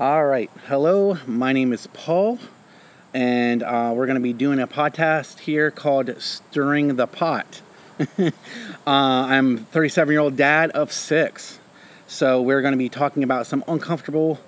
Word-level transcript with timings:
All 0.00 0.24
right. 0.24 0.50
Hello, 0.66 1.18
my 1.26 1.52
name 1.52 1.74
is 1.74 1.86
Paul, 1.88 2.38
and 3.12 3.62
uh, 3.62 3.92
we're 3.94 4.06
going 4.06 4.16
to 4.16 4.22
be 4.22 4.32
doing 4.32 4.58
a 4.58 4.66
podcast 4.66 5.40
here 5.40 5.70
called 5.70 6.10
Stirring 6.22 6.96
the 6.96 7.06
Pot. 7.06 7.60
uh, 8.18 8.30
I'm 8.86 9.58
37 9.58 10.10
year 10.10 10.20
old 10.22 10.36
dad 10.36 10.70
of 10.70 10.90
six. 10.90 11.58
So, 12.06 12.40
we're 12.40 12.62
going 12.62 12.72
to 12.72 12.78
be 12.78 12.88
talking 12.88 13.22
about 13.22 13.46
some 13.46 13.62
uncomfortable 13.68 14.40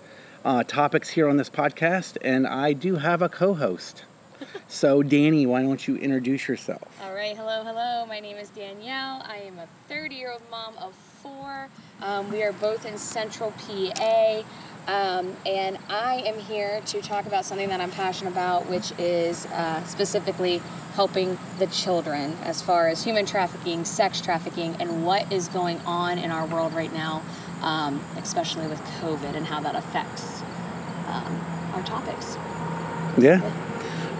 uh, 0.43 0.64
topics 0.64 1.11
here 1.11 1.29
on 1.29 1.36
this 1.36 1.50
podcast, 1.50 2.16
and 2.23 2.46
I 2.46 2.73
do 2.73 2.96
have 2.96 3.21
a 3.21 3.29
co 3.29 3.53
host. 3.53 4.05
so, 4.69 5.03
Danny, 5.03 5.45
why 5.45 5.61
don't 5.61 5.87
you 5.87 5.96
introduce 5.96 6.48
yourself? 6.48 6.98
All 7.03 7.12
right, 7.12 7.37
hello, 7.37 7.62
hello. 7.62 8.07
My 8.07 8.21
name 8.21 8.39
is 8.39 8.48
Danielle. 8.48 9.23
I 9.27 9.43
am 9.45 9.59
a 9.59 9.69
30 9.91 10.14
year 10.14 10.32
old 10.32 10.43
mom 10.50 10.79
of 10.79 10.95
four. 10.95 11.69
Um, 12.00 12.32
we 12.32 12.43
are 12.43 12.53
both 12.55 12.87
in 12.87 12.96
central 12.96 13.53
PA. 13.53 14.43
Um, 14.86 15.36
and 15.46 15.78
I 15.88 16.22
am 16.26 16.38
here 16.38 16.80
to 16.86 17.00
talk 17.00 17.27
about 17.27 17.45
something 17.45 17.68
that 17.68 17.80
I'm 17.80 17.92
passionate 17.92 18.30
about, 18.30 18.68
which 18.68 18.92
is 18.98 19.46
uh, 19.46 19.84
specifically 19.84 20.60
helping 20.95 21.38
the 21.59 21.68
children 21.68 22.36
as 22.42 22.60
far 22.62 22.88
as 22.88 23.04
human 23.04 23.24
trafficking, 23.24 23.84
sex 23.84 24.20
trafficking, 24.20 24.76
and 24.80 25.06
what 25.06 25.32
is 25.32 25.48
going 25.48 25.78
on 25.80 26.18
in 26.18 26.30
our 26.30 26.46
world 26.46 26.74
right 26.74 26.92
now, 26.92 27.23
um, 27.62 28.04
especially 28.16 28.66
with 28.66 28.80
COVID 29.00 29.37
and 29.37 29.46
how 29.46 29.60
that 29.60 29.76
affects 29.76 30.42
um, 31.06 31.40
our 31.74 31.82
topics. 31.84 32.37
Yeah. 33.16 33.40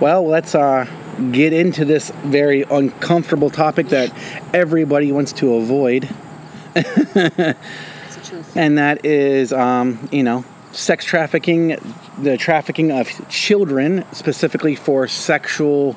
Well, 0.01 0.25
let's 0.25 0.55
uh, 0.55 0.87
get 1.33 1.53
into 1.53 1.85
this 1.85 2.11
very 2.25 2.63
uncomfortable 2.63 3.51
topic 3.51 3.89
that 3.89 4.13
everybody 4.55 5.11
wants 5.11 5.33
to 5.35 5.55
avoid. 5.55 6.09
It's 6.75 7.13
the 7.13 7.57
truth. 8.23 8.53
and 8.57 8.79
that 8.79 9.05
is, 9.05 9.53
um, 9.53 10.09
you 10.11 10.23
know, 10.23 10.45
sex 10.73 11.05
trafficking, 11.05 11.77
the 12.19 12.37
trafficking 12.37 12.91
of 12.91 13.29
children, 13.29 14.05
specifically 14.13 14.75
for 14.75 15.07
sexual 15.07 15.97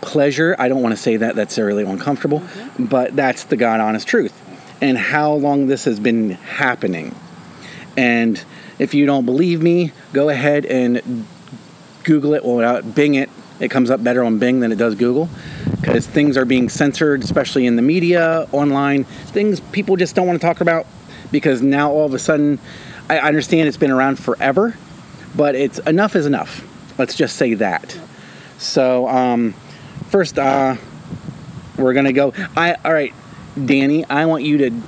pleasure. 0.00 0.54
I 0.58 0.68
don't 0.68 0.82
want 0.82 0.94
to 0.94 1.00
say 1.00 1.16
that, 1.16 1.34
that's 1.36 1.58
really 1.58 1.84
uncomfortable, 1.84 2.42
but 2.78 3.16
that's 3.16 3.44
the 3.44 3.56
God 3.56 3.80
honest 3.80 4.06
truth. 4.06 4.32
And 4.80 4.98
how 4.98 5.32
long 5.32 5.66
this 5.66 5.84
has 5.84 5.98
been 5.98 6.30
happening. 6.30 7.14
And 7.96 8.42
if 8.78 8.92
you 8.92 9.06
don't 9.06 9.24
believe 9.24 9.62
me, 9.62 9.92
go 10.12 10.28
ahead 10.28 10.66
and 10.66 11.26
Google 12.04 12.34
it 12.34 12.44
or 12.44 12.62
uh, 12.64 12.82
Bing 12.82 13.14
it. 13.14 13.30
It 13.58 13.70
comes 13.70 13.90
up 13.90 14.04
better 14.04 14.22
on 14.22 14.38
Bing 14.38 14.60
than 14.60 14.70
it 14.70 14.76
does 14.76 14.94
Google 14.94 15.30
because 15.80 16.06
things 16.06 16.36
are 16.36 16.44
being 16.44 16.68
censored, 16.68 17.24
especially 17.24 17.66
in 17.66 17.76
the 17.76 17.82
media, 17.82 18.46
online. 18.52 19.04
Things 19.04 19.60
people 19.60 19.96
just 19.96 20.14
don't 20.14 20.26
want 20.26 20.38
to 20.38 20.46
talk 20.46 20.60
about 20.60 20.86
because 21.32 21.62
now 21.62 21.90
all 21.90 22.04
of 22.04 22.12
a 22.12 22.18
sudden, 22.18 22.58
I 23.08 23.18
understand 23.18 23.68
it's 23.68 23.76
been 23.76 23.90
around 23.90 24.18
forever, 24.18 24.76
but 25.34 25.54
it's 25.54 25.78
enough 25.80 26.16
is 26.16 26.26
enough. 26.26 26.64
Let's 26.98 27.14
just 27.14 27.36
say 27.36 27.54
that. 27.54 27.98
So, 28.58 29.06
um, 29.08 29.52
first, 30.08 30.38
uh, 30.38 30.76
we're 31.76 31.92
gonna 31.92 32.12
go. 32.12 32.32
I 32.56 32.74
all 32.84 32.92
right, 32.92 33.14
Danny. 33.62 34.04
I 34.06 34.26
want 34.26 34.44
you 34.44 34.58
to. 34.58 34.82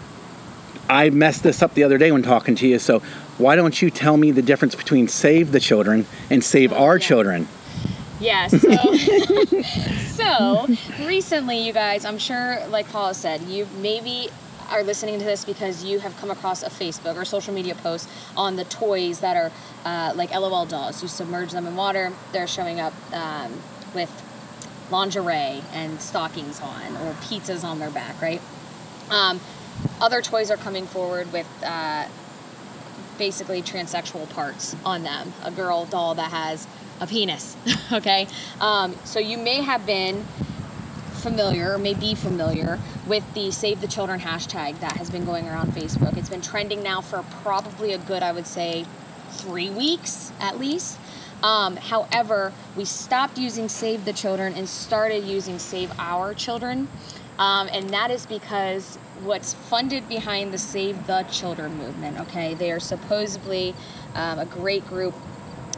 I 0.88 1.10
messed 1.10 1.42
this 1.42 1.62
up 1.62 1.74
the 1.74 1.84
other 1.84 1.98
day 1.98 2.10
when 2.10 2.22
talking 2.22 2.54
to 2.56 2.66
you. 2.66 2.78
So, 2.78 3.00
why 3.36 3.56
don't 3.56 3.80
you 3.80 3.90
tell 3.90 4.16
me 4.16 4.30
the 4.30 4.42
difference 4.42 4.74
between 4.74 5.06
save 5.06 5.52
the 5.52 5.60
children 5.60 6.06
and 6.30 6.42
save 6.42 6.72
our 6.72 6.96
yeah. 6.96 7.06
children? 7.06 7.48
Yeah, 8.20 8.48
so, 8.48 8.96
so 10.08 10.66
recently, 11.06 11.58
you 11.58 11.72
guys, 11.72 12.04
I'm 12.04 12.18
sure, 12.18 12.66
like 12.68 12.88
Paula 12.88 13.14
said, 13.14 13.42
you 13.42 13.68
maybe 13.80 14.30
are 14.70 14.82
listening 14.82 15.18
to 15.18 15.24
this 15.24 15.44
because 15.44 15.84
you 15.84 16.00
have 16.00 16.16
come 16.18 16.30
across 16.30 16.62
a 16.62 16.70
Facebook 16.70 17.16
or 17.16 17.24
social 17.24 17.54
media 17.54 17.74
post 17.74 18.08
on 18.36 18.56
the 18.56 18.64
toys 18.64 19.20
that 19.20 19.36
are 19.36 19.52
uh, 19.84 20.12
like 20.14 20.30
LOL 20.30 20.66
dolls. 20.66 21.02
You 21.02 21.08
submerge 21.08 21.52
them 21.52 21.66
in 21.66 21.76
water, 21.76 22.12
they're 22.32 22.46
showing 22.46 22.80
up 22.80 22.92
um, 23.12 23.52
with 23.94 24.10
lingerie 24.90 25.62
and 25.72 26.00
stockings 26.00 26.60
on 26.60 26.96
or 26.98 27.12
pizzas 27.14 27.64
on 27.64 27.78
their 27.78 27.90
back, 27.90 28.20
right? 28.20 28.40
Um, 29.10 29.40
other 30.00 30.22
toys 30.22 30.50
are 30.50 30.56
coming 30.56 30.86
forward 30.86 31.32
with 31.32 31.46
uh, 31.64 32.06
basically 33.16 33.62
transsexual 33.62 34.28
parts 34.30 34.76
on 34.84 35.02
them. 35.02 35.32
A 35.44 35.50
girl 35.50 35.84
doll 35.86 36.14
that 36.14 36.30
has 36.30 36.66
a 37.00 37.06
penis. 37.06 37.56
okay, 37.92 38.26
um, 38.60 38.96
so 39.04 39.18
you 39.18 39.38
may 39.38 39.62
have 39.62 39.86
been 39.86 40.26
familiar 41.18 41.74
or 41.74 41.78
may 41.78 41.94
be 41.94 42.14
familiar 42.14 42.78
with 43.06 43.24
the 43.34 43.50
Save 43.50 43.80
the 43.80 43.88
Children 43.88 44.20
hashtag 44.20 44.80
that 44.80 44.96
has 44.96 45.10
been 45.10 45.24
going 45.24 45.48
around 45.48 45.72
Facebook. 45.72 46.16
It's 46.16 46.28
been 46.28 46.40
trending 46.40 46.82
now 46.82 47.00
for 47.00 47.24
probably 47.42 47.92
a 47.92 47.98
good, 47.98 48.22
I 48.22 48.32
would 48.32 48.46
say, 48.46 48.86
three 49.30 49.70
weeks 49.70 50.32
at 50.40 50.58
least. 50.58 50.98
Um, 51.42 51.76
however, 51.76 52.52
we 52.76 52.84
stopped 52.84 53.38
using 53.38 53.68
Save 53.68 54.04
the 54.04 54.12
Children 54.12 54.54
and 54.54 54.68
started 54.68 55.24
using 55.24 55.58
Save 55.58 55.92
Our 55.98 56.34
Children. 56.34 56.88
Um, 57.38 57.68
and 57.72 57.90
that 57.90 58.10
is 58.10 58.26
because 58.26 58.96
what's 59.22 59.54
funded 59.54 60.08
behind 60.08 60.52
the 60.52 60.58
Save 60.58 61.06
the 61.06 61.22
Children 61.30 61.76
movement, 61.76 62.18
okay? 62.20 62.54
They 62.54 62.72
are 62.72 62.80
supposedly 62.80 63.74
um, 64.14 64.40
a 64.40 64.46
great 64.46 64.86
group 64.88 65.14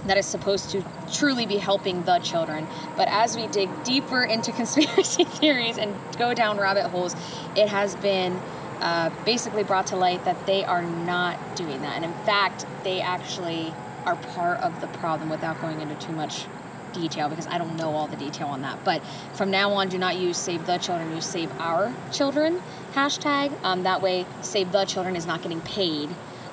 that 0.07 0.17
is 0.17 0.27
supposed 0.27 0.71
to 0.71 0.85
truly 1.13 1.47
be 1.47 1.57
helping 1.57 2.03
the 2.05 2.19
children. 2.19 2.67
But 2.97 3.09
as 3.09 3.37
we 3.37 3.47
dig 3.47 3.85
deeper 3.85 4.23
into 4.23 4.53
conspiracy 4.61 5.25
theories 5.25 5.79
and 5.79 5.95
go 6.19 6.35
down 6.35 6.59
rabbit 6.59 6.89
holes, 6.89 7.15
it 7.57 7.69
has 7.69 7.95
been 7.97 8.41
uh, 8.81 9.11
basically 9.25 9.63
brought 9.63 9.89
to 9.89 9.97
light 9.97 10.25
that 10.25 10.47
they 10.47 10.65
are 10.65 10.83
not 10.83 11.57
doing 11.57 11.83
that. 11.83 11.97
And 11.97 12.05
in 12.05 12.15
fact, 12.25 12.65
they 12.83 13.01
actually 13.01 13.75
are 14.07 14.17
part 14.17 14.59
of 14.61 14.81
the 14.81 14.87
problem 14.87 15.29
without 15.29 15.61
going 15.61 15.81
into 15.81 15.95
too 15.97 16.13
much 16.13 16.47
detail 16.93 17.29
because 17.29 17.47
I 17.47 17.59
don't 17.59 17.77
know 17.77 17.95
all 17.95 18.07
the 18.07 18.17
detail 18.17 18.49
on 18.49 18.63
that. 18.63 18.83
But 18.85 19.03
from 19.35 19.51
now 19.51 19.73
on, 19.73 19.89
do 19.89 19.99
not 19.99 20.17
use 20.17 20.37
Save 20.37 20.67
the 20.67 20.79
Children, 20.79 21.15
use 21.15 21.27
Save 21.27 21.53
Our 21.61 21.95
Children 22.13 22.63
hashtag. 22.95 23.53
Um, 23.63 23.83
that 23.85 24.03
way, 24.03 24.27
Save 24.41 24.73
the 24.73 24.85
Children 24.85 25.17
is 25.17 25.27
not 25.27 25.43
getting 25.43 25.61
paid 25.61 26.11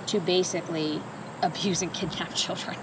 to 0.08 0.20
basically 0.20 1.02
abuse 1.42 1.82
and 1.82 1.94
kidnap 1.94 2.34
children. 2.34 2.78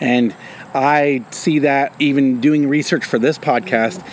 And 0.00 0.34
I 0.74 1.24
see 1.30 1.60
that 1.60 1.92
even 1.98 2.40
doing 2.40 2.68
research 2.68 3.04
for 3.04 3.18
this 3.18 3.38
podcast, 3.38 4.04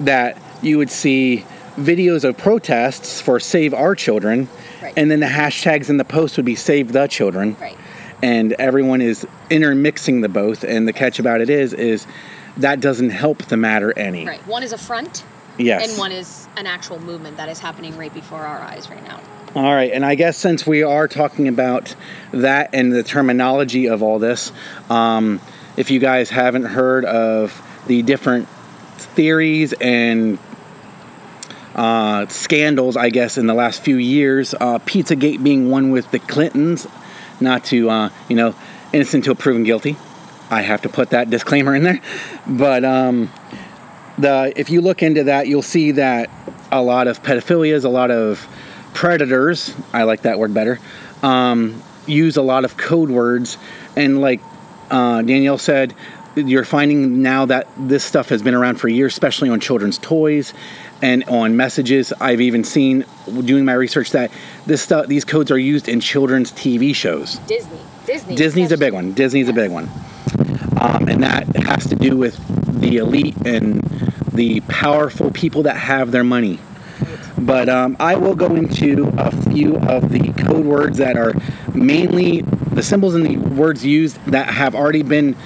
that 0.00 0.38
you 0.62 0.78
would 0.78 0.90
see 0.90 1.44
videos 1.76 2.24
of 2.24 2.36
protests 2.36 3.20
for 3.20 3.38
Save 3.38 3.72
Our 3.74 3.94
Children, 3.94 4.48
Right. 4.82 4.94
and 4.96 5.10
then 5.10 5.20
the 5.20 5.26
hashtags 5.26 5.88
in 5.90 5.96
the 5.96 6.04
post 6.04 6.36
would 6.36 6.46
be 6.46 6.54
Save 6.54 6.92
the 6.92 7.06
Children. 7.06 7.56
Right. 7.60 7.76
And 8.22 8.52
everyone 8.54 9.00
is 9.00 9.26
intermixing 9.50 10.22
the 10.22 10.28
both. 10.28 10.64
And 10.64 10.88
the 10.88 10.92
catch 10.92 11.18
about 11.20 11.40
it 11.40 11.50
is, 11.50 11.72
is 11.72 12.06
that 12.56 12.80
doesn't 12.80 13.10
help 13.10 13.44
the 13.44 13.56
matter 13.56 13.96
any. 13.96 14.26
Right. 14.26 14.44
One 14.46 14.62
is 14.64 14.72
a 14.72 14.78
front, 14.78 15.22
Yes. 15.56 15.88
and 15.90 15.98
one 15.98 16.10
is 16.10 16.48
an 16.56 16.66
actual 16.66 17.00
movement 17.00 17.36
that 17.36 17.48
is 17.48 17.60
happening 17.60 17.96
right 17.96 18.12
before 18.12 18.40
our 18.40 18.58
eyes 18.60 18.88
right 18.90 19.02
now. 19.04 19.20
All 19.54 19.74
right, 19.74 19.90
and 19.90 20.04
I 20.04 20.14
guess 20.14 20.36
since 20.36 20.66
we 20.66 20.82
are 20.82 21.08
talking 21.08 21.48
about 21.48 21.96
that 22.32 22.68
and 22.74 22.92
the 22.92 23.02
terminology 23.02 23.88
of 23.88 24.02
all 24.02 24.18
this, 24.18 24.52
um, 24.90 25.40
if 25.74 25.90
you 25.90 26.00
guys 26.00 26.28
haven't 26.28 26.66
heard 26.66 27.06
of 27.06 27.62
the 27.86 28.02
different 28.02 28.46
theories 28.98 29.72
and 29.80 30.38
uh, 31.74 32.26
scandals, 32.26 32.94
I 32.94 33.08
guess, 33.08 33.38
in 33.38 33.46
the 33.46 33.54
last 33.54 33.80
few 33.80 33.96
years, 33.96 34.52
uh, 34.52 34.80
Pizzagate 34.80 35.42
being 35.42 35.70
one 35.70 35.92
with 35.92 36.10
the 36.10 36.18
Clintons, 36.18 36.86
not 37.40 37.64
to, 37.66 37.88
uh, 37.88 38.10
you 38.28 38.36
know, 38.36 38.54
innocent 38.92 39.24
until 39.24 39.34
proven 39.34 39.64
guilty. 39.64 39.96
I 40.50 40.60
have 40.60 40.82
to 40.82 40.90
put 40.90 41.08
that 41.10 41.30
disclaimer 41.30 41.74
in 41.74 41.84
there. 41.84 42.02
But 42.46 42.84
um, 42.84 43.30
the 44.18 44.52
if 44.56 44.68
you 44.68 44.82
look 44.82 45.02
into 45.02 45.24
that, 45.24 45.48
you'll 45.48 45.62
see 45.62 45.92
that 45.92 46.28
a 46.70 46.82
lot 46.82 47.08
of 47.08 47.22
pedophilia 47.22 47.72
is 47.72 47.84
a 47.84 47.88
lot 47.88 48.10
of 48.10 48.46
predators, 48.94 49.74
I 49.92 50.04
like 50.04 50.22
that 50.22 50.38
word 50.38 50.54
better, 50.54 50.80
um, 51.22 51.82
use 52.06 52.36
a 52.36 52.42
lot 52.42 52.64
of 52.64 52.76
code 52.76 53.10
words. 53.10 53.58
And 53.96 54.20
like 54.20 54.40
uh, 54.90 55.22
Danielle 55.22 55.58
said, 55.58 55.94
you're 56.36 56.64
finding 56.64 57.22
now 57.22 57.46
that 57.46 57.66
this 57.76 58.04
stuff 58.04 58.28
has 58.28 58.42
been 58.42 58.54
around 58.54 58.76
for 58.76 58.88
years, 58.88 59.12
especially 59.12 59.48
on 59.48 59.60
children's 59.60 59.98
toys 59.98 60.54
and 61.02 61.24
on 61.24 61.56
messages. 61.56 62.12
I've 62.20 62.40
even 62.40 62.64
seen 62.64 63.04
doing 63.26 63.64
my 63.64 63.72
research 63.72 64.12
that 64.12 64.30
this 64.66 64.82
stuff, 64.82 65.06
these 65.06 65.24
codes 65.24 65.50
are 65.50 65.58
used 65.58 65.88
in 65.88 66.00
children's 66.00 66.52
TV 66.52 66.94
shows. 66.94 67.38
Disney. 67.40 67.78
Disney. 68.06 68.36
Disney's 68.36 68.72
a 68.72 68.78
big 68.78 68.92
one. 68.92 69.12
Disney's 69.12 69.48
a 69.48 69.52
big 69.52 69.70
one. 69.70 69.88
Um, 70.80 71.08
and 71.08 71.22
that 71.22 71.44
has 71.56 71.88
to 71.88 71.96
do 71.96 72.16
with 72.16 72.38
the 72.80 72.98
elite 72.98 73.36
and 73.44 73.82
the 74.32 74.60
powerful 74.62 75.30
people 75.30 75.64
that 75.64 75.76
have 75.76 76.12
their 76.12 76.24
money. 76.24 76.58
But 77.38 77.68
um, 77.68 77.96
I 78.00 78.16
will 78.16 78.34
go 78.34 78.54
into 78.54 79.12
a 79.16 79.30
few 79.50 79.76
of 79.76 80.10
the 80.10 80.32
code 80.32 80.66
words 80.66 80.98
that 80.98 81.16
are 81.16 81.34
mainly 81.72 82.42
the 82.42 82.82
symbols 82.82 83.14
and 83.14 83.24
the 83.24 83.36
words 83.36 83.84
used 83.84 84.22
that 84.26 84.48
have 84.48 84.74
already 84.74 85.02
been 85.02 85.36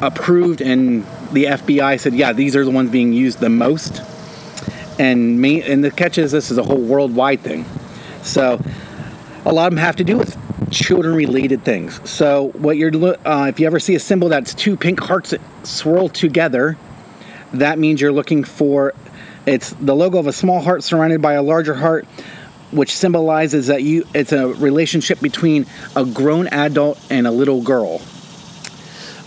approved, 0.00 0.60
and 0.60 1.04
the 1.32 1.44
FBI 1.44 1.98
said, 2.00 2.14
yeah, 2.14 2.32
these 2.32 2.56
are 2.56 2.64
the 2.64 2.70
ones 2.70 2.90
being 2.90 3.12
used 3.12 3.40
the 3.40 3.48
most. 3.48 4.02
And 4.98 5.40
main, 5.40 5.62
and 5.62 5.82
the 5.82 5.90
catch 5.90 6.18
is 6.18 6.30
this 6.32 6.50
is 6.50 6.58
a 6.58 6.62
whole 6.62 6.80
worldwide 6.80 7.40
thing. 7.40 7.64
So 8.22 8.60
a 9.44 9.52
lot 9.52 9.66
of 9.66 9.72
them 9.72 9.78
have 9.78 9.96
to 9.96 10.04
do 10.04 10.16
with 10.16 10.36
children 10.70 11.14
related 11.14 11.64
things. 11.64 12.00
So, 12.08 12.48
what 12.52 12.76
you're 12.76 12.92
uh, 13.26 13.46
if 13.48 13.60
you 13.60 13.66
ever 13.66 13.80
see 13.80 13.94
a 13.94 14.00
symbol 14.00 14.28
that's 14.28 14.54
two 14.54 14.76
pink 14.76 15.00
hearts 15.00 15.30
that 15.30 15.40
swirl 15.64 16.08
together, 16.08 16.76
that 17.52 17.78
means 17.78 18.00
you're 18.00 18.12
looking 18.12 18.44
for 18.44 18.94
it's 19.46 19.70
the 19.74 19.94
logo 19.94 20.18
of 20.18 20.26
a 20.26 20.32
small 20.32 20.60
heart 20.60 20.82
surrounded 20.82 21.20
by 21.20 21.34
a 21.34 21.42
larger 21.42 21.74
heart 21.74 22.06
which 22.70 22.96
symbolizes 22.96 23.68
that 23.68 23.82
you 23.82 24.06
it's 24.14 24.32
a 24.32 24.48
relationship 24.48 25.20
between 25.20 25.66
a 25.94 26.04
grown 26.04 26.48
adult 26.48 26.98
and 27.10 27.26
a 27.26 27.30
little 27.30 27.62
girl. 27.62 28.00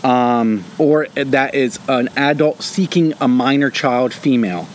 Um, 0.03 0.63
or 0.77 1.07
that 1.15 1.55
is 1.55 1.79
an 1.87 2.09
adult 2.15 2.61
seeking 2.61 3.13
a 3.19 3.27
minor 3.27 3.69
child 3.69 4.13
female. 4.13 4.67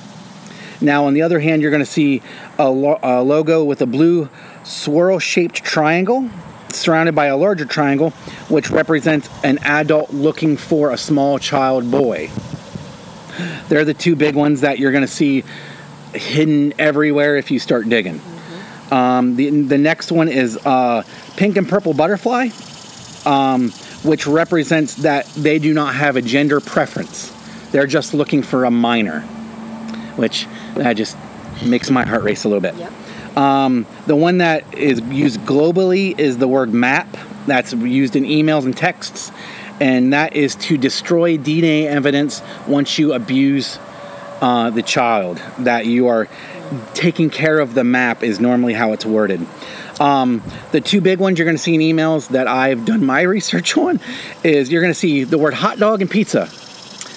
Now 0.81 1.07
on 1.07 1.15
the 1.15 1.23
other 1.23 1.41
hand 1.41 1.63
you're 1.63 1.71
going 1.71 1.85
to 1.85 1.91
see 1.91 2.23
a, 2.59 2.71
lo- 2.71 2.99
a 3.03 3.23
logo 3.23 3.63
with 3.63 3.83
a 3.83 3.87
blue 3.87 4.29
swirl 4.65 5.19
shaped 5.19 5.65
triangle 5.65 6.31
surrounded 6.71 7.15
by 7.15 7.27
a 7.27 7.37
larger 7.37 7.67
triangle 7.67 8.11
which 8.49 8.71
represents 8.71 9.29
an 9.45 9.59
adult 9.59 10.11
looking 10.13 10.57
for 10.57 10.91
a 10.91 10.97
small 10.97 11.39
child 11.39 11.91
boy 11.91 12.31
they're 13.69 13.85
the 13.85 13.95
two 13.95 14.17
big 14.17 14.35
ones 14.35 14.61
that 14.61 14.79
you're 14.79 14.93
going 14.93 15.05
to 15.05 15.09
see 15.09 15.45
hidden 16.15 16.75
everywhere 16.79 17.37
if 17.37 17.51
you 17.51 17.59
start 17.59 17.89
digging 17.89 18.21
um, 18.93 19.37
the, 19.37 19.49
the 19.63 19.79
next 19.79 20.13
one 20.13 20.29
is 20.29 20.59
uh, 20.67 21.03
pink 21.37 21.57
and 21.57 21.67
purple 21.67 21.95
butterfly, 21.95 22.51
um, 23.25 23.71
which 24.05 24.27
represents 24.27 24.97
that 24.97 25.27
they 25.29 25.59
do 25.59 25.73
not 25.73 25.95
have 25.95 26.17
a 26.17 26.23
gender 26.23 26.61
preference. 26.61 27.31
They're 27.71 27.87
just 27.87 28.13
looking 28.13 28.43
for 28.43 28.67
a 28.67 28.71
minor, 28.71 29.21
which 30.17 30.47
that 30.75 30.93
just 30.93 31.17
makes 31.65 31.91
my 31.91 32.05
heart 32.05 32.23
race 32.23 32.45
a 32.45 32.49
little 32.49 32.61
bit. 32.61 32.75
Yep. 32.75 33.39
Um, 33.39 33.87
the 34.07 34.17
one 34.17 34.39
that 34.39 34.75
is 34.75 35.01
used 35.01 35.41
globally 35.41 36.19
is 36.19 36.37
the 36.37 36.49
word 36.49 36.75
map. 36.75 37.17
That's 37.47 37.73
used 37.73 38.15
in 38.15 38.25
emails 38.25 38.67
and 38.67 38.77
texts, 38.77 39.33
and 39.83 40.13
that 40.13 40.37
is 40.37 40.55
to 40.55 40.79
destroy 40.79 41.37
DNA 41.37 41.87
evidence 41.87 42.41
once 42.69 43.01
you 43.01 43.13
abuse 43.13 43.81
uh, 44.41 44.71
the 44.71 44.81
child. 44.81 45.43
That 45.59 45.87
you 45.87 46.07
are 46.07 46.29
taking 46.95 47.31
care 47.31 47.59
of 47.59 47.75
the 47.75 47.83
map 47.83 48.23
is 48.23 48.39
normally 48.39 48.75
how 48.75 48.93
it's 48.93 49.05
worded. 49.05 49.45
Um, 49.99 50.41
the 50.71 50.81
two 50.81 51.01
big 51.01 51.19
ones 51.19 51.37
you're 51.37 51.47
going 51.47 51.57
to 51.57 51.63
see 51.63 51.75
in 51.75 51.81
emails 51.81 52.29
that 52.29 52.47
I've 52.47 52.85
done 52.85 53.05
my 53.05 53.23
research 53.37 53.77
on 53.77 53.99
is 54.45 54.71
you're 54.71 54.83
going 54.83 54.95
to 54.95 54.99
see 54.99 55.25
the 55.25 55.37
word 55.37 55.55
hot 55.55 55.79
dog 55.81 56.01
and 56.01 56.09
pizza 56.09 56.49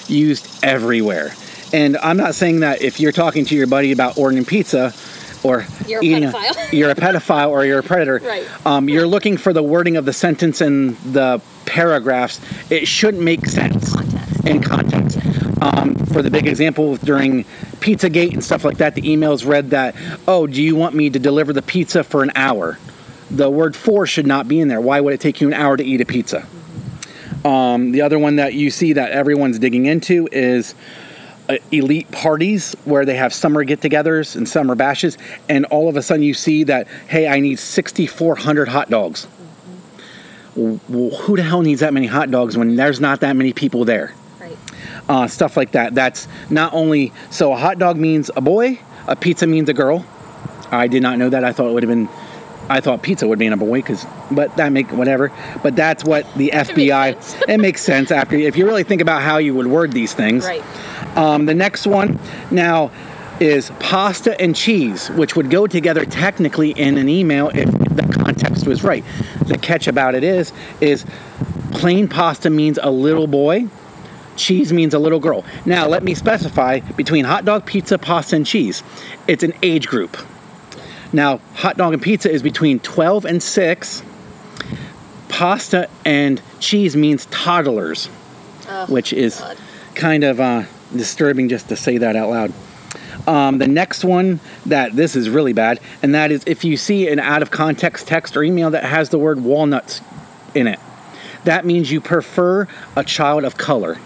used 0.07 0.49
everywhere. 0.63 1.35
And 1.71 1.97
I'm 1.97 2.17
not 2.17 2.33
saying 2.33 2.61
that 2.61 2.81
if 2.81 2.99
you're 2.99 3.11
talking 3.11 3.45
to 3.45 3.55
your 3.55 3.67
buddy 3.67 3.91
about 3.91 4.17
ordering 4.17 4.43
pizza 4.43 4.91
or 5.45 5.65
You're 5.87 6.01
a 6.01 6.03
eating 6.03 6.23
pedophile. 6.29 6.71
you're 6.73 6.89
a 6.89 6.95
pedophile 6.95 7.49
or 7.49 7.65
you're 7.65 7.79
a 7.79 7.83
predator. 7.83 8.19
Right. 8.25 8.65
Um, 8.65 8.89
you're 8.89 9.07
looking 9.07 9.37
for 9.37 9.53
the 9.53 9.63
wording 9.63 9.97
of 9.97 10.05
the 10.05 10.13
sentence 10.13 10.61
and 10.61 10.97
the 10.97 11.41
paragraphs. 11.65 12.39
It 12.69 12.87
should 12.87 13.15
make 13.15 13.45
sense 13.45 13.93
Context. 13.93 14.45
in 14.47 14.61
context. 14.61 15.19
Um, 15.61 15.95
for 15.95 16.21
the 16.21 16.29
big 16.29 16.47
example 16.47 16.97
during 16.97 17.43
Pizzagate 17.79 18.33
and 18.33 18.43
stuff 18.43 18.63
like 18.65 18.77
that, 18.77 18.95
the 18.95 19.01
emails 19.03 19.47
read 19.47 19.69
that, 19.71 19.95
"Oh, 20.27 20.47
do 20.47 20.61
you 20.61 20.75
want 20.75 20.95
me 20.95 21.09
to 21.09 21.19
deliver 21.19 21.53
the 21.53 21.61
pizza 21.61 22.03
for 22.03 22.23
an 22.23 22.31
hour?" 22.35 22.77
The 23.31 23.49
word 23.49 23.75
"for" 23.75 24.05
should 24.05 24.27
not 24.27 24.47
be 24.47 24.59
in 24.59 24.67
there. 24.67 24.81
Why 24.81 24.99
would 24.99 25.13
it 25.13 25.19
take 25.19 25.41
you 25.41 25.47
an 25.47 25.53
hour 25.53 25.77
to 25.77 25.83
eat 25.83 26.01
a 26.01 26.05
pizza? 26.05 26.45
Um, 27.43 27.91
the 27.91 28.01
other 28.01 28.17
one 28.19 28.35
that 28.37 28.53
you 28.53 28.69
see 28.71 28.93
that 28.93 29.11
everyone's 29.11 29.59
digging 29.59 29.85
into 29.85 30.27
is 30.31 30.73
uh, 31.49 31.57
elite 31.71 32.09
parties 32.11 32.75
where 32.85 33.05
they 33.05 33.15
have 33.15 33.33
summer 33.33 33.63
get-togethers 33.63 34.35
and 34.35 34.47
summer 34.47 34.75
bashes, 34.75 35.17
and 35.47 35.65
all 35.65 35.89
of 35.89 35.95
a 35.95 36.01
sudden 36.01 36.23
you 36.23 36.33
see 36.33 36.63
that, 36.63 36.87
hey, 37.07 37.27
I 37.27 37.39
need 37.39 37.59
6,400 37.59 38.69
hot 38.69 38.89
dogs. 38.89 39.27
Well, 40.55 40.79
who 40.87 41.35
the 41.35 41.43
hell 41.43 41.61
needs 41.61 41.81
that 41.81 41.93
many 41.93 42.07
hot 42.07 42.31
dogs 42.31 42.55
when 42.55 42.75
there's 42.75 43.01
not 43.01 43.19
that 43.19 43.35
many 43.35 43.51
people 43.51 43.83
there? 43.83 44.13
Right. 44.39 44.57
uh, 45.09 45.27
stuff 45.27 45.57
like 45.57 45.71
that. 45.73 45.95
That's 45.95 46.27
not 46.49 46.73
only 46.73 47.11
so 47.29 47.51
a 47.51 47.57
hot 47.57 47.77
dog 47.77 47.97
means 47.97 48.31
a 48.35 48.41
boy, 48.41 48.79
a 49.07 49.15
pizza 49.15 49.47
means 49.47 49.69
a 49.69 49.73
girl. 49.73 50.05
I 50.71 50.87
did 50.87 51.03
not 51.03 51.17
know 51.17 51.29
that. 51.29 51.43
I 51.43 51.51
thought 51.51 51.69
it 51.69 51.73
would 51.73 51.83
have 51.83 51.89
been. 51.89 52.09
I 52.69 52.81
thought 52.81 53.03
pizza 53.03 53.27
would 53.27 53.39
be 53.39 53.47
a 53.47 53.57
boy, 53.57 53.79
because 53.79 54.05
but 54.31 54.55
that 54.57 54.71
make 54.71 54.91
whatever. 54.91 55.31
But 55.61 55.75
that's 55.75 56.03
what 56.03 56.25
the 56.35 56.51
FBI. 56.53 57.21
sense. 57.21 57.43
it 57.47 57.59
makes 57.59 57.81
sense 57.81 58.11
after 58.11 58.35
if 58.35 58.57
you 58.57 58.65
really 58.65 58.83
think 58.83 59.01
about 59.01 59.21
how 59.21 59.37
you 59.37 59.53
would 59.55 59.67
word 59.67 59.91
these 59.91 60.13
things. 60.13 60.45
Right. 60.45 60.63
Um, 61.17 61.45
the 61.45 61.53
next 61.53 61.87
one 61.87 62.19
now 62.51 62.91
is 63.39 63.71
pasta 63.79 64.39
and 64.39 64.55
cheese, 64.55 65.09
which 65.09 65.35
would 65.35 65.49
go 65.49 65.67
together 65.67 66.05
technically 66.05 66.71
in 66.71 66.97
an 66.97 67.09
email 67.09 67.49
if 67.49 67.69
the 67.71 68.07
context 68.19 68.65
was 68.65 68.83
right. 68.83 69.03
The 69.45 69.57
catch 69.57 69.87
about 69.87 70.15
it 70.15 70.23
is, 70.23 70.53
is 70.81 71.05
plain 71.71 72.07
pasta 72.07 72.49
means 72.49 72.79
a 72.81 72.89
little 72.89 73.27
boy, 73.27 73.67
cheese 74.35 74.71
means 74.71 74.93
a 74.93 74.99
little 74.99 75.19
girl. 75.19 75.43
Now 75.65 75.87
let 75.87 76.03
me 76.03 76.13
specify 76.13 76.79
between 76.79 77.25
hot 77.25 77.45
dog, 77.45 77.65
pizza, 77.65 77.97
pasta, 77.97 78.35
and 78.37 78.45
cheese. 78.45 78.83
It's 79.27 79.43
an 79.43 79.53
age 79.61 79.87
group. 79.87 80.17
Now 81.15 81.39
hot 81.53 81.77
dog 81.77 81.93
and 81.93 82.01
pizza 82.01 82.29
is 82.29 82.43
between 82.43 82.79
12 82.81 83.23
and 83.23 83.41
6. 83.41 84.03
Pasta 85.29 85.89
and 86.05 86.41
cheese 86.59 86.95
means 86.95 87.25
toddlers 87.27 88.09
Oh, 88.67 88.85
which 88.87 89.13
is 89.13 89.39
God. 89.39 89.57
kind 89.93 90.23
of 90.23 90.39
uh, 90.39 90.63
disturbing 90.93 91.47
just 91.49 91.69
to 91.69 91.75
say 91.75 91.97
that 91.99 92.15
out 92.15 92.29
loud. 92.29 92.53
Um, 93.27 93.59
the 93.59 93.67
next 93.67 94.03
one 94.03 94.39
that 94.65 94.95
this 94.95 95.15
is 95.15 95.29
really 95.29 95.53
bad, 95.53 95.79
and 96.03 96.13
that 96.13 96.31
is 96.31 96.43
if 96.45 96.65
you 96.65 96.75
see 96.75 97.07
an 97.07 97.19
out 97.19 97.41
of 97.41 97.49
context 97.49 98.07
text 98.07 98.35
or 98.35 98.43
email 98.43 98.69
that 98.71 98.83
has 98.83 99.09
the 99.09 99.17
word 99.17 99.41
walnuts 99.43 100.01
in 100.53 100.67
it, 100.67 100.79
that 101.43 101.65
means 101.65 101.91
you 101.91 102.01
prefer 102.01 102.67
a 102.95 103.03
child 103.03 103.45
of 103.45 103.57
color. 103.57 103.99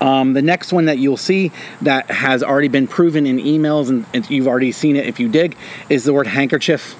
Um, 0.00 0.32
the 0.32 0.42
next 0.42 0.72
one 0.72 0.86
that 0.86 0.98
you'll 0.98 1.16
see 1.16 1.52
that 1.80 2.10
has 2.10 2.42
already 2.42 2.68
been 2.68 2.86
proven 2.86 3.26
in 3.26 3.38
emails 3.38 3.88
and, 3.88 4.06
and 4.12 4.28
you've 4.28 4.48
already 4.48 4.72
seen 4.72 4.96
it 4.96 5.06
if 5.06 5.20
you 5.20 5.28
dig 5.28 5.56
is 5.88 6.04
the 6.04 6.12
word 6.12 6.26
handkerchief. 6.26 6.96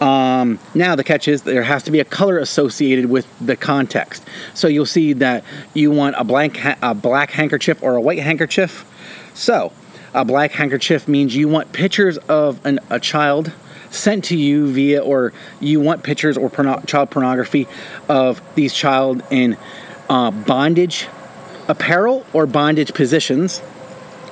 Um, 0.00 0.60
now 0.74 0.94
the 0.94 1.02
catch 1.02 1.26
is 1.26 1.42
there 1.42 1.64
has 1.64 1.82
to 1.84 1.90
be 1.90 1.98
a 1.98 2.04
color 2.04 2.38
associated 2.38 3.06
with 3.06 3.26
the 3.40 3.56
context. 3.56 4.24
So 4.54 4.68
you'll 4.68 4.86
see 4.86 5.12
that 5.14 5.44
you 5.74 5.90
want 5.90 6.14
a 6.18 6.24
blank 6.24 6.58
ha- 6.58 6.76
a 6.82 6.94
black 6.94 7.32
handkerchief 7.32 7.82
or 7.82 7.96
a 7.96 8.00
white 8.00 8.20
handkerchief. 8.20 8.84
So 9.34 9.72
a 10.14 10.24
black 10.24 10.52
handkerchief 10.52 11.08
means 11.08 11.34
you 11.34 11.48
want 11.48 11.72
pictures 11.72 12.16
of 12.28 12.64
an, 12.64 12.78
a 12.90 13.00
child 13.00 13.52
sent 13.90 14.24
to 14.26 14.36
you 14.36 14.70
via 14.70 15.02
or 15.02 15.32
you 15.60 15.80
want 15.80 16.02
pictures 16.02 16.36
or 16.36 16.48
porno- 16.48 16.82
child 16.82 17.10
pornography 17.10 17.66
of 18.08 18.40
these 18.54 18.74
child 18.74 19.22
in 19.30 19.56
uh, 20.08 20.30
bondage 20.30 21.08
apparel 21.68 22.24
or 22.32 22.46
bondage 22.46 22.94
positions. 22.94 23.62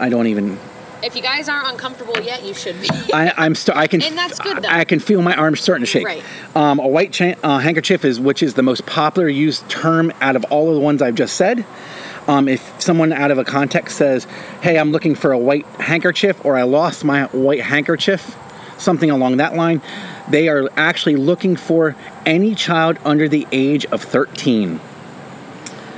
I 0.00 0.08
don't 0.08 0.26
even 0.26 0.58
If 1.02 1.14
you 1.14 1.22
guys 1.22 1.48
aren't 1.48 1.68
uncomfortable 1.68 2.18
yet, 2.20 2.42
you 2.44 2.54
should 2.54 2.80
be. 2.80 2.88
I, 3.12 3.32
I'm 3.36 3.54
st- 3.54 3.76
I 3.76 3.86
can 3.86 4.02
And 4.04 4.16
that's 4.16 4.38
good, 4.38 4.62
though. 4.62 4.68
I, 4.68 4.80
I 4.80 4.84
can 4.84 4.98
feel 4.98 5.22
my 5.22 5.34
arms 5.34 5.60
starting 5.60 5.84
to 5.84 5.90
shake. 5.90 6.06
Right. 6.06 6.24
Um, 6.54 6.78
a 6.78 6.88
white 6.88 7.12
cha- 7.12 7.34
uh, 7.42 7.58
handkerchief 7.58 8.04
is 8.04 8.18
which 8.18 8.42
is 8.42 8.54
the 8.54 8.62
most 8.62 8.86
popular 8.86 9.28
used 9.28 9.68
term 9.68 10.12
out 10.20 10.36
of 10.36 10.44
all 10.44 10.68
of 10.68 10.74
the 10.74 10.80
ones 10.80 11.02
I've 11.02 11.14
just 11.14 11.36
said. 11.36 11.64
Um, 12.26 12.48
if 12.48 12.80
someone 12.82 13.12
out 13.12 13.30
of 13.30 13.38
a 13.38 13.44
context 13.44 13.96
says, 13.96 14.26
"Hey, 14.60 14.78
I'm 14.78 14.90
looking 14.90 15.14
for 15.14 15.30
a 15.30 15.38
white 15.38 15.64
handkerchief," 15.78 16.44
or 16.44 16.56
"I 16.56 16.64
lost 16.64 17.04
my 17.04 17.24
white 17.26 17.62
handkerchief," 17.62 18.34
something 18.78 19.10
along 19.10 19.36
that 19.36 19.54
line, 19.54 19.80
they 20.28 20.48
are 20.48 20.68
actually 20.76 21.16
looking 21.16 21.54
for 21.54 21.94
any 22.24 22.54
child 22.54 22.98
under 23.04 23.28
the 23.28 23.46
age 23.52 23.86
of 23.86 24.02
13. 24.02 24.80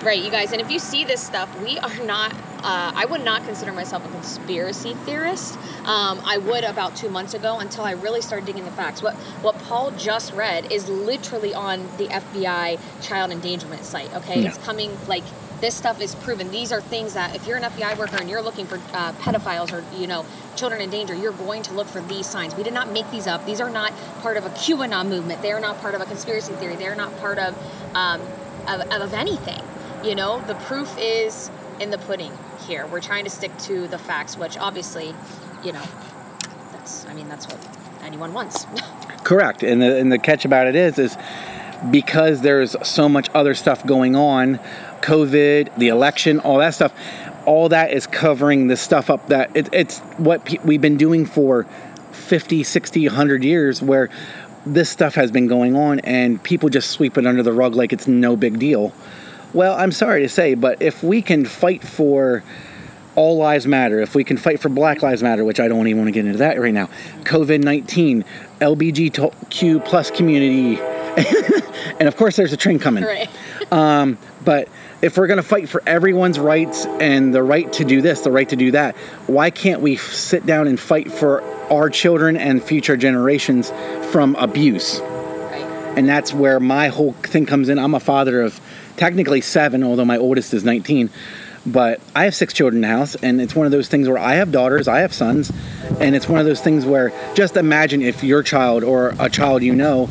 Right, 0.02 0.22
you 0.22 0.30
guys, 0.30 0.52
and 0.52 0.60
if 0.60 0.70
you 0.70 0.78
see 0.78 1.04
this 1.04 1.20
stuff, 1.20 1.50
we 1.60 1.76
are 1.78 1.98
not. 2.04 2.32
Uh, 2.58 2.92
I 2.94 3.04
would 3.04 3.24
not 3.24 3.44
consider 3.44 3.72
myself 3.72 4.04
a 4.06 4.08
conspiracy 4.10 4.94
theorist. 4.94 5.56
Um, 5.86 6.20
I 6.24 6.38
would 6.38 6.62
about 6.64 6.94
two 6.96 7.08
months 7.08 7.34
ago 7.34 7.58
until 7.58 7.84
I 7.84 7.92
really 7.92 8.20
started 8.20 8.46
digging 8.46 8.64
the 8.64 8.70
facts. 8.70 9.02
What 9.02 9.14
what 9.42 9.58
Paul 9.64 9.90
just 9.92 10.32
read 10.34 10.70
is 10.70 10.88
literally 10.88 11.52
on 11.52 11.88
the 11.98 12.06
FBI 12.06 12.78
child 13.02 13.32
endangerment 13.32 13.84
site. 13.84 14.12
Okay, 14.14 14.40
Yeah. 14.40 14.48
it's 14.48 14.58
coming 14.58 14.96
like 15.08 15.24
this 15.60 15.74
stuff 15.74 16.00
is 16.00 16.14
proven. 16.14 16.52
These 16.52 16.70
are 16.70 16.80
things 16.80 17.14
that 17.14 17.34
if 17.34 17.44
you're 17.48 17.56
an 17.56 17.64
FBI 17.64 17.98
worker 17.98 18.16
and 18.20 18.30
you're 18.30 18.42
looking 18.42 18.66
for 18.66 18.76
uh, 18.92 19.12
pedophiles 19.14 19.72
or 19.72 19.82
you 19.98 20.06
know 20.06 20.24
children 20.54 20.80
in 20.80 20.90
danger, 20.90 21.14
you're 21.14 21.32
going 21.32 21.62
to 21.64 21.74
look 21.74 21.88
for 21.88 22.00
these 22.02 22.26
signs. 22.26 22.54
We 22.54 22.62
did 22.62 22.72
not 22.72 22.92
make 22.92 23.10
these 23.10 23.26
up. 23.26 23.44
These 23.46 23.60
are 23.60 23.70
not 23.70 23.92
part 24.22 24.36
of 24.36 24.46
a 24.46 24.50
QAnon 24.50 25.08
movement. 25.08 25.42
They 25.42 25.50
are 25.50 25.60
not 25.60 25.80
part 25.80 25.96
of 25.96 26.00
a 26.00 26.04
conspiracy 26.06 26.52
theory. 26.54 26.76
They 26.76 26.86
are 26.86 26.94
not 26.96 27.18
part 27.18 27.38
of 27.38 27.56
um, 27.96 28.20
of, 28.68 28.80
of 28.92 29.12
anything. 29.12 29.60
You 30.04 30.14
know, 30.14 30.40
the 30.46 30.54
proof 30.54 30.94
is 30.98 31.50
in 31.80 31.90
the 31.90 31.98
pudding 31.98 32.32
here. 32.66 32.86
We're 32.86 33.00
trying 33.00 33.24
to 33.24 33.30
stick 33.30 33.56
to 33.58 33.88
the 33.88 33.98
facts, 33.98 34.36
which 34.36 34.56
obviously, 34.56 35.14
you 35.64 35.72
know, 35.72 35.82
that's, 36.72 37.06
I 37.06 37.14
mean, 37.14 37.28
that's 37.28 37.46
what 37.46 37.58
anyone 38.02 38.32
wants. 38.32 38.66
Correct. 39.24 39.62
And 39.62 39.82
the, 39.82 39.96
and 39.96 40.12
the 40.12 40.18
catch 40.18 40.44
about 40.44 40.66
it 40.68 40.76
is, 40.76 40.98
is 40.98 41.16
because 41.90 42.42
there's 42.42 42.76
so 42.86 43.08
much 43.08 43.28
other 43.34 43.54
stuff 43.54 43.84
going 43.86 44.14
on, 44.14 44.58
COVID, 45.00 45.76
the 45.76 45.88
election, 45.88 46.40
all 46.40 46.58
that 46.58 46.74
stuff, 46.74 46.92
all 47.44 47.68
that 47.68 47.92
is 47.92 48.06
covering 48.06 48.68
this 48.68 48.80
stuff 48.80 49.10
up 49.10 49.26
that 49.28 49.50
it, 49.56 49.68
it's 49.72 49.98
what 50.18 50.44
pe- 50.44 50.58
we've 50.64 50.80
been 50.80 50.96
doing 50.96 51.26
for 51.26 51.64
50, 52.12 52.62
60, 52.62 53.06
100 53.08 53.44
years 53.44 53.82
where 53.82 54.08
this 54.66 54.90
stuff 54.90 55.14
has 55.14 55.30
been 55.30 55.46
going 55.46 55.74
on 55.74 56.00
and 56.00 56.42
people 56.42 56.68
just 56.68 56.90
sweep 56.90 57.16
it 57.16 57.26
under 57.26 57.42
the 57.42 57.52
rug 57.52 57.74
like 57.74 57.92
it's 57.92 58.06
no 58.06 58.36
big 58.36 58.58
deal. 58.58 58.92
Well, 59.54 59.74
I'm 59.74 59.92
sorry 59.92 60.22
to 60.22 60.28
say, 60.28 60.54
but 60.54 60.82
if 60.82 61.02
we 61.02 61.22
can 61.22 61.44
fight 61.46 61.82
for 61.82 62.42
all 63.14 63.36
lives 63.36 63.66
matter, 63.66 64.00
if 64.00 64.14
we 64.14 64.22
can 64.22 64.36
fight 64.36 64.60
for 64.60 64.68
Black 64.68 65.02
Lives 65.02 65.22
Matter, 65.22 65.44
which 65.44 65.58
I 65.58 65.68
don't 65.68 65.86
even 65.88 65.98
want 65.98 66.08
to 66.08 66.12
get 66.12 66.26
into 66.26 66.38
that 66.38 66.60
right 66.60 66.72
now, 66.72 66.88
COVID 67.22 67.64
19, 67.64 68.24
LBGQ 68.60 69.84
plus 69.84 70.10
community, 70.10 70.80
and 71.98 72.06
of 72.06 72.16
course 72.16 72.36
there's 72.36 72.52
a 72.52 72.56
train 72.56 72.78
coming. 72.78 73.04
Right. 73.04 73.28
Um, 73.70 74.16
but 74.46 74.66
if 75.02 75.18
we're 75.18 75.26
going 75.26 75.36
to 75.36 75.42
fight 75.42 75.68
for 75.68 75.82
everyone's 75.86 76.38
rights 76.38 76.86
and 76.86 77.34
the 77.34 77.42
right 77.42 77.70
to 77.74 77.84
do 77.84 78.00
this, 78.00 78.22
the 78.22 78.30
right 78.30 78.48
to 78.48 78.56
do 78.56 78.70
that, 78.70 78.96
why 79.26 79.50
can't 79.50 79.82
we 79.82 79.96
f- 79.96 80.14
sit 80.14 80.46
down 80.46 80.68
and 80.68 80.80
fight 80.80 81.12
for 81.12 81.42
our 81.70 81.90
children 81.90 82.38
and 82.38 82.62
future 82.62 82.96
generations 82.96 83.70
from 84.10 84.36
abuse? 84.36 85.00
Right. 85.00 85.60
And 85.98 86.08
that's 86.08 86.32
where 86.32 86.58
my 86.60 86.88
whole 86.88 87.12
thing 87.12 87.44
comes 87.44 87.68
in. 87.68 87.78
I'm 87.78 87.94
a 87.94 88.00
father 88.00 88.40
of 88.40 88.58
technically 88.98 89.40
seven, 89.40 89.82
although 89.82 90.04
my 90.04 90.18
oldest 90.18 90.52
is 90.52 90.64
19. 90.64 91.10
But 91.66 92.00
I 92.14 92.24
have 92.24 92.34
six 92.34 92.52
children 92.52 92.82
in 92.82 92.90
the 92.90 92.96
house, 92.96 93.14
and 93.16 93.40
it's 93.40 93.54
one 93.54 93.66
of 93.66 93.72
those 93.72 93.88
things 93.88 94.08
where 94.08 94.18
I 94.18 94.34
have 94.34 94.52
daughters, 94.52 94.88
I 94.88 95.00
have 95.00 95.12
sons, 95.12 95.52
and 96.00 96.14
it's 96.14 96.28
one 96.28 96.40
of 96.40 96.46
those 96.46 96.60
things 96.60 96.86
where 96.86 97.12
just 97.34 97.56
imagine 97.56 98.02
if 98.02 98.22
your 98.22 98.42
child 98.42 98.84
or 98.84 99.14
a 99.18 99.28
child 99.28 99.62
you 99.62 99.74
know 99.74 100.08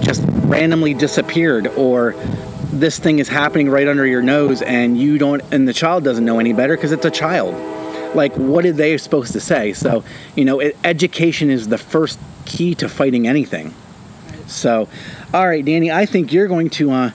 just 0.00 0.22
randomly 0.44 0.94
disappeared 0.94 1.66
or 1.68 2.12
this 2.72 2.98
thing 2.98 3.18
is 3.18 3.28
happening 3.28 3.68
right 3.68 3.88
under 3.88 4.06
your 4.06 4.22
nose 4.22 4.62
and 4.62 4.98
you 4.98 5.18
don't 5.18 5.42
and 5.52 5.66
the 5.66 5.72
child 5.72 6.04
doesn't 6.04 6.24
know 6.24 6.38
any 6.38 6.52
better 6.52 6.76
because 6.76 6.92
it's 6.92 7.04
a 7.04 7.10
child 7.10 7.54
like 8.14 8.34
what 8.36 8.64
are 8.64 8.72
they 8.72 8.96
supposed 8.98 9.32
to 9.32 9.40
say 9.40 9.72
so 9.72 10.04
you 10.36 10.44
know 10.44 10.60
it, 10.60 10.76
education 10.84 11.50
is 11.50 11.68
the 11.68 11.78
first 11.78 12.18
key 12.44 12.74
to 12.74 12.88
fighting 12.88 13.26
anything 13.26 13.74
so 14.46 14.88
all 15.34 15.46
right 15.46 15.64
danny 15.64 15.90
i 15.90 16.06
think 16.06 16.32
you're 16.32 16.48
going 16.48 16.70
to 16.70 16.90
uh, 16.90 17.10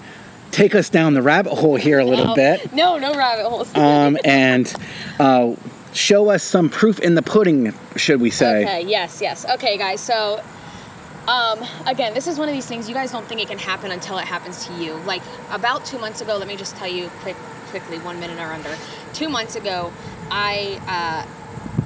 take 0.54 0.76
us 0.76 0.88
down 0.90 1.14
the 1.16 1.22
rabbit 1.22 1.54
hole 1.54 1.76
here 1.76 2.00
a 2.00 2.06
little 2.06 2.28
No. 2.28 2.36
bit 2.36 2.72
No, 2.74 2.98
no 2.98 3.14
rabbit 3.16 3.46
holes. 3.50 3.76
um, 3.76 4.18
and 4.24 4.74
uh, 5.20 5.56
show 5.94 6.30
us 6.30 6.44
some 6.44 6.70
proof 6.70 7.00
in 7.00 7.16
the 7.16 7.22
pudding 7.22 7.74
should 7.96 8.22
we 8.22 8.30
say 8.30 8.64
Okay, 8.64 8.82
yes, 8.88 9.20
yes. 9.22 9.46
Okay, 9.50 9.78
guys, 9.78 10.00
so 10.00 10.42
um, 11.28 11.60
again, 11.88 12.14
this 12.14 12.28
is 12.28 12.38
one 12.38 12.50
of 12.50 12.54
these 12.54 12.66
things 12.66 12.88
you 12.90 12.94
guys 12.94 13.12
don't 13.12 13.26
think 13.26 13.42
it 13.42 13.48
can 13.48 13.58
happen 13.58 13.92
until 13.92 14.18
it 14.18 14.26
happens 14.26 14.66
to 14.68 14.74
you. 14.74 14.94
Like 15.06 15.22
about 15.52 15.86
two 15.86 15.98
months 15.98 16.22
ago, 16.22 16.38
let 16.38 16.48
me 16.48 16.56
just 16.58 16.76
tell 16.76 16.88
you 16.88 17.10
quick, 17.22 17.38
quickly, 17.68 17.98
one 18.00 18.20
minute 18.20 18.40
or 18.40 18.52
under. 18.52 18.76
Two 19.14 19.30
months 19.30 19.56
ago, 19.56 19.94
I 20.30 20.80
uh, 20.88 21.26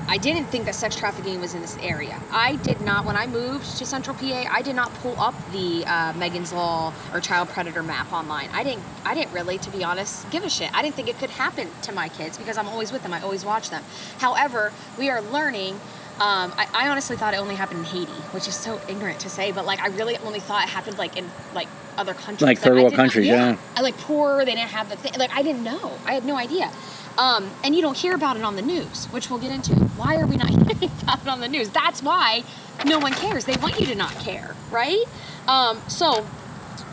I 0.10 0.18
didn't 0.18 0.46
think 0.46 0.66
that 0.66 0.76
sex 0.76 0.96
trafficking 0.96 1.42
was 1.42 1.54
in 1.54 1.62
this 1.62 1.78
area. 1.82 2.22
I 2.32 2.56
did 2.58 2.80
not, 2.82 3.06
when 3.06 3.18
I 3.18 3.28
moved 3.28 3.78
to 3.78 3.86
Central 3.86 4.16
PA, 4.16 4.46
I 4.50 4.62
did 4.62 4.76
not 4.76 4.94
pull 4.96 5.20
up 5.20 5.36
the 5.52 5.84
uh, 5.86 6.14
Megan's 6.14 6.54
Law 6.54 6.94
or 7.14 7.20
child 7.20 7.50
predator 7.50 7.84
map 7.84 8.12
online. 8.14 8.50
I 8.54 8.64
didn't, 8.64 8.84
I 9.04 9.14
didn't 9.14 9.34
really, 9.34 9.58
to 9.58 9.70
be 9.70 9.84
honest, 9.84 10.30
give 10.32 10.44
a 10.46 10.50
shit. 10.50 10.74
I 10.74 10.82
didn't 10.82 10.96
think 10.96 11.10
it 11.10 11.20
could 11.20 11.32
happen 11.32 11.68
to 11.82 11.92
my 11.92 12.08
kids 12.08 12.38
because 12.38 12.58
I'm 12.58 12.70
always 12.70 12.92
with 12.94 13.04
them. 13.04 13.14
I 13.14 13.22
always 13.22 13.44
watch 13.44 13.70
them. 13.70 13.84
However, 14.20 14.72
we 14.98 15.10
are 15.10 15.22
learning. 15.22 15.74
Um, 16.20 16.52
I, 16.58 16.68
I 16.74 16.88
honestly 16.88 17.16
thought 17.18 17.34
it 17.34 17.38
only 17.38 17.56
happened 17.56 17.80
in 17.80 17.86
Haiti, 17.86 18.12
which 18.32 18.48
is 18.48 18.56
so 18.56 18.80
ignorant 18.88 19.20
to 19.20 19.30
say, 19.30 19.52
but 19.52 19.66
like 19.66 19.80
I 19.80 19.88
really 19.90 20.18
only 20.20 20.40
thought 20.40 20.64
it 20.64 20.70
happened 20.70 20.98
like 20.98 21.16
in 21.16 21.30
like 21.54 21.68
other 21.98 22.14
countries, 22.14 22.42
Like 22.42 22.58
third 22.60 22.78
I 22.78 22.82
world 22.82 22.94
countries, 22.94 23.28
yeah. 23.28 23.58
I 23.76 23.82
like 23.82 23.98
poor. 23.98 24.44
They 24.46 24.56
didn't 24.56 24.70
have 24.70 24.90
the 24.90 24.96
thing. 24.96 25.14
Like 25.20 25.32
I 25.32 25.42
didn't 25.44 25.64
know. 25.64 25.92
I 26.06 26.14
had 26.14 26.26
no 26.26 26.36
idea. 26.36 26.72
Um, 27.18 27.50
and 27.64 27.76
you 27.76 27.82
don't 27.82 27.98
hear 27.98 28.14
about 28.14 28.38
it 28.38 28.44
on 28.44 28.56
the 28.56 28.62
news, 28.62 29.06
which 29.06 29.30
we'll 29.30 29.40
get 29.40 29.52
into. 29.52 29.74
Why 29.74 30.18
are 30.18 30.28
we 30.28 30.38
not 30.38 30.50
hearing 30.50 30.92
about 31.02 31.22
it 31.22 31.28
on 31.28 31.42
the 31.42 31.48
news? 31.48 31.70
That's 31.70 32.04
why 32.04 32.44
no 32.86 33.00
one 33.00 33.14
cares. 33.14 33.46
They 33.46 33.58
want 33.58 33.80
you 33.80 33.88
to 33.88 33.96
not 33.96 34.14
care, 34.20 34.56
right? 34.70 35.04
Um, 35.48 35.82
so 35.88 36.26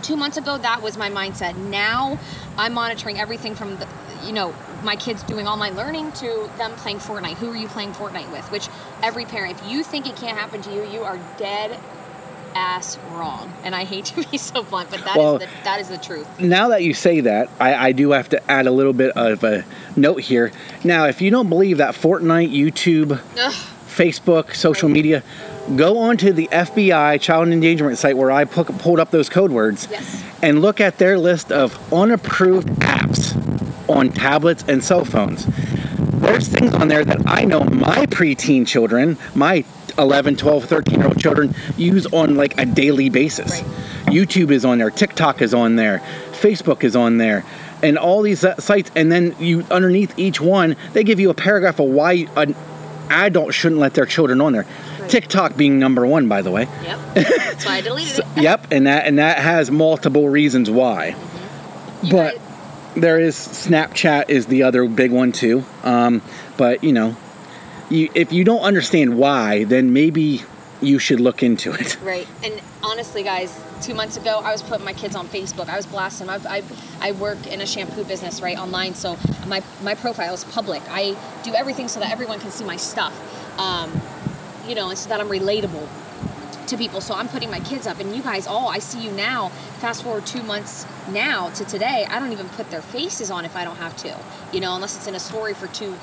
two 0.03 0.17
months 0.17 0.37
ago, 0.37 0.57
that 0.59 0.83
was 0.83 0.97
my 0.97 1.11
mindset. 1.11 1.57
Now 1.57 2.19
I'm 2.57 2.73
monitoring 2.75 3.19
everything 3.19 3.55
from 3.55 3.77
the, 3.77 3.89
you 4.25 4.33
know, 4.33 4.55
my 4.83 4.97
kids 4.97 5.23
doing 5.23 5.47
online 5.47 5.77
learning 5.77 6.13
to 6.13 6.51
them 6.57 6.73
playing 6.73 6.99
Fortnite. 6.99 7.35
Who 7.35 7.51
are 7.51 7.57
you 7.57 7.69
playing 7.69 7.93
Fortnite 7.93 8.31
with? 8.33 8.51
Which 8.51 8.69
every 9.03 9.25
parent, 9.25 9.61
if 9.61 9.71
you 9.71 9.83
think 9.83 10.07
it 10.07 10.17
can't 10.17 10.39
happen 10.39 10.63
to 10.63 10.75
you, 10.75 10.85
you 10.85 11.03
are 11.03 11.19
dead 11.37 11.79
ass 12.55 12.99
wrong. 13.13 13.53
And 13.65 13.75
I 13.75 13.85
hate 13.85 14.05
to 14.17 14.29
be 14.29 14.39
so 14.39 14.63
blunt, 14.63 14.91
but 14.91 15.01
that 15.01 15.11
is 15.11 15.17
Well- 15.17 15.39
the 15.39 15.49
that 15.65 15.81
is 15.81 15.89
the 15.89 15.99
truth. 15.99 16.27
now 16.41 16.69
that 16.69 16.83
you 16.83 16.95
say 16.95 17.21
that, 17.21 17.49
I, 17.61 17.75
I 17.89 17.93
do 17.93 18.13
have 18.13 18.29
to 18.31 18.51
add 18.51 18.67
a 18.67 18.71
little 18.71 18.93
bit 18.93 19.17
of 19.17 19.43
a 19.45 19.65
note 19.97 20.21
here. 20.23 20.53
Now, 20.83 21.07
if 21.07 21.21
you 21.21 21.31
don't 21.31 21.49
believe 21.49 21.79
that 21.79 21.95
Fortnite, 21.95 22.53
YouTube, 22.53 23.21
Ugh. 23.39 23.53
Facebook, 23.89 24.55
social 24.55 24.89
media, 24.89 25.23
go 25.77 25.99
onto 25.99 26.33
the 26.33 26.49
FBI 26.51 27.21
child 27.21 27.49
endangerment 27.49 27.97
site 27.99 28.17
where 28.17 28.31
I 28.31 28.45
pu- 28.45 28.65
pulled 28.65 28.99
up 29.01 29.11
those 29.11 29.29
code 29.29 29.51
words 29.51 29.89
Yes. 29.91 30.23
and 30.43 30.61
look 30.61 30.81
at 30.81 30.99
their 30.99 31.17
list 31.19 31.51
of 31.53 31.79
unapproved 31.93 32.69
apps 32.81 33.35
on 33.89 34.11
tablets 34.11 34.65
and 34.67 34.83
cell 34.83 35.05
phones. 35.05 35.47
There's 36.21 36.49
things 36.49 36.75
on 36.75 36.89
there 36.89 37.05
that 37.05 37.23
I 37.27 37.45
know 37.45 37.61
my 37.65 38.07
preteen 38.07 38.67
children, 38.67 39.17
my 39.35 39.65
11, 39.99 40.37
12, 40.37 40.65
13 40.65 40.99
year 40.99 41.09
old 41.09 41.21
children 41.21 41.55
use 41.77 42.07
on 42.07 42.35
like 42.37 42.59
a 42.59 42.67
daily 42.67 43.09
basis. 43.09 43.63
Right. 43.63 43.71
YouTube 44.07 44.51
is 44.51 44.65
on 44.65 44.79
there, 44.79 44.91
TikTok 44.91 45.41
is 45.43 45.55
on 45.55 45.77
there, 45.77 45.99
Facebook 46.33 46.85
is 46.85 46.95
on 46.95 47.19
there, 47.19 47.45
and 47.83 47.99
all 47.99 48.23
these 48.23 48.45
uh, 48.45 48.57
sites. 48.57 48.91
And 48.95 49.11
then 49.11 49.35
you 49.39 49.65
underneath 49.71 50.19
each 50.19 50.41
one, 50.41 50.77
they 50.93 51.05
give 51.05 51.19
you 51.21 51.31
a 51.31 51.35
paragraph 51.35 51.79
of 51.81 51.87
why 51.89 52.27
an 52.37 52.55
adult 53.11 53.55
shouldn't 53.55 53.81
let 53.81 53.95
their 53.95 54.07
children 54.07 54.41
on 54.41 54.53
there. 54.53 54.67
Right. 55.01 55.11
TikTok 55.11 55.57
being 55.57 55.79
number 55.79 56.07
one, 56.07 56.29
by 56.29 56.43
the 56.43 56.51
way. 56.51 56.69
Yep. 56.83 56.99
That's 57.15 57.67
why 57.67 57.77
I 57.77 57.81
deleted 57.81 58.19
it. 58.19 58.43
Yep, 58.43 58.67
and 58.71 58.87
that 58.87 59.07
and 59.07 59.19
that 59.19 59.39
has 59.39 59.71
multiple 59.71 60.29
reasons 60.29 60.71
why. 60.71 61.17
You 62.03 62.11
but 62.11 62.35
guys- 62.35 62.41
there 62.97 63.19
is 63.19 63.37
Snapchat 63.37 64.29
is 64.29 64.47
the 64.47 64.63
other 64.63 64.87
big 64.87 65.11
one 65.11 65.33
too. 65.33 65.65
Um, 65.83 66.23
but 66.57 66.85
you 66.85 66.93
know, 66.93 67.17
you, 67.91 68.11
if 68.15 68.33
you 68.33 68.45
don't 68.45 68.63
understand 68.63 69.17
why, 69.19 69.65
then 69.65 69.93
maybe 69.93 70.43
you 70.81 70.99
should 70.99 71.21
look 71.21 71.43
into 71.43 71.73
it. 71.73 71.99
Right. 72.03 72.29
And 72.43 72.61
honestly, 72.83 73.23
guys, 73.23 73.59
two 73.81 73.95
months 73.95 74.17
ago, 74.17 74.41
I 74.45 74.53
was 74.53 74.63
putting 74.63 74.85
my 74.85 74.93
kids 74.93 75.17
on 75.17 75.29
Facebook. 75.29 75.69
I 75.69 75.77
was 75.77 75.87
blasting. 75.87 76.29
I, 76.29 76.37
I, 76.49 76.63
I 77.01 77.13
work 77.13 77.47
in 77.47 77.61
a 77.61 77.67
shampoo 77.67 78.05
business, 78.05 78.41
right, 78.41 78.59
online. 78.59 78.95
So 78.95 79.17
my, 79.47 79.63
my 79.83 79.95
profile 79.95 80.35
is 80.35 80.45
public. 80.45 80.83
I 80.89 81.17
do 81.43 81.55
everything 81.55 81.89
so 81.89 82.01
that 82.01 82.11
everyone 82.11 82.41
can 82.41 82.51
see 82.51 82.65
my 82.65 82.77
stuff, 82.77 83.15
um, 83.59 84.01
you 84.69 84.75
know, 84.75 84.91
and 84.91 84.99
so 84.99 85.09
that 85.09 85.21
I'm 85.21 85.29
relatable 85.29 85.89
to 86.67 86.77
people. 86.77 87.01
So 87.01 87.15
I'm 87.15 87.29
putting 87.29 87.51
my 87.51 87.61
kids 87.61 87.87
up, 87.87 88.01
and 88.01 88.15
you 88.15 88.23
guys 88.23 88.47
all, 88.47 88.69
I 88.69 88.79
see 88.79 89.03
you 89.03 89.13
now. 89.13 89.51
Fast 89.81 90.03
forward 90.03 90.27
two 90.27 90.43
months 90.43 90.87
now 91.11 91.51
to 91.51 91.65
today, 91.65 92.07
I 92.09 92.19
don't 92.19 92.33
even 92.33 92.49
put 92.49 92.71
their 92.71 92.83
faces 92.83 93.31
on 93.31 93.45
if 93.45 93.55
I 93.57 93.65
don't 93.65 93.77
have 93.77 93.97
to, 93.99 94.17
you 94.53 94.61
know, 94.61 94.75
unless 94.75 94.97
it's 94.97 95.07
in 95.07 95.15
a 95.15 95.21
story 95.21 95.53
for 95.55 95.67
two, 95.67 95.97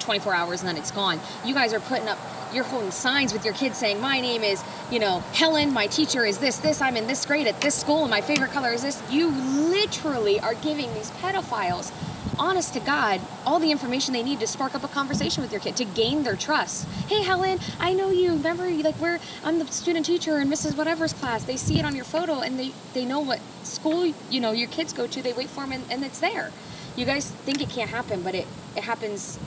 24 0.00 0.34
hours 0.34 0.60
and 0.60 0.68
then 0.68 0.76
it's 0.76 0.90
gone. 0.90 1.20
You 1.44 1.54
guys 1.54 1.72
are 1.72 1.80
putting 1.80 2.08
up, 2.08 2.18
you're 2.52 2.64
holding 2.64 2.90
signs 2.90 3.32
with 3.32 3.44
your 3.44 3.54
kids 3.54 3.78
saying, 3.78 4.00
My 4.00 4.20
name 4.20 4.42
is, 4.42 4.62
you 4.90 4.98
know, 4.98 5.20
Helen, 5.32 5.72
my 5.72 5.86
teacher 5.86 6.24
is 6.24 6.38
this, 6.38 6.58
this, 6.58 6.80
I'm 6.80 6.96
in 6.96 7.06
this 7.06 7.24
grade 7.24 7.46
at 7.46 7.60
this 7.60 7.74
school, 7.74 8.02
and 8.02 8.10
my 8.10 8.20
favorite 8.20 8.50
color 8.50 8.70
is 8.70 8.82
this. 8.82 9.02
You 9.10 9.28
literally 9.28 10.40
are 10.40 10.54
giving 10.54 10.92
these 10.94 11.10
pedophiles 11.12 11.92
honest 12.40 12.72
to 12.72 12.80
God, 12.80 13.20
all 13.44 13.58
the 13.58 13.70
information 13.70 14.14
they 14.14 14.22
need 14.22 14.40
to 14.40 14.46
spark 14.46 14.74
up 14.74 14.82
a 14.82 14.88
conversation 14.88 15.42
with 15.42 15.52
your 15.52 15.60
kid 15.60 15.76
to 15.76 15.84
gain 15.84 16.22
their 16.22 16.36
trust. 16.36 16.88
Hey, 17.06 17.22
Helen, 17.22 17.58
I 17.78 17.92
know 17.92 18.10
you. 18.10 18.32
Remember, 18.32 18.68
you 18.68 18.82
like 18.82 18.98
we're 18.98 19.18
I'm 19.44 19.58
the 19.58 19.66
student 19.66 20.06
teacher 20.06 20.38
in 20.38 20.48
Mrs. 20.48 20.76
Whatever's 20.76 21.12
class. 21.12 21.44
They 21.44 21.56
see 21.56 21.78
it 21.78 21.84
on 21.84 21.94
your 21.94 22.04
photo 22.04 22.40
and 22.40 22.58
they 22.58 22.72
they 22.94 23.04
know 23.04 23.20
what 23.20 23.40
school 23.62 24.12
you 24.30 24.40
know 24.40 24.52
your 24.52 24.68
kids 24.68 24.92
go 24.92 25.06
to. 25.06 25.22
They 25.22 25.34
wait 25.34 25.48
for 25.48 25.60
them 25.60 25.72
and, 25.72 25.84
and 25.90 26.02
it's 26.02 26.18
there. 26.18 26.50
You 26.96 27.04
guys 27.04 27.30
think 27.30 27.60
it 27.60 27.68
can't 27.68 27.90
happen, 27.90 28.22
but 28.22 28.34
it 28.34 28.46
it 28.74 28.84
happens 28.84 29.38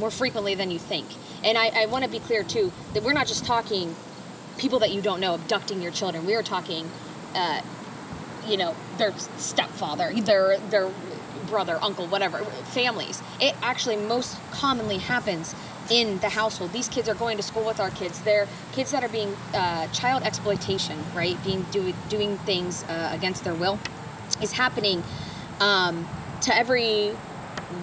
more 0.00 0.10
frequently 0.10 0.54
than 0.56 0.70
you 0.70 0.78
think. 0.78 1.06
And 1.44 1.56
I, 1.56 1.82
I 1.82 1.86
want 1.86 2.04
to 2.04 2.10
be 2.10 2.18
clear 2.18 2.42
too 2.42 2.72
that 2.94 3.04
we're 3.04 3.12
not 3.12 3.28
just 3.28 3.44
talking 3.44 3.94
people 4.58 4.80
that 4.80 4.90
you 4.90 5.00
don't 5.00 5.20
know 5.20 5.34
abducting 5.34 5.80
your 5.80 5.92
children. 5.92 6.26
We 6.26 6.34
are 6.34 6.42
talking. 6.42 6.90
Uh, 7.34 7.62
you 8.46 8.56
know 8.56 8.74
their 8.98 9.16
stepfather 9.36 10.12
their 10.22 10.58
their 10.70 10.90
brother 11.46 11.78
uncle 11.82 12.06
whatever 12.06 12.38
families 12.72 13.22
it 13.40 13.54
actually 13.62 13.96
most 13.96 14.38
commonly 14.50 14.98
happens 14.98 15.54
in 15.90 16.18
the 16.20 16.28
household 16.30 16.72
these 16.72 16.88
kids 16.88 17.08
are 17.08 17.14
going 17.14 17.36
to 17.36 17.42
school 17.42 17.64
with 17.64 17.80
our 17.80 17.90
kids 17.90 18.20
they're 18.22 18.46
kids 18.72 18.92
that 18.92 19.02
are 19.02 19.08
being 19.08 19.34
uh, 19.54 19.86
child 19.88 20.22
exploitation 20.22 20.98
right 21.14 21.42
being 21.44 21.66
do, 21.70 21.92
doing 22.08 22.38
things 22.38 22.84
uh, 22.84 23.10
against 23.12 23.44
their 23.44 23.54
will 23.54 23.78
is 24.40 24.52
happening 24.52 25.02
um, 25.60 26.08
to 26.40 26.54
every 26.54 27.12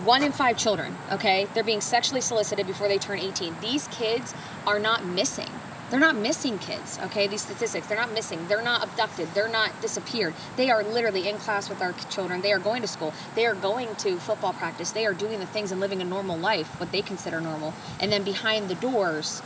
one 0.04 0.24
in 0.24 0.32
five 0.32 0.58
children 0.58 0.96
okay? 1.12 1.48
They're 1.54 1.64
being 1.64 1.82
sexually 1.82 2.22
solicited 2.22 2.68
before 2.68 2.88
they 2.88 2.98
turn 2.98 3.20
18 3.20 3.56
these 3.62 3.88
kids 3.88 4.34
are 4.66 4.80
not 4.80 5.06
missing. 5.06 5.50
They're 5.90 6.00
not 6.00 6.16
missing 6.16 6.60
kids 6.60 7.00
okay? 7.04 7.28
These 7.28 7.42
statistics 7.42 7.88
they're 7.88 7.98
not 7.98 8.12
missing. 8.14 8.48
They're 8.48 8.62
not 8.62 8.84
abducted. 8.84 9.34
They're 9.34 9.48
not 9.48 9.82
disappeared. 9.82 10.34
They 10.56 10.70
are 10.70 10.84
literally 10.84 11.28
in 11.28 11.38
class 11.38 11.70
with 11.70 11.82
our 11.82 11.94
children. 12.10 12.42
They 12.42 12.52
are 12.52 12.60
going 12.60 12.82
to 12.82 12.88
school. 12.88 13.14
They 13.36 13.46
are 13.46 13.56
going 13.56 13.96
to 13.98 14.18
football 14.18 14.54
practice. 14.54 14.92
They 14.92 15.06
are 15.06 15.14
doing 15.14 15.40
the 15.40 15.46
things 15.46 15.72
and 15.72 15.80
living 15.80 16.02
a 16.02 16.06
normal 16.06 16.38
life 16.38 16.80
what 16.80 16.92
they 16.92 17.02
consider 17.02 17.40
normal. 17.40 17.74
And 18.00 18.12
then 18.12 18.24
behind 18.24 18.70
the 18.70 18.76
doors 18.76 19.42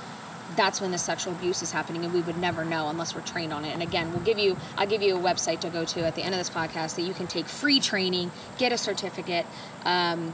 that's 0.55 0.81
when 0.81 0.91
the 0.91 0.97
sexual 0.97 1.33
abuse 1.33 1.61
is 1.61 1.71
happening 1.71 2.03
and 2.03 2.13
we 2.13 2.21
would 2.21 2.37
never 2.37 2.63
know 2.65 2.89
unless 2.89 3.15
we're 3.15 3.21
trained 3.21 3.53
on 3.53 3.65
it. 3.65 3.73
And 3.73 3.81
again 3.81 4.11
we'll 4.11 4.23
give 4.23 4.37
you 4.37 4.57
i'll 4.77 4.87
give 4.87 5.01
you 5.01 5.15
a 5.15 5.19
website 5.19 5.59
to 5.61 5.69
go 5.69 5.85
to 5.85 6.05
at 6.05 6.15
the 6.15 6.23
end 6.23 6.33
of 6.33 6.39
this 6.39 6.49
podcast 6.49 6.95
that 6.95 7.03
you 7.03 7.13
can 7.13 7.27
take 7.27 7.47
free 7.47 7.79
training 7.79 8.31
get 8.57 8.71
a 8.71 8.77
certificate 8.77 9.45
um, 9.85 10.33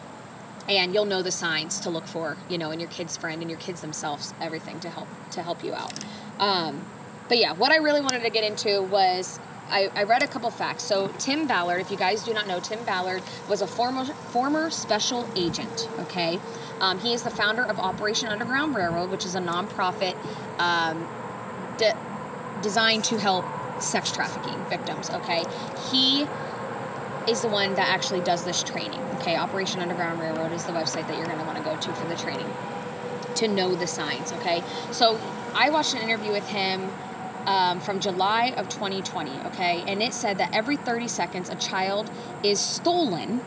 and 0.67 0.93
you'll 0.93 1.05
know 1.05 1.21
the 1.21 1.31
signs 1.31 1.79
to 1.81 1.89
look 1.89 2.05
for 2.05 2.37
you 2.49 2.57
know 2.57 2.71
in 2.71 2.79
your 2.79 2.89
kid's 2.89 3.17
friend 3.17 3.41
and 3.41 3.49
your 3.49 3.59
kids 3.59 3.81
themselves 3.81 4.33
everything 4.41 4.79
to 4.79 4.89
help 4.89 5.07
to 5.31 5.41
help 5.41 5.63
you 5.63 5.73
out. 5.73 5.93
Um, 6.39 6.85
but 7.29 7.37
yeah 7.37 7.53
what 7.53 7.71
i 7.71 7.77
really 7.77 8.01
wanted 8.01 8.23
to 8.23 8.29
get 8.29 8.43
into 8.43 8.81
was 8.81 9.39
I, 9.69 9.89
I 9.95 10.03
read 10.03 10.23
a 10.23 10.27
couple 10.27 10.49
facts. 10.49 10.83
So 10.83 11.09
Tim 11.17 11.47
Ballard, 11.47 11.81
if 11.81 11.91
you 11.91 11.97
guys 11.97 12.23
do 12.23 12.33
not 12.33 12.47
know, 12.47 12.59
Tim 12.59 12.83
Ballard 12.83 13.23
was 13.49 13.61
a 13.61 13.67
former 13.67 14.05
former 14.05 14.69
special 14.69 15.27
agent. 15.35 15.89
Okay, 15.99 16.39
um, 16.79 16.99
he 16.99 17.13
is 17.13 17.23
the 17.23 17.29
founder 17.29 17.63
of 17.63 17.79
Operation 17.79 18.29
Underground 18.29 18.75
Railroad, 18.75 19.09
which 19.09 19.25
is 19.25 19.35
a 19.35 19.39
nonprofit 19.39 20.15
um, 20.59 21.07
de- 21.77 21.97
designed 22.61 23.03
to 23.05 23.19
help 23.19 23.45
sex 23.81 24.11
trafficking 24.11 24.63
victims. 24.65 25.09
Okay, 25.09 25.43
he 25.91 26.25
is 27.27 27.41
the 27.41 27.49
one 27.49 27.75
that 27.75 27.89
actually 27.89 28.21
does 28.21 28.45
this 28.45 28.63
training. 28.63 28.99
Okay, 29.15 29.35
Operation 29.35 29.81
Underground 29.81 30.19
Railroad 30.19 30.53
is 30.53 30.65
the 30.65 30.71
website 30.71 31.07
that 31.07 31.17
you're 31.17 31.27
going 31.27 31.39
to 31.39 31.45
want 31.45 31.57
to 31.57 31.63
go 31.63 31.75
to 31.75 31.93
for 31.93 32.07
the 32.07 32.15
training 32.15 32.49
to 33.35 33.47
know 33.47 33.75
the 33.75 33.87
signs. 33.87 34.31
Okay, 34.33 34.63
so 34.91 35.19
I 35.53 35.69
watched 35.69 35.93
an 35.93 36.01
interview 36.01 36.31
with 36.31 36.47
him 36.47 36.89
um, 37.47 37.79
from 37.79 37.99
July 37.99 38.53
of 38.55 38.69
2020, 38.69 39.31
okay? 39.47 39.83
And 39.87 40.03
it 40.03 40.13
said 40.13 40.37
that 40.37 40.53
every 40.53 40.75
30 40.75 41.07
seconds 41.07 41.49
a 41.49 41.55
child 41.55 42.11
is 42.43 42.59
stolen 42.59 43.41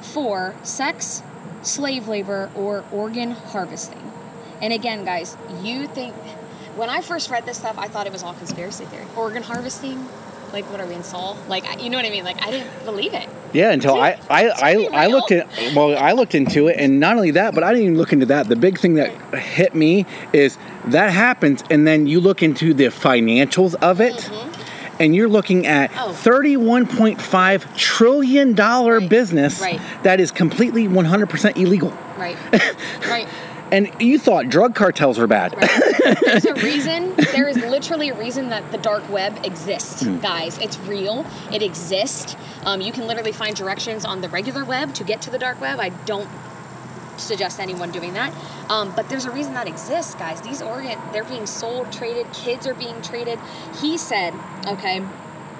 for 0.00 0.54
sex, 0.62 1.22
slave 1.62 2.06
labor, 2.06 2.50
or 2.54 2.84
organ 2.92 3.32
harvesting. 3.32 4.12
And 4.60 4.72
again, 4.72 5.04
guys, 5.04 5.36
you 5.62 5.88
think, 5.88 6.14
when 6.76 6.90
I 6.90 7.00
first 7.00 7.30
read 7.30 7.46
this 7.46 7.56
stuff, 7.56 7.78
I 7.78 7.88
thought 7.88 8.06
it 8.06 8.12
was 8.12 8.22
all 8.22 8.34
conspiracy 8.34 8.84
theory. 8.84 9.06
Organ 9.16 9.42
harvesting? 9.42 10.06
Like, 10.52 10.70
what 10.70 10.80
are 10.80 10.86
we 10.86 10.94
in 10.94 11.02
Saul? 11.02 11.36
Like, 11.48 11.82
you 11.82 11.90
know 11.90 11.96
what 11.96 12.06
I 12.06 12.10
mean? 12.10 12.24
Like, 12.24 12.40
I 12.46 12.50
didn't 12.50 12.84
believe 12.84 13.14
it. 13.14 13.28
Yeah, 13.52 13.72
until 13.72 13.94
I 13.94 14.18
I, 14.28 14.48
I, 14.48 14.88
I 14.92 15.06
looked 15.06 15.32
at 15.32 15.48
well 15.74 15.96
I 15.96 16.12
looked 16.12 16.34
into 16.34 16.68
it 16.68 16.76
and 16.78 17.00
not 17.00 17.16
only 17.16 17.32
that, 17.32 17.54
but 17.54 17.64
I 17.64 17.72
didn't 17.72 17.84
even 17.84 17.98
look 17.98 18.12
into 18.12 18.26
that. 18.26 18.48
The 18.48 18.56
big 18.56 18.78
thing 18.78 18.94
that 18.94 19.10
hit 19.34 19.74
me 19.74 20.06
is 20.32 20.58
that 20.86 21.10
happens 21.10 21.62
and 21.70 21.86
then 21.86 22.06
you 22.06 22.20
look 22.20 22.42
into 22.42 22.74
the 22.74 22.86
financials 22.86 23.74
of 23.76 24.00
it. 24.00 24.14
Mm-hmm. 24.14 24.62
And 24.98 25.14
you're 25.14 25.28
looking 25.28 25.66
at 25.66 25.90
oh. 25.98 26.18
$31.5 26.22 27.76
trillion 27.76 28.54
right. 28.54 29.10
business 29.10 29.60
right. 29.60 29.78
that 30.04 30.20
is 30.20 30.30
completely 30.30 30.88
100% 30.88 31.56
illegal. 31.58 31.90
Right. 32.16 32.38
right. 33.06 33.28
And 33.72 33.90
you 34.00 34.18
thought 34.18 34.48
drug 34.48 34.74
cartels 34.74 35.18
were 35.18 35.26
bad. 35.26 35.56
Right. 35.56 36.18
There's 36.24 36.44
a 36.44 36.54
reason. 36.62 37.14
There 37.16 37.48
is 37.48 37.56
literally 37.56 38.10
a 38.10 38.14
reason 38.14 38.48
that 38.50 38.70
the 38.70 38.78
dark 38.78 39.08
web 39.10 39.44
exists, 39.44 40.02
mm. 40.02 40.22
guys. 40.22 40.58
It's 40.58 40.78
real. 40.80 41.26
It 41.52 41.62
exists. 41.62 42.36
Um, 42.64 42.80
you 42.80 42.92
can 42.92 43.06
literally 43.06 43.32
find 43.32 43.56
directions 43.56 44.04
on 44.04 44.20
the 44.20 44.28
regular 44.28 44.64
web 44.64 44.94
to 44.94 45.04
get 45.04 45.20
to 45.22 45.30
the 45.30 45.38
dark 45.38 45.60
web. 45.60 45.80
I 45.80 45.88
don't 45.88 46.28
suggest 47.18 47.60
anyone 47.60 47.90
doing 47.90 48.14
that. 48.14 48.32
Um, 48.68 48.92
but 48.94 49.08
there's 49.08 49.24
a 49.24 49.30
reason 49.30 49.54
that 49.54 49.66
exists, 49.66 50.14
guys. 50.14 50.40
These 50.40 50.62
organ, 50.62 50.98
they're 51.12 51.24
being 51.24 51.46
sold, 51.46 51.92
traded. 51.92 52.32
Kids 52.32 52.66
are 52.66 52.74
being 52.74 53.00
traded. 53.02 53.38
He 53.80 53.98
said, 53.98 54.34
okay. 54.66 55.02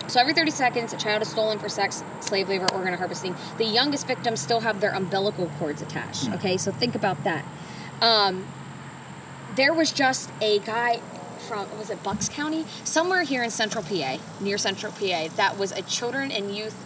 So 0.08 0.20
every 0.20 0.34
30 0.34 0.50
seconds, 0.52 0.92
a 0.92 0.96
child 0.96 1.22
is 1.22 1.28
stolen 1.28 1.58
for 1.58 1.68
sex, 1.68 2.04
slave 2.20 2.48
labor, 2.48 2.66
organ 2.72 2.94
harvesting. 2.94 3.34
The 3.58 3.64
youngest 3.64 4.06
victims 4.06 4.40
still 4.40 4.60
have 4.60 4.80
their 4.80 4.92
umbilical 4.92 5.50
cords 5.58 5.82
attached. 5.82 6.26
Hmm. 6.26 6.34
Okay, 6.34 6.56
so 6.56 6.70
think 6.70 6.94
about 6.94 7.25
that. 7.25 7.44
Um, 8.00 8.46
there 9.56 9.72
was 9.72 9.90
just 9.92 10.30
a 10.40 10.58
guy 10.60 11.00
from 11.46 11.66
was 11.78 11.90
it 11.90 12.02
Bucks 12.02 12.28
County, 12.28 12.64
somewhere 12.84 13.22
here 13.22 13.42
in 13.42 13.50
Central 13.50 13.84
PA, 13.84 14.18
near 14.40 14.58
Central 14.58 14.92
PA, 14.92 15.28
that 15.36 15.56
was 15.58 15.72
a 15.72 15.82
children 15.82 16.30
and 16.30 16.54
youth 16.54 16.84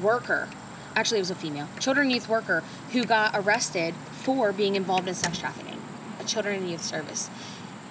worker. 0.00 0.48
Actually, 0.94 1.18
it 1.18 1.22
was 1.22 1.30
a 1.30 1.34
female 1.34 1.68
children 1.80 2.06
and 2.06 2.14
youth 2.14 2.28
worker 2.28 2.62
who 2.92 3.04
got 3.04 3.32
arrested 3.34 3.94
for 4.12 4.52
being 4.52 4.76
involved 4.76 5.08
in 5.08 5.14
sex 5.14 5.38
trafficking. 5.38 5.80
A 6.20 6.24
children 6.24 6.56
and 6.56 6.70
youth 6.70 6.82
service. 6.82 7.30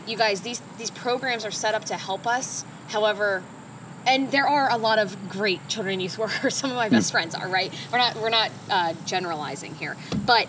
You 0.07 0.17
guys, 0.17 0.41
these 0.41 0.61
these 0.77 0.91
programs 0.91 1.45
are 1.45 1.51
set 1.51 1.73
up 1.73 1.85
to 1.85 1.95
help 1.95 2.27
us. 2.27 2.63
However, 2.89 3.43
and 4.05 4.31
there 4.31 4.47
are 4.47 4.69
a 4.69 4.77
lot 4.77 4.99
of 4.99 5.29
great 5.29 5.67
children 5.67 5.93
and 5.93 6.01
youth 6.01 6.17
workers. 6.19 6.55
Some 6.55 6.69
of 6.69 6.75
my 6.75 6.89
best 6.89 7.09
hmm. 7.09 7.13
friends 7.13 7.35
are 7.35 7.47
right. 7.47 7.73
We're 7.91 7.97
not 7.97 8.15
we're 8.17 8.29
not 8.29 8.51
uh, 8.69 8.93
generalizing 9.05 9.75
here, 9.75 9.97
but 10.25 10.47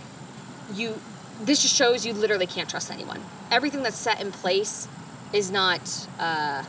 you 0.75 1.01
this 1.41 1.63
just 1.63 1.75
shows 1.75 2.07
you 2.07 2.13
literally 2.13 2.47
can't 2.47 2.69
trust 2.69 2.91
anyone. 2.91 3.21
Everything 3.51 3.83
that's 3.83 3.99
set 3.99 4.21
in 4.21 4.33
place 4.33 4.89
is 5.33 5.51
not 5.51 6.09
uh, 6.19 6.65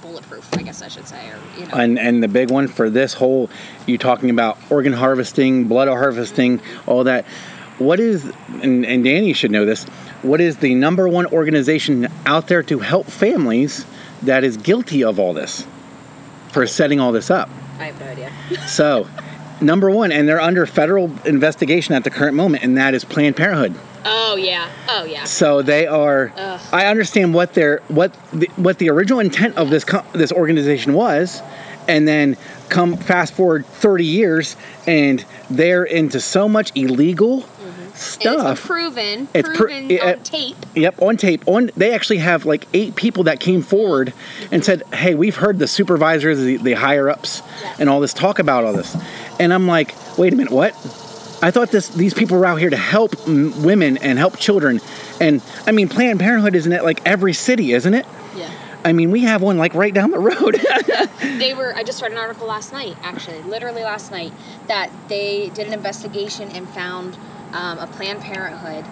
bulletproof, 0.00 0.48
I 0.56 0.62
guess 0.62 0.82
I 0.82 0.88
should 0.88 1.06
say, 1.06 1.28
or 1.28 1.38
you 1.58 1.66
know. 1.66 1.74
And 1.74 1.98
and 1.98 2.22
the 2.22 2.28
big 2.28 2.50
one 2.50 2.68
for 2.68 2.90
this 2.90 3.14
whole, 3.14 3.50
you 3.86 3.98
talking 3.98 4.30
about 4.30 4.58
organ 4.70 4.92
harvesting, 4.94 5.64
blood 5.68 5.88
harvesting, 5.88 6.60
all 6.86 7.04
that. 7.04 7.24
What 7.78 7.98
is 7.98 8.30
and, 8.62 8.84
and 8.84 9.04
Danny 9.04 9.32
should 9.32 9.50
know 9.50 9.64
this. 9.64 9.84
What 10.22 10.40
is 10.40 10.58
the 10.58 10.74
number 10.74 11.08
one 11.08 11.26
organization 11.26 12.08
out 12.26 12.48
there 12.48 12.62
to 12.64 12.80
help 12.80 13.06
families 13.06 13.86
that 14.22 14.44
is 14.44 14.58
guilty 14.58 15.02
of 15.02 15.18
all 15.18 15.32
this 15.32 15.66
for 16.48 16.66
setting 16.66 17.00
all 17.00 17.10
this 17.10 17.30
up? 17.30 17.48
I 17.78 17.86
have 17.86 17.98
no 17.98 18.06
idea. 18.06 18.30
so 18.68 19.08
number 19.60 19.90
one, 19.90 20.12
and 20.12 20.28
they're 20.28 20.40
under 20.40 20.66
federal 20.66 21.10
investigation 21.24 21.94
at 21.94 22.04
the 22.04 22.10
current 22.10 22.36
moment, 22.36 22.62
and 22.62 22.76
that 22.76 22.94
is 22.94 23.04
Planned 23.04 23.36
Parenthood. 23.36 23.74
Oh 24.04 24.36
yeah, 24.36 24.70
oh 24.88 25.04
yeah. 25.04 25.24
So 25.24 25.62
they 25.62 25.86
are. 25.86 26.32
Ugh. 26.36 26.60
I 26.72 26.86
understand 26.86 27.34
what 27.34 27.54
their 27.54 27.80
what 27.88 28.14
the, 28.32 28.48
what 28.56 28.78
the 28.78 28.88
original 28.90 29.20
intent 29.20 29.56
of 29.56 29.70
this 29.70 29.84
this 30.12 30.32
organization 30.32 30.94
was, 30.94 31.42
and 31.86 32.08
then 32.08 32.36
come 32.68 32.96
fast 32.96 33.34
forward 33.34 33.66
thirty 33.66 34.06
years, 34.06 34.56
and 34.86 35.24
they're 35.50 35.84
into 35.84 36.20
so 36.20 36.48
much 36.48 36.72
illegal 36.74 37.44
stuff. 38.00 38.58
It's 38.58 38.66
proven. 38.66 39.28
It's 39.34 39.48
proven 39.48 39.88
pr- 39.88 40.04
on 40.04 40.22
tape. 40.22 40.56
Yep, 40.74 41.02
on 41.02 41.16
tape. 41.16 41.46
On 41.46 41.70
they 41.76 41.92
actually 41.92 42.18
have 42.18 42.46
like 42.46 42.66
eight 42.72 42.96
people 42.96 43.24
that 43.24 43.40
came 43.40 43.62
forward 43.62 44.08
mm-hmm. 44.08 44.54
and 44.54 44.64
said, 44.64 44.82
"Hey, 44.92 45.14
we've 45.14 45.36
heard 45.36 45.58
the 45.58 45.68
supervisors, 45.68 46.38
the, 46.40 46.56
the 46.56 46.72
higher 46.72 47.08
ups, 47.08 47.42
yes. 47.60 47.80
and 47.80 47.88
all 47.88 48.00
this 48.00 48.14
talk 48.14 48.38
about 48.38 48.64
all 48.64 48.72
this." 48.72 48.96
And 49.38 49.52
I'm 49.52 49.66
like, 49.66 49.94
"Wait 50.18 50.32
a 50.32 50.36
minute, 50.36 50.52
what?" 50.52 50.74
I 51.42 51.50
thought 51.50 51.70
this 51.70 51.88
these 51.88 52.14
people 52.14 52.38
were 52.38 52.46
out 52.46 52.56
here 52.56 52.70
to 52.70 52.76
help 52.76 53.14
m- 53.26 53.62
women 53.62 53.96
and 53.98 54.18
help 54.18 54.38
children, 54.38 54.80
and 55.20 55.42
I 55.66 55.72
mean, 55.72 55.88
Planned 55.88 56.20
Parenthood 56.20 56.54
isn't 56.54 56.72
it 56.72 56.82
like 56.82 57.00
every 57.06 57.32
city, 57.32 57.72
isn't 57.72 57.94
it? 57.94 58.06
Yeah. 58.36 58.50
I 58.84 58.92
mean, 58.92 59.10
we 59.10 59.20
have 59.22 59.42
one 59.42 59.58
like 59.58 59.74
right 59.74 59.92
down 59.92 60.10
the 60.10 60.18
road. 60.18 60.60
they 61.38 61.54
were. 61.54 61.74
I 61.74 61.82
just 61.82 62.02
read 62.02 62.12
an 62.12 62.18
article 62.18 62.46
last 62.46 62.72
night, 62.72 62.96
actually, 63.02 63.42
literally 63.42 63.82
last 63.82 64.10
night, 64.10 64.32
that 64.68 64.90
they 65.08 65.50
did 65.50 65.66
an 65.66 65.72
investigation 65.72 66.50
and 66.50 66.68
found 66.68 67.16
um, 67.52 67.78
a 67.78 67.86
Planned 67.86 68.20
Parenthood 68.20 68.84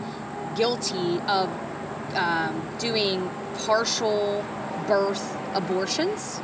guilty 0.57 1.21
of 1.29 1.49
um, 2.15 2.61
doing 2.79 3.31
partial 3.67 4.45
birth 4.87 5.37
abortions 5.55 6.41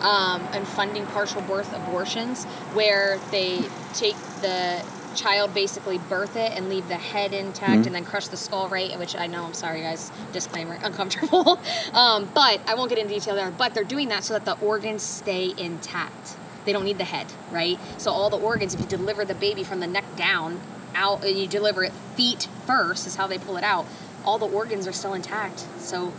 um, 0.00 0.46
and 0.52 0.66
funding 0.66 1.06
partial 1.06 1.40
birth 1.42 1.72
abortions 1.74 2.44
where 2.74 3.18
they 3.30 3.64
take 3.94 4.16
the 4.42 4.84
child 5.14 5.54
basically 5.54 5.96
birth 5.96 6.36
it 6.36 6.52
and 6.52 6.68
leave 6.68 6.86
the 6.88 6.96
head 6.96 7.32
intact 7.32 7.70
mm-hmm. 7.70 7.86
and 7.86 7.94
then 7.94 8.04
crush 8.04 8.28
the 8.28 8.36
skull 8.36 8.68
right? 8.68 8.98
Which 8.98 9.16
i 9.16 9.26
know 9.26 9.44
i'm 9.44 9.54
sorry 9.54 9.80
guys. 9.80 10.12
Disclaimer 10.32 10.78
uncomfortable. 10.82 11.58
Um, 11.94 12.28
but 12.34 12.60
i 12.66 12.74
won't 12.74 12.90
get 12.90 12.98
into 12.98 13.14
detail 13.14 13.34
there. 13.34 13.50
But 13.50 13.74
they're 13.74 13.84
doing 13.84 14.08
that 14.10 14.24
so 14.24 14.34
that 14.34 14.44
the 14.44 14.58
organs 14.64 15.02
stay 15.02 15.54
intact. 15.56 16.36
They 16.66 16.72
don't 16.72 16.84
need 16.84 16.98
the 16.98 17.04
head 17.04 17.26
right? 17.50 17.78
So 17.96 18.10
all 18.10 18.28
the 18.28 18.38
organs 18.38 18.74
if 18.74 18.80
you 18.80 18.86
deliver 18.86 19.24
the 19.24 19.34
baby 19.34 19.64
from 19.64 19.80
the 19.80 19.86
neck 19.86 20.04
down 20.16 20.60
out 20.96 21.24
and 21.24 21.38
you 21.38 21.46
deliver 21.46 21.84
it 21.84 21.92
feet 22.16 22.48
first 22.66 23.06
is 23.06 23.16
how 23.16 23.26
they 23.26 23.38
pull 23.38 23.56
it 23.56 23.64
out 23.64 23.86
all 24.24 24.38
the 24.38 24.48
organs 24.48 24.88
are 24.88 24.92
still 24.92 25.14
intact 25.14 25.66
so 25.78 26.12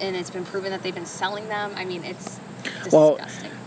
and 0.00 0.16
it's 0.16 0.30
been 0.30 0.44
proven 0.44 0.70
that 0.70 0.82
they've 0.82 0.94
been 0.94 1.06
selling 1.06 1.48
them 1.48 1.72
i 1.76 1.84
mean 1.84 2.04
it's 2.04 2.40
disgusting 2.82 2.90
well, 2.92 3.18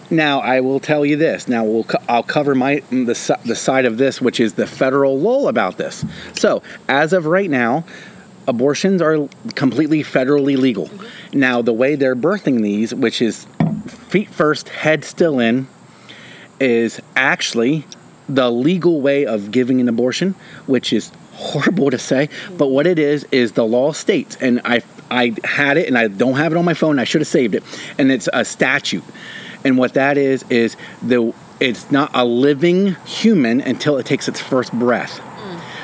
now 0.10 0.40
I 0.40 0.60
will 0.60 0.80
tell 0.80 1.06
you 1.06 1.16
this. 1.16 1.48
Now 1.48 1.64
we'll 1.64 1.84
co- 1.84 2.04
I'll 2.08 2.24
cover 2.24 2.56
my 2.56 2.82
the 2.90 3.40
the 3.46 3.56
side 3.56 3.86
of 3.86 3.98
this, 3.98 4.22
which 4.22 4.40
is 4.40 4.54
the 4.54 4.68
federal 4.68 5.20
law 5.20 5.48
about 5.48 5.78
this. 5.78 6.06
So 6.34 6.62
as 6.88 7.14
of 7.14 7.26
right 7.26 7.50
now, 7.50 7.86
abortions 8.48 9.02
are 9.02 9.28
completely 9.56 10.04
federally 10.04 10.58
legal. 10.58 10.88
Mm-hmm. 10.88 11.40
Now 11.40 11.62
the 11.62 11.74
way 11.74 11.96
they're 11.96 12.16
birthing 12.16 12.62
these, 12.62 12.94
which 12.94 13.22
is 13.22 13.48
feet 13.88 14.30
first, 14.30 14.70
head 14.70 15.04
still 15.04 15.40
in, 15.40 15.68
is 16.60 17.02
actually 17.16 17.86
the 18.28 18.50
legal 18.52 19.02
way 19.02 19.26
of 19.26 19.52
giving 19.52 19.80
an 19.80 19.88
abortion, 19.88 20.36
which 20.66 20.92
is 20.92 21.12
horrible 21.34 21.92
to 21.92 21.98
say, 21.98 22.30
but 22.58 22.68
what 22.68 22.88
it 22.88 22.98
is 22.98 23.26
is 23.32 23.54
the 23.54 23.66
law 23.66 23.92
states, 23.92 24.38
and 24.40 24.62
I 24.66 24.82
I 25.12 25.36
had 25.44 25.78
it 25.78 25.88
and 25.88 25.98
I 25.98 26.08
don't 26.08 26.36
have 26.36 26.52
it 26.52 26.58
on 26.58 26.66
my 26.66 26.74
phone. 26.74 26.98
I 26.98 27.04
should 27.04 27.22
have 27.22 27.28
saved 27.28 27.56
it, 27.56 27.64
and 27.98 28.12
it's 28.12 28.28
a 28.34 28.44
statute, 28.44 29.04
and 29.64 29.78
what 29.78 29.94
that 29.94 30.18
is 30.18 30.44
is 30.50 30.76
the 31.02 31.34
it's 31.60 31.90
not 31.92 32.12
a 32.14 32.26
living 32.26 32.96
human 33.06 33.62
until 33.62 33.98
it 33.98 34.06
takes 34.06 34.28
its 34.28 34.42
first 34.42 34.74
breath. 34.74 35.22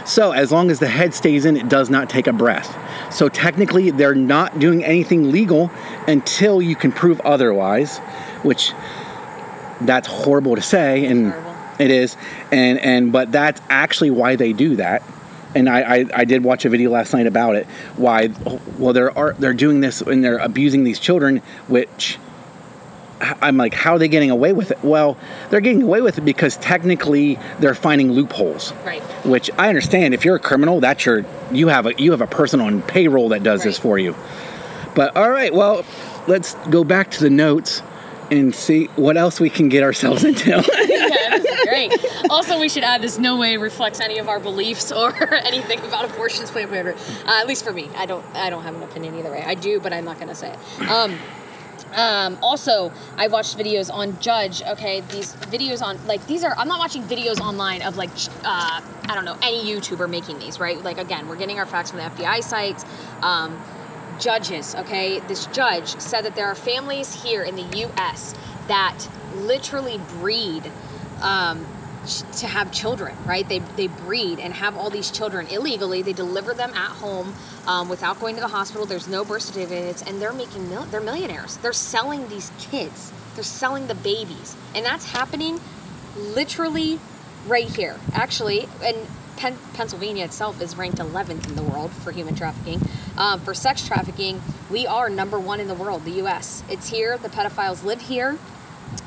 So 0.05 0.31
as 0.31 0.51
long 0.51 0.71
as 0.71 0.79
the 0.79 0.87
head 0.87 1.13
stays 1.13 1.45
in, 1.45 1.55
it 1.55 1.69
does 1.69 1.89
not 1.89 2.09
take 2.09 2.27
a 2.27 2.33
breath. 2.33 2.75
So 3.13 3.29
technically, 3.29 3.91
they're 3.91 4.15
not 4.15 4.59
doing 4.59 4.83
anything 4.83 5.31
legal 5.31 5.71
until 6.07 6.61
you 6.61 6.75
can 6.75 6.91
prove 6.91 7.21
otherwise, 7.21 7.99
which 8.41 8.73
that's 9.81 10.07
horrible 10.07 10.55
to 10.55 10.61
say, 10.61 11.05
and 11.05 11.31
Horrible. 11.31 11.50
It 11.79 11.91
is, 11.91 12.15
and 12.51 12.79
and 12.79 13.11
but 13.11 13.31
that's 13.31 13.61
actually 13.69 14.11
why 14.11 14.35
they 14.35 14.53
do 14.53 14.77
that. 14.77 15.03
And 15.53 15.67
I, 15.67 15.81
I, 15.81 16.05
I 16.13 16.25
did 16.25 16.45
watch 16.45 16.63
a 16.63 16.69
video 16.69 16.91
last 16.91 17.13
night 17.13 17.27
about 17.27 17.55
it. 17.55 17.65
Why? 17.97 18.29
Well, 18.77 18.93
they're 18.93 19.17
are, 19.17 19.33
they're 19.33 19.53
doing 19.53 19.81
this 19.81 20.01
and 20.01 20.23
they're 20.23 20.37
abusing 20.37 20.85
these 20.85 20.99
children, 20.99 21.41
which 21.67 22.17
I'm 23.19 23.57
like, 23.57 23.73
how 23.73 23.93
are 23.93 23.99
they 23.99 24.07
getting 24.07 24.31
away 24.31 24.53
with 24.53 24.71
it? 24.71 24.83
Well, 24.83 25.17
they're 25.49 25.61
getting 25.61 25.83
away 25.83 26.01
with 26.01 26.17
it 26.17 26.21
because 26.21 26.57
technically 26.57 27.37
they're 27.59 27.75
finding 27.75 28.11
loopholes. 28.11 28.73
Right. 28.85 29.01
Which 29.25 29.51
I 29.57 29.69
understand. 29.69 30.13
If 30.13 30.25
you're 30.25 30.37
a 30.37 30.39
criminal, 30.39 30.79
that's 30.79 31.05
your 31.05 31.25
you 31.51 31.67
have 31.67 31.85
a 31.85 31.93
you 32.01 32.11
have 32.11 32.21
a 32.21 32.27
person 32.27 32.61
on 32.61 32.81
payroll 32.81 33.29
that 33.29 33.43
does 33.43 33.63
this 33.63 33.77
for 33.77 33.99
you. 33.99 34.15
But 34.95 35.15
all 35.15 35.29
right, 35.29 35.53
well, 35.53 35.85
let's 36.27 36.55
go 36.69 36.83
back 36.83 37.11
to 37.11 37.23
the 37.23 37.29
notes 37.29 37.81
and 38.31 38.55
see 38.55 38.85
what 38.95 39.17
else 39.17 39.39
we 39.39 39.49
can 39.49 39.67
get 39.69 39.83
ourselves 39.83 40.23
into. 40.23 40.49
yeah, 40.87 41.39
great. 41.65 41.93
Also, 42.29 42.59
we 42.59 42.69
should 42.69 42.83
add 42.83 43.01
this 43.01 43.19
no 43.19 43.37
way 43.37 43.57
reflects 43.57 43.99
any 43.99 44.17
of 44.17 44.29
our 44.29 44.39
beliefs 44.39 44.91
or 44.91 45.13
anything 45.33 45.79
about 45.79 46.05
abortions, 46.05 46.49
plan, 46.49 46.69
whatever. 46.69 46.93
Uh, 46.93 47.41
at 47.41 47.47
least 47.47 47.63
for 47.63 47.73
me, 47.73 47.89
I 47.95 48.05
don't. 48.05 48.25
I 48.33 48.49
don't 48.49 48.63
have 48.63 48.75
an 48.75 48.83
opinion 48.83 49.19
either 49.19 49.29
way. 49.29 49.43
I 49.45 49.53
do, 49.53 49.79
but 49.79 49.93
I'm 49.93 50.05
not 50.05 50.15
going 50.15 50.29
to 50.29 50.35
say 50.35 50.53
it. 50.53 50.89
Um, 50.89 51.17
um, 51.93 52.37
also, 52.41 52.91
I 53.17 53.27
watched 53.27 53.57
videos 53.57 53.93
on 53.93 54.17
Judge. 54.21 54.63
Okay, 54.63 55.01
these 55.11 55.33
videos 55.33 55.81
on 55.81 56.05
like 56.07 56.25
these 56.25 56.43
are. 56.43 56.55
I'm 56.57 56.69
not 56.69 56.79
watching 56.79 57.03
videos 57.03 57.41
online 57.41 57.81
of 57.81 57.97
like 57.97 58.11
uh, 58.45 58.81
I 59.09 59.13
don't 59.13 59.25
know 59.25 59.37
any 59.41 59.63
YouTuber 59.65 60.09
making 60.09 60.39
these. 60.39 60.59
Right? 60.59 60.81
Like 60.81 60.97
again, 60.97 61.27
we're 61.27 61.35
getting 61.35 61.59
our 61.59 61.65
facts 61.65 61.91
from 61.91 61.99
the 61.99 62.05
FBI 62.05 62.41
sites. 62.43 62.85
Um, 63.21 63.61
judges, 64.21 64.75
okay? 64.75 65.19
This 65.19 65.47
judge 65.47 65.99
said 65.99 66.21
that 66.21 66.35
there 66.35 66.47
are 66.47 66.55
families 66.55 67.23
here 67.23 67.43
in 67.43 67.55
the 67.55 67.85
US 67.87 68.33
that 68.67 69.07
literally 69.35 69.99
breed 70.19 70.71
um, 71.21 71.65
to 72.37 72.47
have 72.47 72.71
children, 72.71 73.15
right? 73.25 73.47
They, 73.47 73.59
they 73.59 73.87
breed 73.87 74.39
and 74.39 74.53
have 74.53 74.77
all 74.77 74.89
these 74.89 75.11
children 75.11 75.47
illegally. 75.47 76.01
They 76.01 76.13
deliver 76.13 76.53
them 76.53 76.71
at 76.73 76.91
home 76.91 77.35
um, 77.67 77.89
without 77.89 78.19
going 78.19 78.35
to 78.35 78.41
the 78.41 78.47
hospital. 78.47 78.85
There's 78.85 79.07
no 79.07 79.23
birth 79.23 79.43
certificates, 79.43 80.01
and 80.01 80.21
they're 80.21 80.33
making 80.33 80.69
mil- 80.69 80.85
they're 80.85 81.01
millionaires. 81.01 81.57
They're 81.57 81.73
selling 81.73 82.27
these 82.27 82.51
kids. 82.59 83.11
They're 83.35 83.43
selling 83.43 83.87
the 83.87 83.95
babies, 83.95 84.55
and 84.73 84.85
that's 84.85 85.11
happening 85.11 85.59
literally 86.17 86.99
right 87.47 87.67
here. 87.67 87.97
Actually, 88.13 88.67
and 88.83 88.97
Pen- 89.37 89.57
Pennsylvania 89.73 90.25
itself 90.25 90.61
is 90.61 90.75
ranked 90.75 90.97
11th 90.97 91.47
in 91.47 91.55
the 91.55 91.63
world 91.63 91.91
for 91.91 92.11
human 92.11 92.35
trafficking. 92.35 92.81
Um, 93.17 93.39
for 93.39 93.53
sex 93.53 93.85
trafficking, 93.87 94.41
we 94.69 94.87
are 94.87 95.09
number 95.09 95.39
one 95.39 95.59
in 95.59 95.67
the 95.67 95.73
world, 95.73 96.05
the 96.05 96.11
U.S. 96.11 96.63
It's 96.69 96.89
here. 96.89 97.17
The 97.17 97.29
pedophiles 97.29 97.83
live 97.83 98.01
here. 98.01 98.37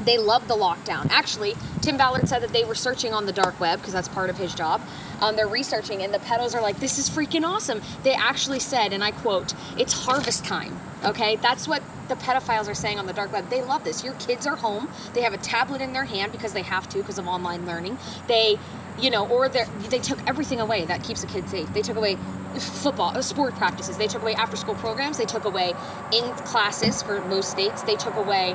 They 0.03 0.19
love 0.19 0.49
the 0.49 0.55
lockdown. 0.55 1.09
Actually, 1.11 1.55
Tim 1.81 1.97
Ballard 1.97 2.29
said 2.29 2.43
that 2.43 2.53
they 2.53 2.65
were 2.65 2.75
searching 2.75 3.13
on 3.13 3.27
the 3.27 3.33
dark 3.33 3.59
web 3.61 3.81
because 3.81 3.93
that's 3.93 4.09
part 4.09 4.31
of 4.31 4.39
his 4.39 4.55
job. 4.55 4.81
Um, 5.21 5.37
they're 5.37 5.47
researching, 5.47 6.03
and 6.03 6.13
the 6.13 6.19
pedos 6.19 6.55
are 6.55 6.63
like, 6.63 6.81
"This 6.81 6.99
is 6.99 7.09
freaking 7.11 7.47
awesome." 7.47 7.83
They 8.03 8.15
actually 8.15 8.61
said, 8.61 8.93
and 8.93 9.05
I 9.05 9.11
quote, 9.11 9.55
"It's 9.79 9.93
harvest 9.93 10.45
time." 10.45 10.81
Okay, 11.05 11.37
that's 11.37 11.67
what 11.67 11.83
the 12.09 12.17
pedophiles 12.17 12.69
are 12.69 12.75
saying 12.75 12.99
on 12.99 13.07
the 13.07 13.13
dark 13.13 13.33
web. 13.33 13.49
They 13.49 13.63
love 13.63 13.85
this. 13.85 14.05
Your 14.05 14.15
kids 14.15 14.47
are 14.47 14.57
home. 14.57 14.89
They 15.15 15.23
have 15.23 15.33
a 15.33 15.39
tablet 15.39 15.81
in 15.81 15.93
their 15.93 16.05
hand 16.05 16.33
because 16.33 16.53
they 16.53 16.63
have 16.63 16.89
to 16.91 16.99
because 16.99 17.19
of 17.19 17.27
online 17.27 17.67
learning. 17.67 17.99
They, 18.27 18.59
you 18.99 19.11
know, 19.11 19.27
or 19.29 19.49
they 19.49 19.65
they 19.89 19.99
took 19.99 20.19
everything 20.27 20.61
away 20.61 20.85
that 20.85 21.03
keeps 21.03 21.25
a 21.25 21.27
kid 21.27 21.49
safe. 21.49 21.73
They 21.73 21.83
took 21.83 21.97
away 21.97 22.17
football, 22.59 23.17
uh, 23.17 23.23
sport 23.23 23.55
practices. 23.57 23.97
They 23.97 24.07
took 24.07 24.23
away 24.23 24.35
after 24.35 24.57
school 24.57 24.75
programs. 24.75 25.19
They 25.19 25.25
took 25.25 25.45
away 25.45 25.75
in 26.13 26.31
classes 26.37 27.03
for 27.03 27.21
most 27.27 27.51
states. 27.51 27.83
They 27.83 27.97
took 27.97 28.15
away 28.17 28.55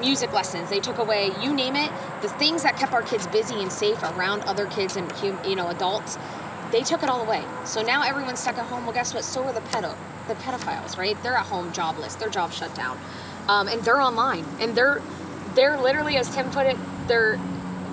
music 0.00 0.32
lessons. 0.32 0.70
They 0.70 0.80
took 0.80 0.98
away 0.98 1.32
you 1.40 1.52
name 1.52 1.76
it. 1.76 1.90
The 2.22 2.28
things 2.28 2.62
that 2.62 2.76
kept 2.76 2.92
our 2.92 3.02
kids 3.02 3.26
busy 3.26 3.60
and 3.60 3.72
safe 3.72 4.02
around 4.02 4.42
other 4.42 4.66
kids 4.66 4.96
and 4.96 5.12
you 5.44 5.56
know 5.56 5.68
adults. 5.68 6.18
They 6.70 6.82
took 6.82 7.02
it 7.02 7.08
all 7.08 7.20
away. 7.20 7.44
So 7.64 7.82
now 7.82 8.02
everyone's 8.02 8.38
stuck 8.38 8.58
at 8.58 8.66
home. 8.66 8.84
Well, 8.84 8.94
guess 8.94 9.12
what? 9.12 9.24
So 9.24 9.42
are 9.44 9.52
the 9.52 9.60
pedo, 9.60 9.96
the 10.30 10.42
pedophiles, 10.42 10.96
right? 10.96 11.20
They're 11.22 11.36
at 11.36 11.46
home 11.46 11.72
jobless. 11.72 12.14
Their 12.14 12.30
jobs 12.30 12.56
shut 12.56 12.74
down, 12.74 12.98
um, 13.48 13.68
and 13.68 13.82
they're 13.82 14.00
online. 14.00 14.46
And 14.60 14.74
they're 14.74 15.02
they're 15.54 15.76
literally, 15.76 16.16
as 16.16 16.32
Tim 16.34 16.50
put 16.50 16.66
it, 16.66 16.76
they're 17.06 17.38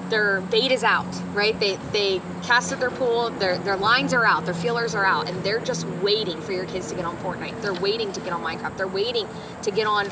their 0.10 0.40
bait 0.40 0.72
is 0.72 0.84
out, 0.84 1.08
right? 1.34 1.60
They 1.60 1.78
they 1.92 2.22
casted 2.44 2.80
their 2.80 2.92
pool, 2.92 3.30
their 3.32 3.58
their 3.58 3.76
lines 3.76 4.14
are 4.14 4.26
out, 4.26 4.46
their 4.46 4.54
feelers 4.54 4.96
are 4.96 5.06
out, 5.06 5.28
and 5.30 5.44
they're 5.44 5.60
just 5.60 5.86
waiting 6.02 6.40
for 6.42 6.54
your 6.54 6.66
kids 6.66 6.88
to 6.90 6.96
get 6.96 7.06
on 7.06 7.18
Fortnite. 7.18 7.62
They're 7.62 7.74
waiting 7.74 8.12
to 8.14 8.22
get 8.22 8.32
on 8.32 8.42
Minecraft. 8.44 8.78
They're 8.78 8.88
waiting 8.88 9.28
to 9.64 9.72
get 9.72 9.88
on 9.88 10.08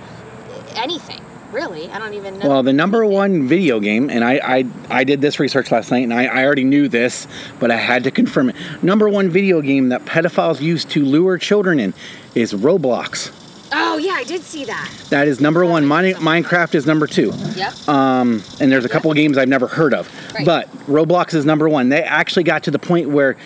anything. 0.76 1.24
Really, 1.56 1.90
I 1.90 2.00
don't 2.00 2.14
even 2.14 2.38
know. 2.38 2.50
Well, 2.50 2.64
the 2.64 2.74
number 2.74 3.06
one 3.06 3.48
video 3.48 3.80
game, 3.80 4.10
and 4.10 4.26
I, 4.26 4.42
I, 4.44 4.66
I 4.90 5.04
did 5.06 5.22
this 5.22 5.40
research 5.40 5.72
last 5.72 5.90
night, 5.90 6.04
and 6.04 6.14
I, 6.14 6.26
I 6.26 6.44
already 6.44 6.66
knew 6.66 6.90
this, 6.90 7.28
but 7.62 7.72
I 7.72 7.78
had 7.78 8.04
to 8.04 8.12
confirm 8.12 8.50
it. 8.50 8.56
Number 8.84 9.08
one 9.08 9.30
video 9.30 9.62
game 9.62 9.88
that 9.90 10.04
pedophiles 10.04 10.60
use 10.60 10.84
to 10.86 11.06
lure 11.06 11.38
children 11.38 11.80
in 11.80 11.94
is 12.36 12.54
Roblox. 12.54 13.32
oh 13.72 13.98
yeah, 13.98 14.12
I 14.12 14.26
did 14.26 14.42
see 14.42 14.66
that. 14.66 14.92
That 15.10 15.30
is 15.30 15.40
number 15.40 15.66
one. 15.66 15.86
Mine, 15.86 16.16
Minecraft 16.16 16.76
is 16.76 16.86
number 16.86 17.08
two. 17.08 17.32
Yep. 17.56 17.88
Um, 17.88 18.44
and 18.60 18.70
there's 18.70 18.86
a 18.86 18.90
couple 18.90 19.10
of 19.10 19.16
games 19.16 19.38
I've 19.38 19.48
never 19.48 19.68
heard 19.68 19.94
of. 19.94 20.12
Right. 20.34 20.46
But 20.46 20.70
Roblox 20.88 21.34
is 21.34 21.46
number 21.46 21.70
one. 21.70 21.88
They 21.88 22.04
actually 22.04 22.44
got 22.44 22.64
to 22.64 22.72
the 22.72 22.80
point 22.80 23.10
where 23.10 23.38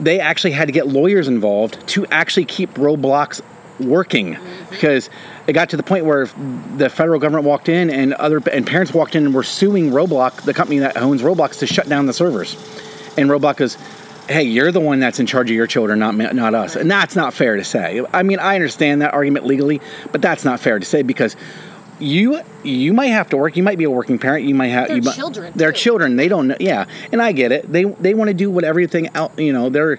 they 0.00 0.18
actually 0.18 0.52
had 0.52 0.66
to 0.66 0.72
get 0.72 0.86
lawyers 0.86 1.28
involved 1.28 1.86
to 1.88 2.06
actually 2.06 2.46
keep 2.46 2.74
Roblox 2.74 3.42
working 3.80 4.34
Mm-hmm. 4.34 4.70
because 4.70 5.08
it 5.46 5.52
got 5.52 5.70
to 5.70 5.76
the 5.76 5.82
point 5.82 6.04
where 6.04 6.26
the 6.76 6.90
federal 6.90 7.18
government 7.18 7.44
walked 7.46 7.68
in 7.68 7.90
and 7.90 8.12
other 8.14 8.40
and 8.52 8.66
parents 8.66 8.92
walked 8.92 9.14
in 9.16 9.26
and 9.26 9.34
were 9.34 9.42
suing 9.42 9.90
Roblox, 9.90 10.42
the 10.42 10.52
company 10.54 10.78
that 10.80 10.96
owns 10.96 11.22
Roblox, 11.22 11.58
to 11.60 11.66
shut 11.66 11.88
down 11.88 12.06
the 12.06 12.12
servers. 12.12 12.54
And 13.16 13.30
Roblox 13.30 13.56
goes, 13.56 13.74
"Hey, 14.28 14.42
you're 14.42 14.70
the 14.72 14.80
one 14.80 15.00
that's 15.00 15.18
in 15.20 15.26
charge 15.26 15.50
of 15.50 15.56
your 15.56 15.66
children, 15.66 15.98
not 15.98 16.14
me- 16.14 16.28
not 16.32 16.54
us." 16.54 16.76
And 16.76 16.90
that's 16.90 17.16
not 17.16 17.32
fair 17.34 17.56
to 17.56 17.64
say. 17.64 18.02
I 18.12 18.22
mean, 18.22 18.38
I 18.38 18.54
understand 18.56 19.00
that 19.02 19.14
argument 19.14 19.46
legally, 19.46 19.80
but 20.12 20.20
that's 20.22 20.44
not 20.44 20.60
fair 20.60 20.78
to 20.78 20.84
say 20.84 21.02
because 21.02 21.34
you 22.00 22.40
you 22.62 22.92
might 22.92 23.06
have 23.08 23.28
to 23.30 23.36
work. 23.36 23.56
You 23.56 23.62
might 23.62 23.78
be 23.78 23.84
a 23.84 23.90
working 23.90 24.18
parent. 24.18 24.44
You 24.44 24.54
might 24.54 24.68
have 24.68 24.88
They're 24.88 24.96
you 24.98 25.02
might- 25.02 25.14
children, 25.16 25.52
They're 25.56 25.72
too. 25.72 25.78
children. 25.78 26.16
They 26.16 26.28
don't 26.28 26.48
know. 26.48 26.56
Yeah, 26.60 26.84
and 27.10 27.20
I 27.22 27.32
get 27.32 27.50
it. 27.52 27.72
They 27.72 27.84
they 27.84 28.14
want 28.14 28.28
to 28.28 28.34
do 28.34 28.50
what 28.50 28.64
everything 28.64 29.08
out. 29.14 29.32
You 29.38 29.52
know, 29.52 29.68
they're 29.70 29.98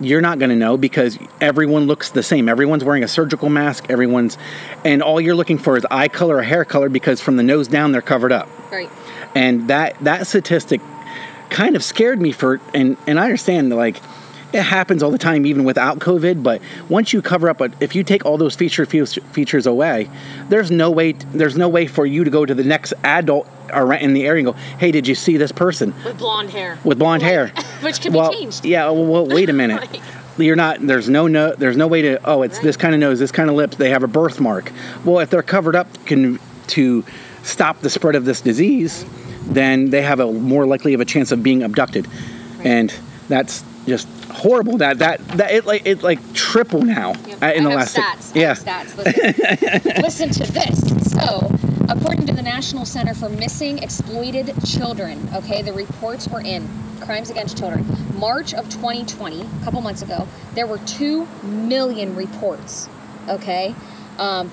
you're 0.00 0.20
not 0.20 0.38
going 0.38 0.50
to 0.50 0.56
know 0.56 0.76
because 0.76 1.18
everyone 1.40 1.86
looks 1.86 2.10
the 2.10 2.22
same. 2.22 2.48
Everyone's 2.48 2.84
wearing 2.84 3.02
a 3.02 3.08
surgical 3.08 3.48
mask. 3.48 3.86
Everyone's, 3.90 4.38
and 4.84 5.02
all 5.02 5.20
you're 5.20 5.34
looking 5.34 5.58
for 5.58 5.76
is 5.76 5.84
eye 5.90 6.08
color 6.08 6.36
or 6.36 6.42
hair 6.42 6.64
color 6.64 6.88
because 6.88 7.20
from 7.20 7.36
the 7.36 7.42
nose 7.42 7.66
down 7.68 7.90
they're 7.92 8.00
covered 8.02 8.30
up 8.32 8.48
Right. 8.70 8.88
and 9.34 9.68
that 9.68 9.98
that 10.04 10.26
statistic 10.26 10.80
kind 11.50 11.74
of 11.74 11.82
scared 11.82 12.20
me 12.20 12.30
for 12.30 12.60
and 12.74 12.96
and 13.06 13.18
I 13.18 13.24
understand 13.24 13.74
like 13.74 13.96
it 14.52 14.62
happens 14.62 15.02
all 15.02 15.10
the 15.10 15.18
time, 15.18 15.44
even 15.44 15.64
without 15.64 15.98
COVID. 15.98 16.42
But 16.42 16.62
once 16.88 17.12
you 17.12 17.20
cover 17.20 17.48
up, 17.48 17.60
a, 17.60 17.70
if 17.80 17.94
you 17.94 18.02
take 18.02 18.24
all 18.24 18.38
those 18.38 18.54
feature 18.54 18.86
features 18.86 19.66
away, 19.66 20.08
there's 20.48 20.70
no 20.70 20.90
way. 20.90 21.12
There's 21.12 21.56
no 21.56 21.68
way 21.68 21.86
for 21.86 22.06
you 22.06 22.24
to 22.24 22.30
go 22.30 22.46
to 22.46 22.54
the 22.54 22.64
next 22.64 22.94
adult 23.04 23.48
in 24.00 24.14
the 24.14 24.26
area 24.26 24.46
and 24.46 24.54
go, 24.54 24.60
"Hey, 24.78 24.90
did 24.90 25.06
you 25.06 25.14
see 25.14 25.36
this 25.36 25.52
person 25.52 25.94
with 26.04 26.18
blonde 26.18 26.50
hair?" 26.50 26.78
With 26.84 26.98
blonde 26.98 27.22
like, 27.22 27.30
hair, 27.30 27.48
which 27.82 28.00
can 28.00 28.12
well, 28.12 28.30
be 28.30 28.38
changed. 28.38 28.64
Yeah. 28.64 28.90
Well, 28.90 29.26
wait 29.26 29.50
a 29.50 29.52
minute. 29.64 29.80
like, 29.80 30.02
you're 30.38 30.56
not 30.56 30.78
there's 30.80 31.08
no 31.08 31.26
no 31.26 31.52
there's 31.54 31.76
no 31.76 31.88
way 31.88 32.00
to 32.00 32.20
oh 32.24 32.42
it's 32.42 32.58
right. 32.58 32.64
this 32.64 32.76
kind 32.76 32.94
of 32.94 33.00
nose 33.00 33.18
this 33.18 33.32
kind 33.32 33.50
of 33.50 33.56
lips 33.56 33.76
they 33.76 33.90
have 33.90 34.04
a 34.04 34.06
birthmark 34.06 34.70
well 35.04 35.18
if 35.18 35.30
they're 35.30 35.42
covered 35.42 35.74
up 35.74 35.88
can 36.06 36.38
to 36.68 37.04
stop 37.42 37.80
the 37.80 37.90
spread 37.90 38.14
of 38.14 38.24
this 38.24 38.40
disease 38.40 39.04
then 39.46 39.90
they 39.90 40.00
have 40.00 40.20
a 40.20 40.30
more 40.30 40.64
likely 40.64 40.94
of 40.94 41.00
a 41.00 41.04
chance 41.04 41.32
of 41.32 41.42
being 41.42 41.64
abducted 41.64 42.06
right. 42.06 42.66
and 42.66 42.94
that's 43.28 43.64
just 43.88 44.08
horrible. 44.30 44.78
That 44.78 44.98
that 44.98 45.26
that 45.28 45.50
it 45.52 45.66
like 45.66 45.86
it 45.86 46.02
like 46.02 46.32
triple 46.34 46.82
now 46.82 47.14
yep. 47.26 47.56
in 47.56 47.64
the 47.64 47.70
last 47.70 47.96
stats. 47.96 48.34
yeah. 48.34 48.54
stats. 48.54 48.96
Listen, 48.96 50.02
listen 50.02 50.30
to 50.30 50.52
this. 50.52 51.12
So 51.12 51.50
according 51.88 52.26
to 52.26 52.34
the 52.34 52.42
national 52.42 52.84
center 52.84 53.14
for 53.14 53.28
missing 53.30 53.78
exploited 53.78 54.54
children 54.66 55.28
okay 55.34 55.62
the 55.62 55.72
reports 55.72 56.28
were 56.28 56.40
in 56.40 56.68
crimes 57.00 57.30
against 57.30 57.56
children 57.56 57.84
march 58.18 58.52
of 58.52 58.68
2020 58.68 59.40
a 59.40 59.64
couple 59.64 59.80
months 59.80 60.02
ago 60.02 60.28
there 60.54 60.66
were 60.66 60.78
2 60.78 61.26
million 61.42 62.14
reports 62.14 62.88
okay 63.28 63.74
um, 64.18 64.50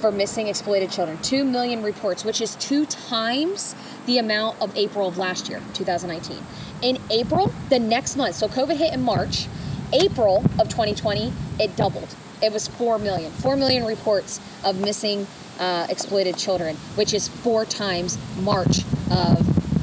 for 0.00 0.10
missing 0.10 0.48
exploited 0.48 0.90
children. 0.90 1.16
2 1.22 1.44
million 1.44 1.82
reports 1.82 2.24
which 2.24 2.40
is 2.40 2.56
two 2.56 2.84
times 2.86 3.76
the 4.06 4.18
amount 4.18 4.60
of 4.60 4.76
april 4.76 5.06
of 5.06 5.16
last 5.16 5.48
year 5.48 5.62
2019 5.74 6.42
in 6.82 6.98
April, 7.10 7.52
the 7.68 7.78
next 7.78 8.16
month, 8.16 8.34
so 8.34 8.48
COVID 8.48 8.76
hit 8.76 8.92
in 8.92 9.02
March, 9.02 9.46
April 9.92 10.38
of 10.58 10.68
2020, 10.68 11.32
it 11.60 11.76
doubled. 11.76 12.14
It 12.42 12.52
was 12.52 12.66
4 12.66 12.98
million. 12.98 13.30
4 13.30 13.56
million 13.56 13.86
reports 13.86 14.40
of 14.64 14.80
missing 14.80 15.26
uh, 15.58 15.86
exploited 15.88 16.36
children, 16.36 16.76
which 16.96 17.14
is 17.14 17.28
four 17.28 17.64
times 17.64 18.18
March 18.40 18.80
of 19.10 19.38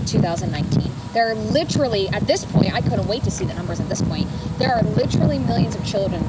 2019. 0.08 0.92
There 1.14 1.30
are 1.30 1.36
literally, 1.36 2.10
at 2.10 2.28
this 2.28 2.44
point, 2.46 2.74
I 2.74 2.82
couldn't 2.82 3.08
wait 3.08 3.24
to 3.24 3.32
see 3.32 3.46
the 3.46 3.54
numbers 3.54 3.80
at 3.80 3.88
this 3.88 4.02
point. 4.02 4.28
There 4.58 4.74
are 4.74 4.84
literally 4.84 5.40
millions 5.40 5.76
of 5.76 5.86
children 5.86 6.24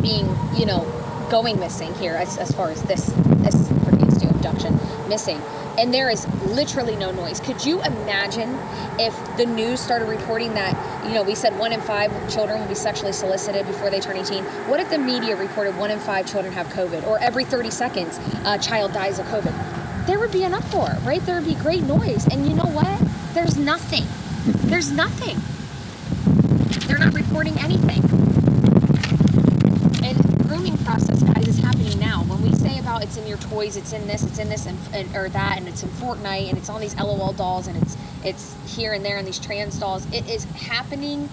being, 0.00 0.26
you 0.56 0.66
know, 0.66 0.80
going 1.30 1.58
missing 1.60 1.94
here 1.94 2.14
as, 2.14 2.36
as 2.38 2.50
far 2.52 2.70
as 2.70 2.82
this, 2.82 3.06
this 3.06 3.68
pertains 3.84 4.18
to 4.18 4.28
abduction, 4.28 4.78
missing 5.08 5.40
and 5.78 5.92
there 5.92 6.10
is 6.10 6.26
literally 6.44 6.96
no 6.96 7.10
noise. 7.10 7.40
Could 7.40 7.64
you 7.64 7.82
imagine 7.82 8.58
if 8.98 9.14
the 9.36 9.46
news 9.46 9.80
started 9.80 10.08
reporting 10.08 10.54
that, 10.54 11.06
you 11.06 11.14
know, 11.14 11.22
we 11.22 11.34
said 11.34 11.58
one 11.58 11.72
in 11.72 11.80
five 11.80 12.10
children 12.32 12.60
will 12.60 12.68
be 12.68 12.74
sexually 12.74 13.12
solicited 13.12 13.66
before 13.66 13.90
they 13.90 14.00
turn 14.00 14.16
18? 14.16 14.44
What 14.68 14.80
if 14.80 14.90
the 14.90 14.98
media 14.98 15.36
reported 15.36 15.76
one 15.76 15.90
in 15.90 15.98
five 15.98 16.30
children 16.30 16.52
have 16.52 16.66
COVID, 16.68 17.06
or 17.06 17.18
every 17.18 17.44
30 17.44 17.70
seconds 17.70 18.20
a 18.44 18.58
child 18.58 18.92
dies 18.92 19.18
of 19.18 19.26
COVID? 19.26 20.06
There 20.06 20.18
would 20.18 20.32
be 20.32 20.44
an 20.44 20.52
uproar, 20.52 20.96
right? 21.04 21.24
There 21.24 21.36
would 21.36 21.48
be 21.48 21.54
great 21.54 21.82
noise. 21.84 22.26
And 22.26 22.46
you 22.46 22.54
know 22.54 22.64
what? 22.64 23.00
There's 23.34 23.56
nothing. 23.56 24.04
There's 24.68 24.90
nothing. 24.90 25.38
They're 26.86 26.98
not 26.98 27.14
reporting 27.14 27.56
anything. 27.58 28.02
And 30.04 30.48
grooming 30.48 30.76
process, 30.78 31.22
guys, 31.22 31.46
is 31.46 31.58
happening 31.58 31.98
now. 31.98 32.24
When 32.24 32.42
we 32.42 32.51
about 32.82 33.02
it's 33.02 33.16
in 33.16 33.26
your 33.26 33.38
toys, 33.38 33.76
it's 33.76 33.92
in 33.92 34.06
this, 34.06 34.24
it's 34.24 34.38
in 34.38 34.48
this, 34.48 34.66
and, 34.66 34.78
and, 34.92 35.16
or 35.16 35.28
that, 35.28 35.56
and 35.56 35.68
it's 35.68 35.82
in 35.82 35.88
Fortnite, 35.88 36.48
and 36.48 36.58
it's 36.58 36.68
on 36.68 36.80
these 36.80 36.94
LOL 36.96 37.32
dolls, 37.32 37.66
and 37.66 37.80
it's 37.80 37.96
it's 38.24 38.76
here 38.76 38.92
and 38.92 39.04
there 39.04 39.16
in 39.16 39.24
these 39.24 39.38
trans 39.38 39.78
dolls. 39.78 40.06
It 40.12 40.28
is 40.28 40.44
happening 40.44 41.28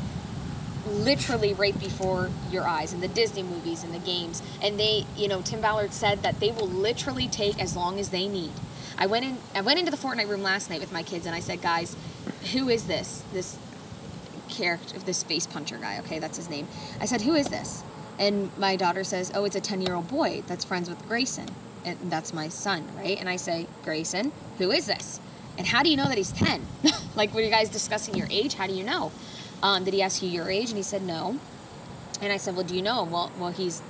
literally 0.88 1.54
right 1.54 1.78
before 1.80 2.30
your 2.50 2.68
eyes 2.68 2.94
in 2.94 3.02
the 3.02 3.08
Disney 3.08 3.44
movies 3.44 3.84
and 3.84 3.94
the 3.94 4.00
games. 4.00 4.42
And 4.62 4.80
they, 4.80 5.06
you 5.16 5.28
know, 5.28 5.42
Tim 5.42 5.62
Ballard 5.62 5.94
said 5.94 6.24
that 6.24 6.40
they 6.40 6.52
will 6.52 6.68
literally 6.68 7.28
take 7.28 7.62
as 7.62 7.76
long 7.76 8.00
as 8.00 8.10
they 8.10 8.28
need. 8.28 8.52
I 8.98 9.06
went 9.06 9.26
in 9.26 9.38
I 9.56 9.62
went 9.62 9.80
into 9.80 9.92
the 9.92 9.98
Fortnite 9.98 10.28
room 10.28 10.44
last 10.44 10.70
night 10.70 10.80
with 10.80 10.92
my 10.92 11.04
kids 11.04 11.26
and 11.26 11.36
I 11.36 11.40
said, 11.40 11.62
"Guys, 11.62 11.96
who 12.54 12.70
is 12.70 12.86
this? 12.86 13.24
This 13.34 13.58
character, 14.50 14.98
this 15.00 15.24
face 15.24 15.46
puncher 15.46 15.78
guy, 15.78 16.00
okay? 16.00 16.20
That's 16.20 16.38
his 16.38 16.50
name." 16.50 16.68
I 17.00 17.06
said, 17.06 17.22
"Who 17.22 17.36
is 17.36 17.48
this?" 17.48 17.84
And 18.20 18.56
my 18.58 18.76
daughter 18.76 19.04
says, 19.04 19.32
Oh, 19.34 19.46
it's 19.46 19.56
a 19.56 19.62
10 19.62 19.82
year 19.82 19.96
old 19.96 20.08
boy 20.08 20.44
that's 20.46 20.64
friends 20.64 20.90
with 20.90 21.08
Grayson. 21.08 21.48
And 21.86 21.98
that's 22.12 22.34
my 22.34 22.50
son, 22.50 22.86
right? 22.98 23.18
And 23.18 23.30
I 23.30 23.38
say, 23.38 23.66
Grayson, 23.84 24.34
who 24.58 24.70
is 24.70 24.86
this? 24.86 25.20
And 25.58 25.66
how 25.66 25.82
do 25.82 25.90
you 25.90 25.98
know 25.98 26.08
that 26.08 26.18
he's 26.18 26.34
10? 26.34 26.62
like, 27.16 27.34
were 27.34 27.42
you 27.42 27.50
guys 27.50 27.70
discussing 27.70 28.16
your 28.16 28.28
age? 28.30 28.56
How 28.56 28.68
do 28.68 28.74
you 28.74 28.84
know? 28.84 29.12
Um, 29.64 29.86
did 29.86 29.94
he 29.94 30.02
ask 30.02 30.22
you 30.22 30.30
your 30.30 30.50
age? 30.50 30.70
And 30.70 30.78
he 30.78 30.84
said, 30.84 31.02
No. 31.02 31.40
And 32.22 32.34
I 32.34 32.38
said, 32.38 32.56
Well, 32.56 32.66
do 32.66 32.76
you 32.76 32.82
know 32.82 33.04
him? 33.04 33.12
Well, 33.12 33.32
well 33.40 33.52
he's 33.52 33.82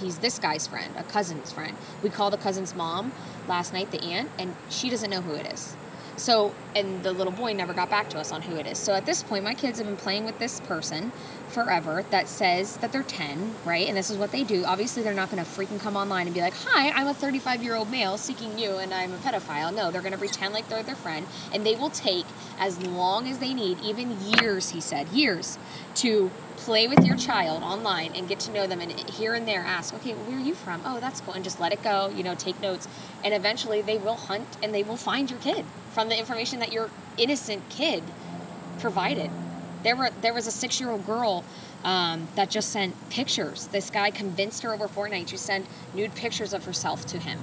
he's 0.00 0.18
this 0.18 0.38
guy's 0.38 0.66
friend, 0.66 0.92
a 0.96 1.02
cousin's 1.04 1.52
friend. 1.52 1.76
We 2.02 2.10
called 2.10 2.32
the 2.32 2.38
cousin's 2.38 2.74
mom 2.74 3.12
last 3.46 3.72
night, 3.72 3.90
the 3.90 4.02
aunt, 4.02 4.30
and 4.38 4.56
she 4.68 4.90
doesn't 4.90 5.10
know 5.10 5.20
who 5.20 5.34
it 5.34 5.46
is. 5.52 5.76
So, 6.16 6.54
and 6.76 7.02
the 7.02 7.12
little 7.12 7.32
boy 7.32 7.52
never 7.54 7.72
got 7.72 7.90
back 7.90 8.08
to 8.10 8.18
us 8.18 8.30
on 8.30 8.42
who 8.42 8.56
it 8.56 8.66
is. 8.66 8.78
So 8.78 8.92
at 8.94 9.04
this 9.04 9.22
point, 9.22 9.42
my 9.42 9.54
kids 9.54 9.78
have 9.78 9.86
been 9.86 9.96
playing 9.96 10.24
with 10.24 10.38
this 10.38 10.60
person 10.60 11.10
forever 11.48 12.04
that 12.10 12.28
says 12.28 12.76
that 12.78 12.92
they're 12.92 13.02
10, 13.02 13.54
right? 13.64 13.86
And 13.86 13.96
this 13.96 14.10
is 14.10 14.16
what 14.16 14.32
they 14.32 14.44
do. 14.44 14.64
Obviously, 14.64 15.02
they're 15.02 15.14
not 15.14 15.30
going 15.30 15.42
to 15.42 15.48
freaking 15.48 15.80
come 15.80 15.96
online 15.96 16.26
and 16.26 16.34
be 16.34 16.40
like, 16.40 16.54
Hi, 16.64 16.90
I'm 16.90 17.06
a 17.06 17.14
35 17.14 17.62
year 17.62 17.74
old 17.74 17.90
male 17.90 18.16
seeking 18.18 18.58
you 18.58 18.76
and 18.76 18.92
I'm 18.92 19.12
a 19.12 19.18
pedophile. 19.18 19.74
No, 19.74 19.90
they're 19.90 20.02
going 20.02 20.12
to 20.12 20.18
pretend 20.18 20.52
like 20.54 20.68
they're 20.68 20.82
their 20.82 20.94
friend 20.94 21.26
and 21.52 21.64
they 21.64 21.74
will 21.74 21.90
take 21.90 22.26
as 22.58 22.80
long 22.82 23.28
as 23.28 23.38
they 23.38 23.54
need, 23.54 23.80
even 23.80 24.16
years, 24.20 24.70
he 24.70 24.80
said, 24.80 25.08
years, 25.08 25.58
to 25.96 26.30
play 26.56 26.86
with 26.88 27.04
your 27.04 27.16
child 27.16 27.62
online 27.62 28.12
and 28.14 28.28
get 28.28 28.40
to 28.40 28.50
know 28.50 28.66
them 28.66 28.80
and 28.80 28.92
here 29.10 29.34
and 29.34 29.46
there 29.46 29.60
ask, 29.60 29.92
okay, 29.94 30.12
where 30.12 30.38
are 30.38 30.40
you 30.40 30.54
from? 30.54 30.80
Oh, 30.84 31.00
that's 31.00 31.20
cool. 31.20 31.34
And 31.34 31.44
just 31.44 31.60
let 31.60 31.72
it 31.72 31.82
go, 31.82 32.08
you 32.08 32.22
know, 32.22 32.34
take 32.34 32.60
notes. 32.60 32.88
And 33.22 33.34
eventually 33.34 33.82
they 33.82 33.98
will 33.98 34.16
hunt 34.16 34.56
and 34.62 34.74
they 34.74 34.82
will 34.82 34.96
find 34.96 35.30
your 35.30 35.40
kid 35.40 35.64
from 35.92 36.08
the 36.08 36.18
information 36.18 36.60
that 36.60 36.72
your 36.72 36.90
innocent 37.18 37.68
kid 37.68 38.02
provided. 38.78 39.30
There 39.84 39.94
were 39.94 40.10
there 40.22 40.34
was 40.34 40.46
a 40.46 40.50
six 40.50 40.80
year 40.80 40.90
old 40.90 41.06
girl 41.06 41.44
um, 41.84 42.28
that 42.34 42.50
just 42.50 42.70
sent 42.70 43.10
pictures. 43.10 43.68
This 43.68 43.90
guy 43.90 44.10
convinced 44.10 44.62
her 44.62 44.74
over 44.74 44.88
Fortnite 44.88 45.26
to 45.28 45.38
send 45.38 45.66
nude 45.94 46.14
pictures 46.14 46.52
of 46.52 46.64
herself 46.64 47.06
to 47.06 47.18
him. 47.18 47.38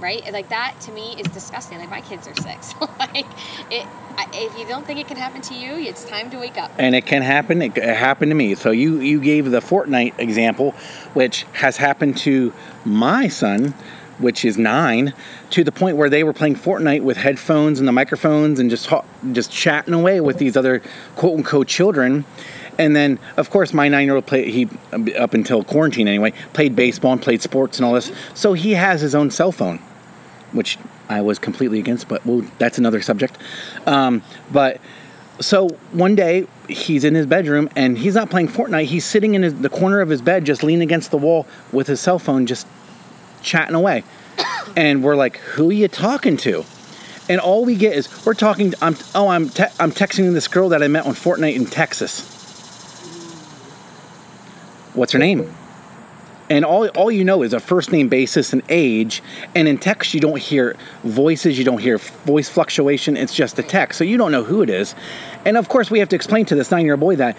Right? 0.00 0.30
Like 0.32 0.48
that 0.48 0.74
to 0.82 0.92
me 0.92 1.14
is 1.18 1.30
disgusting. 1.32 1.78
Like 1.78 1.90
my 1.90 2.00
kids 2.00 2.26
are 2.26 2.34
six. 2.34 2.74
like 2.98 3.26
it, 3.70 3.86
if 4.32 4.58
you 4.58 4.66
don't 4.66 4.86
think 4.86 4.98
it 4.98 5.06
can 5.06 5.16
happen 5.16 5.40
to 5.42 5.54
you, 5.54 5.74
it's 5.74 6.04
time 6.04 6.30
to 6.30 6.38
wake 6.38 6.58
up. 6.58 6.72
And 6.78 6.94
it 6.94 7.06
can 7.06 7.22
happen. 7.22 7.62
It, 7.62 7.76
happened 7.76 8.30
to 8.30 8.34
me. 8.34 8.54
So 8.54 8.70
you 8.70 9.00
you 9.00 9.20
gave 9.20 9.50
the 9.50 9.60
Fortnite 9.60 10.18
example, 10.18 10.72
which 11.12 11.44
has 11.52 11.76
happened 11.76 12.16
to 12.18 12.52
my 12.84 13.28
son 13.28 13.74
which 14.18 14.44
is 14.44 14.56
nine, 14.56 15.12
to 15.50 15.64
the 15.64 15.72
point 15.72 15.96
where 15.96 16.10
they 16.10 16.24
were 16.24 16.32
playing 16.32 16.56
Fortnite 16.56 17.02
with 17.02 17.16
headphones 17.16 17.78
and 17.78 17.88
the 17.88 17.92
microphones 17.92 18.60
and 18.60 18.70
just 18.70 18.88
just 19.32 19.50
chatting 19.50 19.94
away 19.94 20.20
with 20.20 20.38
these 20.38 20.56
other 20.56 20.82
quote 21.16 21.38
unquote 21.38 21.68
children. 21.68 22.24
And 22.78 22.96
then, 22.96 23.20
of 23.36 23.50
course, 23.50 23.72
my 23.72 23.88
nine-year-old 23.88 24.26
played. 24.26 24.48
He 24.48 24.68
up 25.16 25.34
until 25.34 25.62
quarantine 25.62 26.08
anyway 26.08 26.32
played 26.52 26.74
baseball 26.74 27.12
and 27.12 27.22
played 27.22 27.40
sports 27.42 27.78
and 27.78 27.86
all 27.86 27.92
this. 27.92 28.10
So 28.34 28.54
he 28.54 28.72
has 28.72 29.00
his 29.00 29.14
own 29.14 29.30
cell 29.30 29.52
phone, 29.52 29.78
which 30.52 30.78
I 31.08 31.20
was 31.20 31.38
completely 31.38 31.78
against. 31.78 32.08
But 32.08 32.24
well, 32.26 32.44
that's 32.58 32.78
another 32.78 33.00
subject. 33.00 33.38
Um, 33.86 34.22
but 34.50 34.80
so 35.40 35.68
one 35.92 36.14
day 36.14 36.46
he's 36.68 37.04
in 37.04 37.14
his 37.14 37.26
bedroom 37.26 37.68
and 37.76 37.98
he's 37.98 38.14
not 38.14 38.30
playing 38.30 38.48
Fortnite. 38.48 38.84
He's 38.84 39.04
sitting 39.04 39.34
in 39.34 39.42
his, 39.42 39.54
the 39.54 39.68
corner 39.68 40.00
of 40.00 40.08
his 40.08 40.22
bed, 40.22 40.44
just 40.44 40.62
leaning 40.62 40.82
against 40.82 41.10
the 41.10 41.18
wall 41.18 41.46
with 41.72 41.86
his 41.86 42.00
cell 42.00 42.18
phone, 42.18 42.46
just 42.46 42.66
chatting 43.44 43.76
away. 43.76 44.02
And 44.76 45.04
we're 45.04 45.16
like, 45.16 45.36
who 45.36 45.70
are 45.70 45.72
you 45.72 45.86
talking 45.86 46.36
to? 46.38 46.64
And 47.28 47.40
all 47.40 47.64
we 47.64 47.76
get 47.76 47.94
is 47.94 48.26
we're 48.26 48.34
talking. 48.34 48.74
I'm 48.82 48.96
oh 49.14 49.28
I'm 49.28 49.48
te- 49.48 49.72
I'm 49.80 49.92
texting 49.92 50.32
this 50.34 50.48
girl 50.48 50.70
that 50.70 50.82
I 50.82 50.88
met 50.88 51.06
on 51.06 51.14
Fortnite 51.14 51.54
in 51.54 51.64
Texas. 51.66 52.30
What's 54.92 55.12
her 55.12 55.18
name? 55.18 55.54
And 56.50 56.66
all 56.66 56.86
all 56.88 57.10
you 57.10 57.24
know 57.24 57.42
is 57.42 57.54
a 57.54 57.60
first 57.60 57.92
name 57.92 58.08
basis 58.08 58.52
and 58.52 58.62
age. 58.68 59.22
And 59.54 59.66
in 59.66 59.78
text 59.78 60.12
you 60.12 60.20
don't 60.20 60.38
hear 60.38 60.76
voices, 61.02 61.58
you 61.58 61.64
don't 61.64 61.78
hear 61.78 61.96
voice 61.96 62.50
fluctuation. 62.50 63.16
It's 63.16 63.34
just 63.34 63.58
a 63.58 63.62
text, 63.62 63.96
so 63.96 64.04
you 64.04 64.18
don't 64.18 64.30
know 64.30 64.44
who 64.44 64.60
it 64.60 64.68
is. 64.68 64.94
And 65.46 65.56
of 65.56 65.70
course 65.70 65.90
we 65.90 66.00
have 66.00 66.10
to 66.10 66.16
explain 66.16 66.44
to 66.46 66.54
this 66.54 66.70
nine 66.70 66.84
year 66.84 66.94
old 66.94 67.00
boy 67.00 67.16
that, 67.16 67.38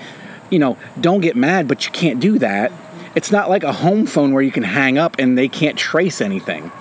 you 0.50 0.58
know, 0.58 0.78
don't 1.00 1.22
get 1.22 1.36
mad, 1.36 1.68
but 1.68 1.86
you 1.86 1.92
can't 1.92 2.20
do 2.20 2.40
that 2.40 2.72
it's 3.16 3.32
not 3.32 3.50
like 3.50 3.64
a 3.64 3.72
home 3.72 4.06
phone 4.06 4.34
where 4.34 4.44
you 4.44 4.52
can 4.52 4.64
hang 4.64 4.98
up 4.98 5.16
and 5.20 5.38
they 5.38 5.48
can't 5.48 5.78
trace 5.78 6.22
anything. 6.22 6.72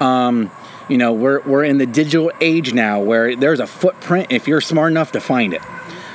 Um, 0.00 0.50
you 0.88 0.98
know, 0.98 1.12
we're, 1.12 1.40
we're 1.42 1.64
in 1.64 1.78
the 1.78 1.86
digital 1.86 2.32
age 2.40 2.74
now 2.74 3.00
where 3.00 3.36
there's 3.36 3.60
a 3.60 3.66
footprint 3.66 4.28
if 4.30 4.48
you're 4.48 4.60
smart 4.60 4.90
enough 4.90 5.12
to 5.12 5.20
find 5.20 5.54
it. 5.54 5.62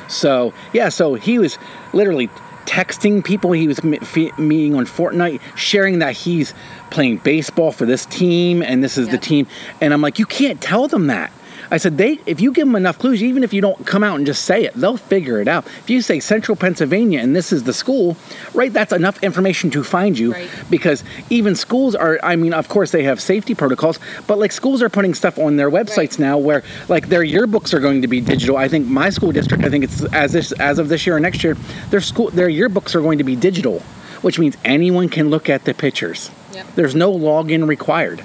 So, 0.07 0.53
yeah, 0.73 0.89
so 0.89 1.15
he 1.15 1.39
was 1.39 1.57
literally 1.93 2.29
texting 2.65 3.23
people 3.23 3.51
he 3.51 3.67
was 3.67 3.83
meeting 3.83 4.75
on 4.75 4.85
Fortnite, 4.85 5.39
sharing 5.55 5.99
that 5.99 6.13
he's 6.13 6.53
playing 6.89 7.17
baseball 7.17 7.71
for 7.71 7.85
this 7.85 8.05
team 8.05 8.61
and 8.61 8.83
this 8.83 8.97
is 8.97 9.07
the 9.09 9.17
team. 9.17 9.47
And 9.79 9.93
I'm 9.93 10.01
like, 10.01 10.19
you 10.19 10.25
can't 10.25 10.61
tell 10.61 10.87
them 10.87 11.07
that. 11.07 11.31
I 11.71 11.77
said 11.77 11.97
they 11.97 12.19
if 12.25 12.39
you 12.41 12.51
give 12.51 12.67
them 12.67 12.75
enough 12.75 12.99
clues, 12.99 13.21
even 13.23 13.43
if 13.43 13.53
you 13.53 13.61
don't 13.61 13.85
come 13.85 14.03
out 14.03 14.17
and 14.17 14.25
just 14.25 14.43
say 14.45 14.63
it, 14.65 14.73
they'll 14.75 14.97
figure 14.97 15.39
it 15.41 15.47
out. 15.47 15.65
If 15.65 15.89
you 15.89 16.01
say 16.01 16.19
Central 16.19 16.55
Pennsylvania 16.55 17.19
and 17.19 17.35
this 17.35 17.51
is 17.51 17.63
the 17.63 17.73
school, 17.73 18.17
right? 18.53 18.71
That's 18.71 18.93
enough 18.93 19.21
information 19.23 19.69
to 19.71 19.83
find 19.83 20.17
you 20.17 20.33
Right. 20.33 20.49
because 20.69 21.03
even 21.29 21.55
schools 21.55 21.95
are. 21.95 22.19
I 22.23 22.35
mean, 22.35 22.53
of 22.53 22.67
course 22.67 22.91
they 22.91 23.03
have 23.03 23.21
safety 23.21 23.55
protocols, 23.55 23.99
but 24.27 24.37
like 24.39 24.51
schools 24.51 24.81
are 24.81 24.89
putting 24.89 25.13
stuff 25.13 25.37
on 25.37 25.55
their 25.57 25.69
websites 25.71 25.97
Right. 25.97 26.19
now 26.19 26.37
where 26.37 26.63
like 26.89 27.09
their 27.09 27.23
yearbooks 27.23 27.73
are 27.73 27.79
going 27.79 28.01
to 28.01 28.07
be 28.07 28.21
digital. 28.21 28.57
I 28.57 28.67
think 28.67 28.87
my 28.87 29.09
school 29.09 29.31
district, 29.31 29.63
I 29.63 29.69
think 29.69 29.83
it's 29.83 30.03
as 30.13 30.31
this 30.33 30.51
as 30.53 30.79
of 30.79 30.89
this 30.89 31.05
year 31.05 31.15
or 31.15 31.19
next 31.19 31.43
year, 31.43 31.55
their 31.89 32.01
school 32.01 32.29
their 32.29 32.49
yearbooks 32.49 32.95
are 32.95 33.01
going 33.01 33.17
to 33.17 33.23
be 33.23 33.35
digital, 33.35 33.79
which 34.21 34.37
means 34.39 34.55
anyone 34.63 35.09
can 35.09 35.29
look 35.29 35.49
at 35.49 35.65
the 35.65 35.73
pictures. 35.73 36.29
Yep. 36.53 36.67
There's 36.75 36.95
no 36.95 37.11
login 37.13 37.67
required. 37.67 38.23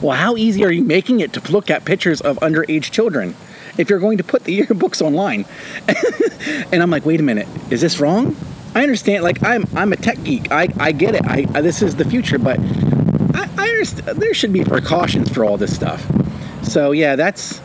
Well, 0.00 0.16
how 0.16 0.36
easy 0.36 0.64
are 0.64 0.72
you 0.72 0.84
making 0.84 1.20
it 1.20 1.32
to 1.34 1.52
look 1.52 1.70
at 1.70 1.84
pictures 1.84 2.20
of 2.20 2.38
underage 2.38 2.90
children 2.90 3.34
if 3.78 3.90
you're 3.90 3.98
going 3.98 4.18
to 4.18 4.24
put 4.24 4.44
the 4.44 4.60
yearbooks 4.62 5.00
online? 5.02 5.44
and 6.72 6.82
I'm 6.82 6.90
like, 6.90 7.04
wait 7.06 7.20
a 7.20 7.22
minute, 7.22 7.48
is 7.70 7.80
this 7.80 8.00
wrong? 8.00 8.36
I 8.74 8.82
understand. 8.82 9.24
Like, 9.24 9.42
I'm 9.42 9.64
I'm 9.74 9.92
a 9.92 9.96
tech 9.96 10.22
geek. 10.22 10.52
I, 10.52 10.68
I 10.78 10.92
get 10.92 11.14
it. 11.14 11.26
I, 11.26 11.46
I 11.54 11.60
this 11.62 11.80
is 11.80 11.96
the 11.96 12.04
future, 12.04 12.38
but 12.38 12.58
I, 12.60 13.48
I 13.56 13.68
understand 13.70 14.20
there 14.20 14.34
should 14.34 14.52
be 14.52 14.64
precautions 14.64 15.30
for 15.30 15.44
all 15.44 15.56
this 15.56 15.74
stuff. 15.74 16.06
So 16.62 16.92
yeah, 16.92 17.16
that's 17.16 17.60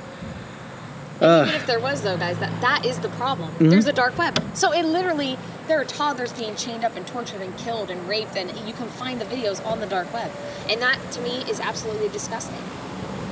Even 1.43 1.55
if 1.55 1.67
there 1.67 1.79
was 1.79 2.01
though, 2.01 2.17
guys, 2.17 2.39
that 2.39 2.61
that 2.61 2.85
is 2.85 2.99
the 2.99 3.09
problem. 3.09 3.51
Mm-hmm. 3.51 3.69
There's 3.69 3.87
a 3.87 3.93
dark 3.93 4.17
web. 4.17 4.41
So 4.53 4.71
it 4.71 4.83
literally 4.85 5.37
there 5.71 5.79
are 5.79 5.85
toddlers 5.85 6.33
being 6.33 6.53
chained 6.57 6.83
up 6.83 6.97
and 6.97 7.07
tortured 7.07 7.39
and 7.39 7.57
killed 7.57 7.89
and 7.89 8.09
raped 8.09 8.35
and 8.35 8.51
you 8.67 8.73
can 8.73 8.89
find 8.89 9.21
the 9.21 9.25
videos 9.25 9.65
on 9.65 9.79
the 9.79 9.85
dark 9.85 10.13
web. 10.13 10.29
And 10.67 10.81
that 10.81 10.99
to 11.13 11.21
me 11.21 11.43
is 11.49 11.61
absolutely 11.61 12.09
disgusting. 12.09 12.61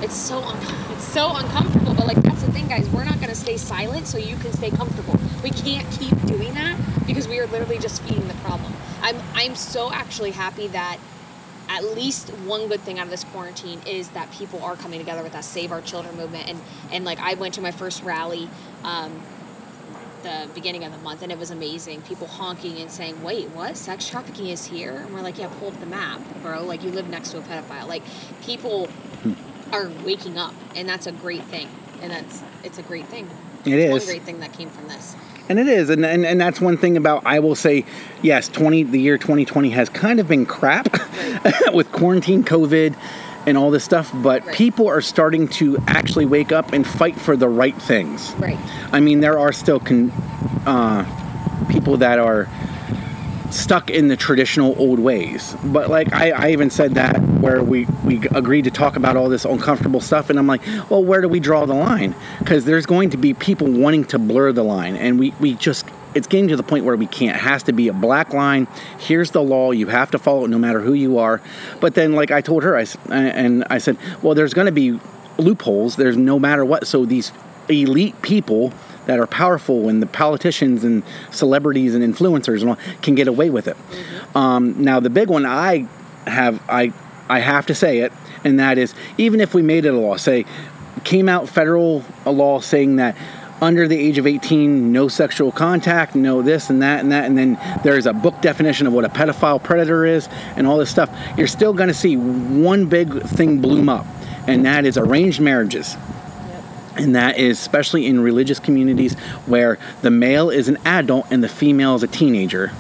It's 0.02 0.16
so 0.16 0.40
un- 0.40 0.58
it's 0.92 1.04
so 1.04 1.36
uncomfortable, 1.36 1.94
but 1.94 2.08
like 2.08 2.22
that's 2.24 2.42
the 2.42 2.52
thing 2.54 2.68
guys, 2.68 2.88
we're 2.90 3.04
not 3.04 3.20
to 3.30 3.36
stay 3.36 3.58
silent 3.58 4.08
so 4.08 4.18
you 4.18 4.36
can 4.38 4.52
stay 4.54 4.72
comfortable. 4.72 5.18
We 5.44 5.52
can't 5.52 5.90
keep 5.92 6.20
doing 6.26 6.54
that 6.56 6.78
because 7.06 7.28
we 7.28 7.40
are 7.40 7.48
literally 7.48 7.78
just 7.78 8.02
feeding 8.04 8.28
the 8.28 8.34
problem. 8.36 8.74
I'm 9.02 9.18
I'm 9.34 9.56
so 9.56 9.92
actually 9.92 10.32
happy 10.32 10.68
that 10.68 10.98
at 11.70 11.84
least 11.84 12.30
one 12.30 12.68
good 12.68 12.82
thing 12.82 12.98
out 12.98 13.06
of 13.06 13.12
this 13.12 13.24
quarantine 13.26 13.80
is 13.86 14.10
that 14.10 14.32
people 14.32 14.64
are 14.64 14.76
coming 14.76 15.00
together 15.00 15.22
with 15.22 15.34
that 15.34 15.46
Save 15.46 15.72
Our 15.72 15.82
Children 15.82 16.18
movement. 16.18 16.50
And, 16.50 16.60
and 16.92 17.06
like, 17.06 17.20
I 17.20 17.36
went 17.36 17.54
to 17.54 17.62
my 17.62 17.70
first 17.70 18.02
rally 18.02 18.50
um, 18.84 19.22
the 20.24 20.50
beginning 20.54 20.84
of 20.84 20.92
the 20.92 20.98
month, 21.00 21.22
and 21.22 21.32
it 21.32 21.38
was 21.38 21.52
amazing. 21.52 22.02
People 22.04 22.28
honking 22.28 22.78
and 22.78 22.92
saying, 22.92 23.22
Wait, 23.24 23.50
what? 23.50 23.78
Sex 23.78 24.08
trafficking 24.08 24.48
is 24.48 24.66
here? 24.66 24.96
And 24.98 25.14
we're 25.14 25.22
like, 25.22 25.38
Yeah, 25.38 25.50
pull 25.60 25.70
up 25.70 25.80
the 25.80 25.86
map, 25.86 26.22
bro. 26.42 26.64
Like, 26.64 26.84
you 26.84 26.92
live 26.92 27.10
next 27.10 27.32
to 27.32 27.40
a 27.40 27.42
pedophile. 27.42 27.88
Like, 27.88 28.04
people 28.44 28.88
hmm. 28.88 29.34
are 29.74 29.90
waking 30.06 30.38
up, 30.38 30.54
and 30.76 30.88
that's 30.88 31.08
a 31.08 31.12
great 31.12 31.44
thing. 31.44 31.70
And 32.02 32.12
that's, 32.12 32.44
it's 32.64 32.78
a 32.78 32.84
great 32.84 33.08
thing. 33.08 33.30
It 33.66 33.74
it's 33.74 33.86
is. 33.86 34.08
one 34.08 34.16
great 34.16 34.24
thing 34.24 34.40
that 34.40 34.54
came 34.54 34.70
from 34.70 34.88
this. 34.88 35.16
And 35.50 35.60
it 35.60 35.68
is, 35.68 35.90
and, 35.90 36.06
and 36.06 36.26
and 36.26 36.40
that's 36.40 36.62
one 36.62 36.78
thing 36.78 36.96
about 36.96 37.26
I 37.26 37.40
will 37.40 37.56
say, 37.56 37.84
yes, 38.22 38.48
twenty 38.48 38.84
the 38.84 39.00
year 39.00 39.18
twenty 39.18 39.46
twenty 39.46 39.72
has 39.72 39.90
kind 39.90 40.20
of 40.20 40.28
been 40.28 40.46
crap 40.46 40.88
with 41.74 41.92
quarantine, 41.92 42.44
COVID, 42.44 42.96
and 43.46 43.58
all 43.58 43.72
this 43.72 43.84
stuff. 43.84 44.12
But 44.14 44.46
Right. 44.46 44.56
people 44.56 44.88
are 44.88 45.02
starting 45.02 45.48
to 45.60 45.78
actually 45.88 46.26
wake 46.26 46.52
up 46.52 46.74
and 46.74 46.86
fight 46.86 47.20
for 47.20 47.36
the 47.36 47.48
right 47.50 47.80
things. 47.82 48.34
Right. 48.40 48.58
I 48.92 49.00
mean, 49.00 49.22
there 49.22 49.38
are 49.40 49.52
still 49.52 49.80
con- 49.80 50.12
uh, 50.66 51.06
people 51.70 51.98
that 51.98 52.20
are 52.20 52.48
stuck 53.52 53.90
in 53.90 54.08
the 54.10 54.16
traditional 54.16 54.76
old 54.78 55.00
ways. 55.00 55.56
But 55.64 55.90
like 55.90 56.14
I, 56.14 56.30
I 56.32 56.52
even 56.52 56.70
said 56.70 56.94
that 56.96 57.18
where 57.42 57.64
we 57.64 57.88
we 58.06 58.22
agreed 58.32 58.66
to 58.66 58.72
talk 58.72 58.96
about 58.96 59.18
all 59.18 59.28
this 59.30 59.44
uncomfortable 59.46 60.02
stuff, 60.02 60.30
and 60.30 60.38
I'm 60.38 60.46
like, 60.48 60.62
well, 60.90 61.04
where 61.04 61.22
do 61.22 61.28
we 61.28 61.40
draw 61.40 61.66
the 61.66 61.74
line? 61.74 62.14
Because 62.40 62.66
there's 62.66 62.86
going 62.86 63.10
to 63.12 63.18
be 63.18 63.34
people 63.34 63.68
wanting 63.68 64.04
to 64.06 64.20
blur 64.20 64.52
the 64.52 64.64
line, 64.64 64.96
and 64.96 65.18
we 65.20 65.34
we 65.40 65.56
just. 65.56 65.86
It's 66.16 66.28
getting 66.28 66.48
to 66.50 66.56
the 66.56 66.64
point 66.64 66.86
where 66.86 66.96
we 66.96 67.06
can't. 67.06 67.36
It 67.36 67.42
has 67.42 67.64
to 67.64 67.74
be 67.74 67.88
a 67.88 67.94
black 67.94 68.34
line. 68.34 68.68
Here's 68.98 69.32
the 69.32 69.42
law. 69.42 69.72
You 69.72 69.88
have 69.88 70.12
to 70.12 70.20
follow 70.20 70.46
it 70.46 70.50
no 70.50 70.58
matter 70.58 70.82
who 70.82 70.94
you 70.94 71.18
are. 71.20 71.42
But 71.80 71.96
then, 71.96 72.14
like 72.14 72.32
I 72.32 72.42
told 72.42 72.64
her, 72.64 72.76
I, 72.76 72.86
and 73.10 73.64
I 73.70 73.78
said, 73.78 73.98
well, 74.22 74.34
there's 74.34 74.54
going 74.54 74.66
to 74.66 74.72
be 74.72 75.00
loopholes. 75.38 75.96
There's 75.96 76.18
no 76.18 76.40
matter 76.40 76.66
what. 76.66 76.88
So 76.88 77.06
these 77.06 77.32
elite 77.70 78.22
people 78.22 78.74
that 79.06 79.20
are 79.20 79.28
powerful 79.28 79.90
and 79.90 80.02
the 80.02 80.08
politicians 80.08 80.84
and 80.84 81.04
celebrities 81.32 81.96
and 81.96 82.04
influencers 82.04 82.62
and 82.62 82.72
all 82.72 82.78
can 83.02 83.16
get 83.16 83.28
away 83.28 83.50
with 83.50 83.68
it. 83.68 83.78
Um, 84.36 84.84
now 84.84 85.00
the 85.00 85.10
big 85.10 85.30
one 85.30 85.46
I 85.46 85.88
have 86.28 86.62
I 86.70 86.94
I 87.28 87.40
have 87.40 87.66
to 87.68 87.76
say 87.76 88.00
it, 88.00 88.14
and 88.44 88.60
that 88.60 88.78
is 88.78 88.94
even 89.18 89.40
if 89.42 89.54
we 89.54 89.62
made 89.62 89.86
it 89.86 89.94
a 89.94 89.98
law, 89.98 90.18
say 90.18 90.46
came 91.04 91.30
out 91.30 91.48
federal 91.48 92.04
a 92.26 92.32
law 92.32 92.60
saying 92.60 92.98
that 92.98 93.16
under 93.62 93.88
the 93.88 93.98
age 93.98 94.18
of 94.18 94.26
18 94.26 94.92
no 94.92 95.08
sexual 95.08 95.52
contact 95.52 96.16
no 96.16 96.42
this 96.42 96.70
and 96.70 96.82
that 96.82 97.02
and 97.02 97.12
that 97.12 97.26
and 97.26 97.38
then 97.38 97.60
there's 97.84 98.06
a 98.06 98.14
book 98.14 98.40
definition 98.42 98.88
of 98.88 98.94
what 98.94 99.04
a 99.04 99.10
pedophile 99.10 99.62
predator 99.62 100.06
is 100.06 100.30
and 100.56 100.66
all 100.66 100.78
this 100.78 100.90
stuff 100.90 101.10
you're 101.38 101.48
still 101.48 101.74
going 101.74 101.90
to 101.90 101.94
see 101.94 102.16
one 102.16 102.86
big 102.86 103.22
thing 103.24 103.60
bloom 103.60 103.90
up 103.90 104.06
and 104.48 104.66
that 104.66 104.86
is 104.86 104.98
arranged 104.98 105.42
marriages 105.42 105.98
and 107.00 107.16
that 107.16 107.38
is 107.38 107.60
especially 107.60 108.06
in 108.06 108.20
religious 108.20 108.60
communities 108.60 109.14
where 109.46 109.78
the 110.02 110.12
male 110.12 110.50
is 110.50 110.68
an 110.68 110.78
adult 110.86 111.26
and 111.32 111.44
the 111.44 111.50
female 111.50 111.96
is 111.96 112.04
a 112.04 112.08
teenager. 112.08 112.72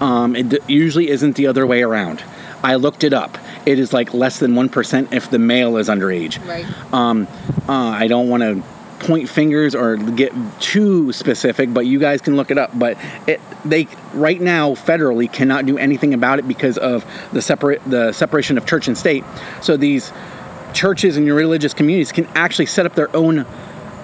Um, 0.00 0.36
it 0.36 0.48
d- 0.48 0.58
usually 0.68 1.08
isn't 1.08 1.36
the 1.36 1.46
other 1.46 1.66
way 1.66 1.82
around. 1.82 2.22
I 2.62 2.76
looked 2.76 3.04
it 3.04 3.12
up. 3.12 3.38
It 3.64 3.78
is 3.78 3.92
like 3.92 4.14
less 4.14 4.38
than 4.38 4.54
one 4.54 4.68
percent 4.68 5.12
if 5.12 5.30
the 5.30 5.38
male 5.38 5.76
is 5.76 5.88
underage. 5.88 6.44
Right. 6.46 6.66
Um, 6.92 7.26
uh, 7.68 7.72
I 7.72 8.06
don't 8.06 8.28
want 8.28 8.42
to 8.42 8.62
point 9.06 9.28
fingers 9.28 9.74
or 9.74 9.96
get 9.96 10.32
too 10.60 11.12
specific, 11.12 11.72
but 11.72 11.86
you 11.86 11.98
guys 11.98 12.20
can 12.20 12.36
look 12.36 12.50
it 12.50 12.58
up. 12.58 12.76
But 12.76 12.98
it, 13.26 13.40
they 13.64 13.88
right 14.12 14.40
now 14.40 14.74
federally 14.74 15.32
cannot 15.32 15.64
do 15.64 15.78
anything 15.78 16.12
about 16.12 16.38
it 16.38 16.48
because 16.48 16.76
of 16.76 17.04
the 17.32 17.40
separate 17.40 17.82
the 17.84 18.12
separation 18.12 18.58
of 18.58 18.66
church 18.66 18.88
and 18.88 18.98
state. 18.98 19.24
So 19.62 19.76
these 19.76 20.12
churches 20.74 21.16
and 21.16 21.24
your 21.24 21.36
religious 21.36 21.72
communities 21.72 22.12
can 22.12 22.26
actually 22.34 22.66
set 22.66 22.84
up 22.84 22.94
their 22.94 23.14
own 23.16 23.46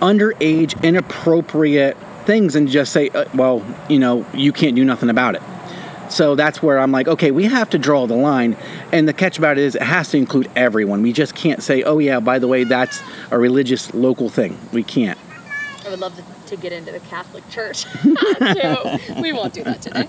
underage, 0.00 0.80
inappropriate 0.82 1.96
things 2.24 2.56
and 2.56 2.68
just 2.68 2.92
say, 2.92 3.08
uh, 3.10 3.24
well, 3.34 3.64
you 3.88 3.98
know, 3.98 4.24
you 4.32 4.52
can't 4.52 4.76
do 4.76 4.84
nothing 4.84 5.10
about 5.10 5.34
it. 5.34 5.42
So 6.12 6.34
that's 6.34 6.62
where 6.62 6.78
I'm 6.78 6.92
like, 6.92 7.08
okay, 7.08 7.30
we 7.30 7.44
have 7.44 7.70
to 7.70 7.78
draw 7.78 8.06
the 8.06 8.14
line. 8.14 8.56
And 8.92 9.08
the 9.08 9.14
catch 9.14 9.38
about 9.38 9.56
it 9.56 9.64
is 9.64 9.74
it 9.74 9.82
has 9.82 10.10
to 10.10 10.18
include 10.18 10.50
everyone. 10.54 11.02
We 11.02 11.12
just 11.12 11.34
can't 11.34 11.62
say, 11.62 11.82
oh, 11.82 11.98
yeah, 11.98 12.20
by 12.20 12.38
the 12.38 12.46
way, 12.46 12.64
that's 12.64 13.02
a 13.30 13.38
religious 13.38 13.94
local 13.94 14.28
thing. 14.28 14.58
We 14.72 14.82
can't. 14.82 15.18
I 15.86 15.90
would 15.90 16.00
love 16.00 16.14
to, 16.16 16.22
get 16.58 16.70
into 16.70 16.92
the 16.92 17.00
Catholic 17.00 17.48
Church 17.48 17.84
too. 18.02 19.22
we 19.22 19.32
won't 19.32 19.54
do 19.54 19.64
that 19.64 19.80
today. 19.80 20.02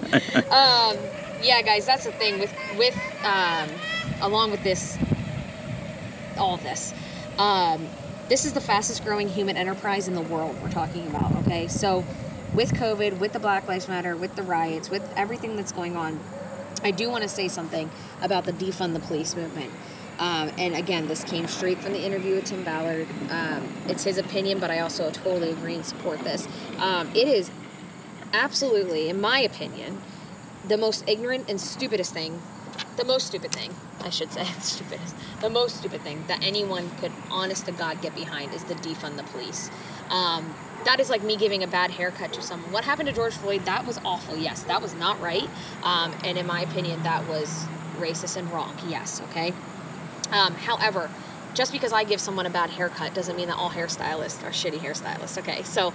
Um, 0.49 0.97
yeah, 1.41 1.61
guys, 1.61 1.85
that's 1.85 2.03
the 2.03 2.11
thing 2.11 2.37
with 2.37 2.53
with 2.77 2.97
um, 3.23 3.69
along 4.19 4.51
with 4.51 4.61
this, 4.61 4.97
all 6.37 6.55
of 6.55 6.63
this. 6.63 6.93
Um, 7.37 7.87
this 8.27 8.43
is 8.43 8.51
the 8.51 8.59
fastest 8.59 9.05
growing 9.05 9.29
human 9.29 9.55
enterprise 9.55 10.09
in 10.09 10.15
the 10.15 10.21
world. 10.21 10.61
We're 10.61 10.69
talking 10.69 11.07
about. 11.07 11.33
Okay, 11.37 11.69
so 11.69 12.03
with 12.53 12.73
COVID, 12.73 13.19
with 13.19 13.33
the 13.33 13.39
Black 13.39 13.67
Lives 13.67 13.87
Matter, 13.87 14.15
with 14.15 14.35
the 14.35 14.43
riots, 14.43 14.89
with 14.89 15.11
everything 15.15 15.55
that's 15.55 15.71
going 15.71 15.95
on, 15.95 16.19
I 16.83 16.91
do 16.91 17.09
want 17.09 17.23
to 17.23 17.29
say 17.29 17.47
something 17.47 17.89
about 18.21 18.45
the 18.45 18.53
defund 18.53 18.93
the 18.93 18.99
police 18.99 19.35
movement. 19.35 19.71
Um, 20.19 20.51
and 20.57 20.75
again, 20.75 21.07
this 21.07 21.23
came 21.23 21.47
straight 21.47 21.79
from 21.79 21.93
the 21.93 22.01
interview 22.01 22.35
with 22.35 22.45
Tim 22.45 22.63
Ballard. 22.63 23.07
Um, 23.29 23.73
it's 23.87 24.03
his 24.03 24.17
opinion, 24.17 24.59
but 24.59 24.69
I 24.69 24.79
also 24.79 25.09
totally 25.09 25.49
agree 25.49 25.75
and 25.75 25.85
support 25.85 26.19
this. 26.19 26.47
Um, 26.77 27.09
it 27.15 27.27
is 27.27 27.49
absolutely, 28.31 29.09
in 29.09 29.19
my 29.19 29.39
opinion, 29.39 30.01
the 30.67 30.77
most 30.77 31.03
ignorant 31.07 31.49
and 31.49 31.59
stupidest 31.59 32.13
thing, 32.13 32.41
the 32.97 33.05
most 33.05 33.27
stupid 33.27 33.51
thing, 33.51 33.73
I 34.01 34.11
should 34.11 34.31
say, 34.31 34.43
stupidest, 34.61 35.15
the 35.41 35.49
most 35.49 35.77
stupid 35.77 36.01
thing 36.01 36.25
that 36.27 36.43
anyone 36.43 36.91
could, 36.97 37.11
honest 37.31 37.65
to 37.65 37.71
God, 37.71 38.01
get 38.01 38.15
behind 38.15 38.53
is 38.53 38.63
the 38.65 38.75
defund 38.75 39.17
the 39.17 39.23
police. 39.23 39.71
Um, 40.09 40.53
that 40.86 41.00
is 41.00 41.10
like 41.10 41.24
me 41.24 41.38
giving 41.38 41.63
a 41.63 41.67
bad 41.67 41.91
haircut 41.91 42.34
to 42.34 42.41
someone. 42.41 42.72
What 42.72 42.84
happened 42.84 43.08
to 43.10 43.15
George 43.15 43.34
Floyd? 43.34 43.65
That 43.65 43.86
was 43.86 44.00
awful. 44.04 44.38
Yes, 44.38 44.63
that 44.63 44.82
was 44.82 44.93
not 44.93 45.19
right. 45.22 45.50
Um, 45.84 46.13
and 46.24 46.38
in 46.38 46.46
my 46.46 46.62
opinion, 46.62 47.04
that 47.04 47.28
was 47.28 47.65
racist 47.98 48.38
and 48.38 48.52
wrong. 48.52 48.76
Yes, 48.88 49.22
okay. 49.30 49.54
Um, 50.32 50.56
however, 50.56 51.10
just 51.54 51.72
because 51.72 51.93
I 51.93 52.04
give 52.04 52.19
someone 52.19 52.46
a 52.46 52.50
bad 52.50 52.72
haircut 52.72 53.13
doesn't 53.13 53.36
mean 53.36 53.48
that 53.48 53.58
all 53.58 53.69
hairstylists 53.69 54.43
are 54.43 54.52
shitty 54.52 54.80
hairstylists. 54.80 55.38
Okay, 55.38 55.63
so 55.63 55.93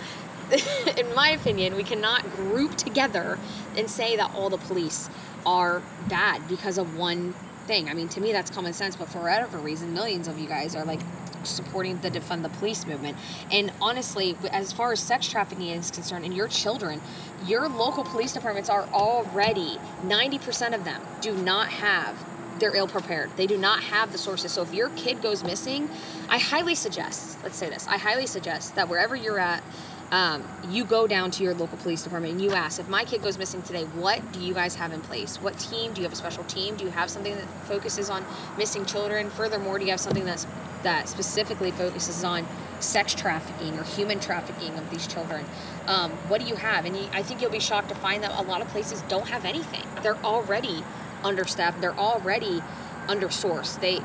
in 0.97 1.15
my 1.15 1.31
opinion, 1.31 1.77
we 1.77 1.83
cannot 1.83 2.23
group 2.37 2.77
together 2.77 3.39
and 3.77 3.91
say 3.91 4.17
that 4.17 4.33
all 4.35 4.49
the 4.49 4.59
police 4.59 5.11
are 5.45 5.83
bad 6.09 6.47
because 6.49 6.79
of 6.79 6.97
one 6.97 7.35
thing. 7.67 7.89
I 7.89 7.95
mean, 7.95 8.09
to 8.11 8.21
me, 8.21 8.33
that's 8.33 8.51
common 8.51 8.73
sense, 8.73 8.97
but 8.97 9.09
for 9.09 9.21
whatever 9.21 9.59
reason, 9.59 9.93
millions 9.93 10.29
of 10.29 10.39
you 10.39 10.49
guys 10.49 10.75
are 10.75 10.85
like 10.85 11.01
supporting 11.45 12.01
the 12.01 12.11
defund 12.11 12.43
the 12.43 12.49
police 12.49 12.87
movement. 12.87 13.17
And 13.51 13.73
honestly, 13.81 14.37
as 14.51 14.73
far 14.73 14.93
as 14.93 15.01
sex 15.01 15.29
trafficking 15.29 15.69
is 15.69 15.91
concerned, 15.91 16.25
and 16.25 16.35
your 16.35 16.49
children, 16.49 17.01
your 17.47 17.69
local 17.69 18.05
police 18.05 18.33
departments 18.33 18.69
are 18.69 18.85
already 18.93 19.79
90% 20.03 20.75
of 20.75 20.85
them 20.85 21.03
do 21.21 21.35
not 21.35 21.69
have 21.69 22.25
they're 22.59 22.75
ill 22.75 22.89
prepared. 22.89 23.31
They 23.37 23.47
do 23.47 23.57
not 23.57 23.83
have 23.85 24.13
the 24.13 24.19
sources. 24.19 24.53
So 24.53 24.63
if 24.63 24.75
your 24.75 24.91
kid 24.91 25.23
goes 25.23 25.45
missing, 25.45 25.89
I 26.29 26.39
highly 26.39 26.75
suggest, 26.75 27.39
let's 27.43 27.57
say 27.57 27.69
this, 27.69 27.87
I 27.87 27.99
highly 27.99 28.27
suggest 28.27 28.75
that 28.75 28.89
wherever 28.89 29.15
you're 29.15 29.39
at, 29.39 29.63
um, 30.11 30.43
you 30.71 30.85
go 30.85 31.07
down 31.07 31.31
to 31.33 31.43
your 31.43 31.55
local 31.55 31.77
police 31.79 32.03
department 32.03 32.33
and 32.33 32.43
you 32.43 32.53
ask, 32.53 32.81
if 32.81 32.89
my 32.89 33.05
kid 33.05 33.23
goes 33.23 33.37
missing 33.37 33.61
today, 33.63 33.85
what 33.85 34.33
do 34.33 34.41
you 34.41 34.55
guys 34.55 34.77
have 34.77 34.93
in 34.93 35.01
place? 35.03 35.37
What 35.37 35.59
team? 35.59 35.93
Do 35.93 36.01
you 36.01 36.05
have 36.05 36.13
a 36.13 36.17
special 36.17 36.45
team? 36.45 36.77
Do 36.77 36.85
you 36.85 36.91
have 36.91 37.11
something 37.11 37.35
that 37.35 37.47
focuses 37.67 38.09
on 38.09 38.25
missing 38.57 38.87
children? 38.87 39.29
Furthermore, 39.29 39.79
do 39.79 39.85
you 39.85 39.91
have 39.91 40.01
something 40.01 40.25
that's 40.25 40.47
that 40.83 41.09
specifically 41.09 41.73
focuses 41.73 42.23
on 42.23 42.47
sex 42.79 43.13
trafficking 43.13 43.77
or 43.77 43.83
human 43.83 44.21
trafficking 44.21 44.79
of 44.79 44.91
these 44.91 45.07
children? 45.07 45.45
Um, 45.87 46.13
what 46.29 46.41
do 46.41 46.47
you 46.47 46.55
have? 46.55 46.85
And 46.87 46.97
you, 46.97 47.09
I 47.13 47.23
think 47.23 47.43
you'll 47.43 47.51
be 47.51 47.59
shocked 47.61 47.89
to 47.91 47.95
find 47.95 48.23
that 48.23 48.39
a 48.39 48.43
lot 48.43 48.63
of 48.63 48.69
places 48.69 49.03
don't 49.09 49.29
have 49.29 49.45
anything. 49.45 49.85
They're 50.03 50.25
already 50.25 50.85
understaffed. 51.23 51.81
They're 51.81 51.99
already 51.99 52.63
undersourced. 53.09 53.81
They, 53.81 54.01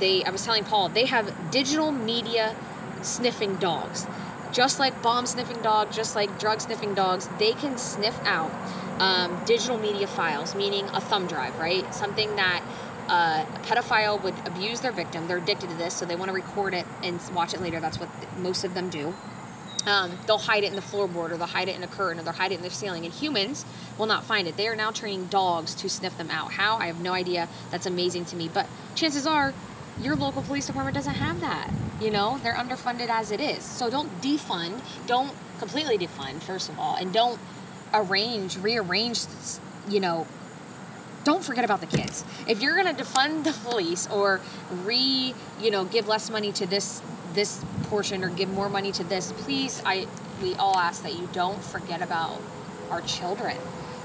they. 0.00 0.24
I 0.24 0.30
was 0.30 0.44
telling 0.44 0.64
Paul, 0.64 0.88
they 0.88 1.04
have 1.06 1.52
digital 1.52 1.92
media 1.92 2.56
sniffing 3.02 3.56
dogs 3.56 4.06
just 4.54 4.78
like 4.78 5.02
bomb 5.02 5.26
sniffing 5.26 5.60
dogs, 5.62 5.94
just 5.94 6.14
like 6.14 6.38
drug 6.38 6.60
sniffing 6.60 6.94
dogs, 6.94 7.28
they 7.38 7.52
can 7.52 7.76
sniff 7.76 8.18
out 8.24 8.52
um, 9.00 9.44
digital 9.44 9.76
media 9.76 10.06
files, 10.06 10.54
meaning 10.54 10.86
a 10.86 11.00
thumb 11.00 11.26
drive, 11.26 11.58
right? 11.58 11.92
Something 11.92 12.36
that 12.36 12.62
uh, 13.08 13.44
a 13.52 13.58
pedophile 13.66 14.22
would 14.22 14.34
abuse 14.46 14.80
their 14.80 14.92
victim. 14.92 15.26
They're 15.26 15.38
addicted 15.38 15.68
to 15.70 15.76
this, 15.76 15.92
so 15.94 16.06
they 16.06 16.14
want 16.14 16.28
to 16.28 16.34
record 16.34 16.72
it 16.72 16.86
and 17.02 17.20
watch 17.34 17.52
it 17.52 17.60
later. 17.60 17.80
That's 17.80 17.98
what 17.98 18.08
most 18.38 18.64
of 18.64 18.74
them 18.74 18.88
do. 18.88 19.12
Um, 19.86 20.12
they'll 20.26 20.38
hide 20.38 20.64
it 20.64 20.68
in 20.68 20.76
the 20.76 20.82
floorboard 20.82 21.32
or 21.32 21.36
they'll 21.36 21.46
hide 21.46 21.68
it 21.68 21.76
in 21.76 21.82
a 21.82 21.88
curtain 21.88 22.20
or 22.20 22.22
they'll 22.22 22.32
hide 22.32 22.52
it 22.52 22.54
in 22.56 22.62
the 22.62 22.70
ceiling 22.70 23.04
and 23.04 23.12
humans 23.12 23.66
will 23.98 24.06
not 24.06 24.24
find 24.24 24.48
it 24.48 24.56
they 24.56 24.66
are 24.66 24.74
now 24.74 24.90
training 24.90 25.26
dogs 25.26 25.74
to 25.74 25.90
sniff 25.90 26.16
them 26.16 26.30
out 26.30 26.52
how 26.52 26.78
i 26.78 26.86
have 26.86 27.00
no 27.00 27.12
idea 27.12 27.50
that's 27.70 27.84
amazing 27.84 28.24
to 28.24 28.34
me 28.34 28.48
but 28.48 28.66
chances 28.94 29.26
are 29.26 29.52
your 30.00 30.16
local 30.16 30.42
police 30.42 30.66
department 30.66 30.94
doesn't 30.94 31.14
have 31.14 31.40
that. 31.40 31.70
You 32.00 32.10
know, 32.10 32.38
they're 32.42 32.54
underfunded 32.54 33.08
as 33.08 33.30
it 33.30 33.40
is. 33.40 33.62
So 33.62 33.88
don't 33.90 34.20
defund, 34.20 34.80
don't 35.06 35.32
completely 35.58 35.98
defund, 35.98 36.42
first 36.42 36.68
of 36.68 36.78
all, 36.78 36.96
and 36.96 37.12
don't 37.12 37.38
arrange, 37.92 38.58
rearrange, 38.58 39.20
you 39.88 40.00
know, 40.00 40.26
don't 41.22 41.42
forget 41.42 41.64
about 41.64 41.80
the 41.80 41.86
kids. 41.86 42.24
If 42.46 42.60
you're 42.60 42.74
going 42.74 42.94
to 42.94 43.02
defund 43.02 43.44
the 43.44 43.52
police 43.52 44.06
or 44.08 44.40
re, 44.84 45.34
you 45.60 45.70
know, 45.70 45.84
give 45.84 46.06
less 46.06 46.30
money 46.30 46.52
to 46.52 46.66
this 46.66 47.02
this 47.32 47.64
portion 47.84 48.22
or 48.22 48.28
give 48.28 48.48
more 48.48 48.68
money 48.68 48.92
to 48.92 49.02
this, 49.04 49.32
please, 49.32 49.82
I 49.84 50.06
we 50.42 50.54
all 50.56 50.76
ask 50.76 51.02
that 51.02 51.18
you 51.18 51.28
don't 51.32 51.62
forget 51.62 52.02
about 52.02 52.40
our 52.90 53.00
children. 53.00 53.56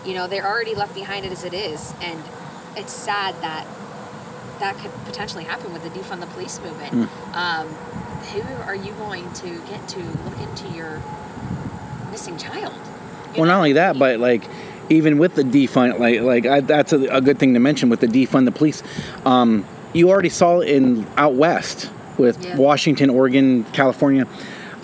You 0.06 0.14
know, 0.14 0.28
they're 0.28 0.48
already 0.48 0.76
left 0.76 0.96
behind 0.96 1.26
as 1.26 1.44
it 1.44 1.54
is, 1.54 1.94
and 2.02 2.24
it's 2.78 2.94
sad 2.94 3.36
that 3.42 3.68
that 4.60 4.78
could 4.78 4.92
potentially 5.06 5.44
happen 5.44 5.74
with 5.74 5.84
the 5.84 5.90
defund 5.90 6.20
the 6.20 6.28
police 6.28 6.60
movement. 6.60 6.94
Mm. 6.94 7.36
Um, 7.36 7.68
who 8.30 8.64
are 8.64 8.76
you 8.76 8.94
going 8.94 9.32
to 9.34 9.60
get 9.70 9.88
to 9.90 10.00
look 10.00 10.40
into 10.40 10.68
your 10.70 11.02
missing 12.12 12.38
child? 12.38 12.74
You 12.74 13.42
well, 13.42 13.46
know? 13.46 13.46
not 13.46 13.58
only 13.58 13.74
that, 13.74 13.98
but 13.98 14.20
like 14.20 14.44
even 14.90 15.18
with 15.18 15.36
the 15.36 15.44
defund, 15.44 16.00
like 16.00 16.22
like 16.22 16.46
I, 16.46 16.62
that's 16.62 16.94
a, 16.94 17.02
a, 17.08 17.22
good 17.22 17.40
thing 17.40 17.54
to 17.54 17.60
mention 17.60 17.90
with 17.90 18.00
the 18.00 18.08
defund 18.08 18.46
the 18.46 18.52
police. 18.52 18.84
Um, 19.26 19.66
you 19.94 20.10
already 20.10 20.30
saw 20.30 20.60
in 20.60 21.08
out 21.16 21.36
west 21.36 21.90
with 22.18 22.44
yeah. 22.44 22.58
Washington, 22.58 23.10
Oregon, 23.10 23.64
California, 23.66 24.28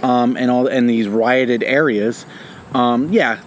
um, 0.02 0.38
and 0.38 0.50
all 0.50 0.68
and 0.68 0.90
these 0.90 1.08
rioted 1.08 1.64
areas. 1.64 2.26
Um, 2.74 3.12
yeah, 3.12 3.42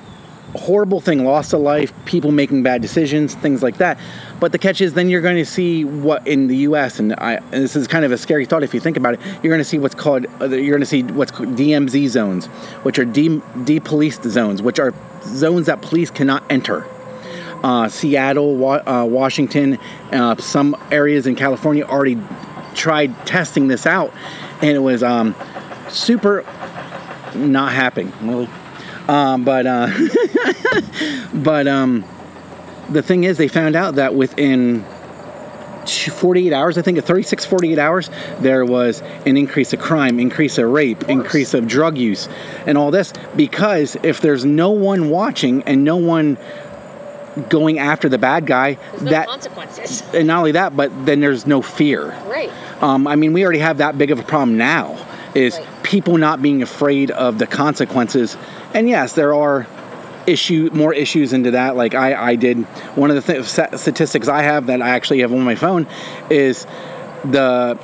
horrible 0.55 1.01
thing, 1.01 1.25
loss 1.25 1.53
of 1.53 1.61
life, 1.61 1.93
people 2.05 2.33
making 2.33 2.63
bad 2.63 2.81
decisions, 2.81 3.35
things 3.35 3.63
like 3.63 3.79
that. 3.79 3.99
But 4.41 4.53
the 4.53 4.59
catch 4.59 4.81
is, 4.81 4.95
then 4.95 5.09
you're 5.11 5.21
going 5.21 5.37
to 5.37 5.45
see 5.45 5.85
what 5.85 6.27
in 6.27 6.47
the 6.47 6.57
U.S. 6.59 6.99
and, 6.99 7.13
I, 7.15 7.35
and 7.35 7.63
this 7.65 7.77
is 7.77 7.87
kind 7.87 8.05
of 8.05 8.13
a 8.13 8.19
scary 8.19 8.47
thought 8.47 8.63
if 8.63 8.73
you 8.73 8.81
think 8.81 8.97
about 8.97 9.15
it. 9.15 9.21
You're 9.43 9.53
going 9.53 9.59
to 9.59 9.65
see 9.65 9.79
what's 9.79 9.95
called 9.95 10.27
uh, 10.41 10.49
you're 10.49 10.77
going 10.77 10.81
to 10.81 10.87
see 10.87 11.03
what's 11.03 11.31
called 11.31 11.51
DMZ 11.51 12.09
zones, 12.09 12.47
which 12.85 12.99
are 12.99 13.05
de 13.05 13.41
depoliced 13.65 14.25
zones, 14.25 14.63
which 14.63 14.79
are 14.79 14.95
zones 15.25 15.67
that 15.67 15.83
police 15.83 16.11
cannot 16.11 16.43
enter. 16.51 16.87
Uh, 17.63 17.89
Seattle, 17.89 18.57
wa- 18.57 18.83
uh, 18.87 19.05
Washington, 19.05 19.79
uh, 20.13 20.37
some 20.37 20.77
areas 20.93 21.27
in 21.27 21.35
California 21.35 21.85
already 21.85 22.17
tried 22.75 23.27
testing 23.27 23.67
this 23.67 23.85
out, 23.85 24.15
and 24.63 24.71
it 24.71 24.79
was 24.79 25.03
um, 25.03 25.35
super 25.89 26.45
not 27.35 27.73
happening. 27.73 28.13
Really. 28.23 28.49
Um, 29.09 29.45
but 29.45 29.67
uh, 29.67 29.89
but 31.35 31.67
um, 31.67 32.05
the 32.91 33.03
thing 33.03 33.25
is, 33.25 33.39
they 33.39 33.49
found 33.49 33.75
out 33.75 33.95
that 33.97 34.15
within 34.15 34.85
48 35.89 36.53
hours, 36.53 36.79
I 36.79 36.83
think, 36.83 37.03
36, 37.03 37.47
48 37.47 37.79
hours, 37.79 38.11
there 38.41 38.65
was 38.65 39.01
an 39.27 39.37
increase 39.37 39.73
of 39.73 39.81
crime, 39.81 40.21
increase 40.21 40.59
of 40.59 40.71
rape, 40.71 41.03
of 41.03 41.11
increase 41.11 41.55
of 41.55 41.67
drug 41.67 41.97
use, 41.97 42.29
and 42.67 42.77
all 42.77 42.91
this. 42.91 43.13
Because 43.35 43.97
if 44.03 44.21
there's 44.21 44.45
no 44.45 44.71
one 44.71 45.09
watching 45.09 45.63
and 45.63 45.85
no 45.85 45.97
one 45.97 46.37
going 47.49 47.79
after 47.79 48.09
the 48.09 48.19
bad 48.19 48.47
guy, 48.47 48.79
no 49.01 49.11
that 49.11 49.27
consequences. 49.27 50.03
And 50.13 50.27
not 50.27 50.39
only 50.39 50.53
that, 50.53 50.77
but 50.77 51.07
then 51.07 51.21
there's 51.21 51.47
no 51.47 51.63
fear. 51.63 52.09
Right. 52.27 52.51
Um, 52.83 53.07
I 53.07 53.17
mean, 53.17 53.33
we 53.33 53.43
already 53.43 53.61
have 53.61 53.79
that 53.79 53.97
big 53.97 54.11
of 54.11 54.19
a 54.19 54.23
problem 54.23 54.59
now. 54.59 55.05
Is 55.35 55.59
right. 55.59 55.83
people 55.83 56.17
not 56.19 56.41
being 56.41 56.63
afraid 56.63 57.11
of 57.11 57.39
the 57.39 57.47
consequences 57.47 58.37
and 58.75 58.89
yes, 58.89 59.15
there 59.15 59.35
are 59.35 59.67
issue 60.27 60.69
more 60.73 60.93
issues 60.93 61.33
into 61.33 61.53
that. 61.53 61.75
Like 61.75 61.95
I, 61.95 62.31
I 62.31 62.35
did 62.37 62.59
one 62.97 63.11
of 63.11 63.25
the 63.25 63.33
th- 63.33 63.45
statistics 63.79 64.29
I 64.29 64.43
have 64.43 64.67
that 64.67 64.83
I 64.83 64.91
actually 64.91 65.21
have 65.21 65.33
on 65.33 65.41
my 65.41 65.55
phone 65.55 65.87
is 66.29 66.67
the 67.25 67.79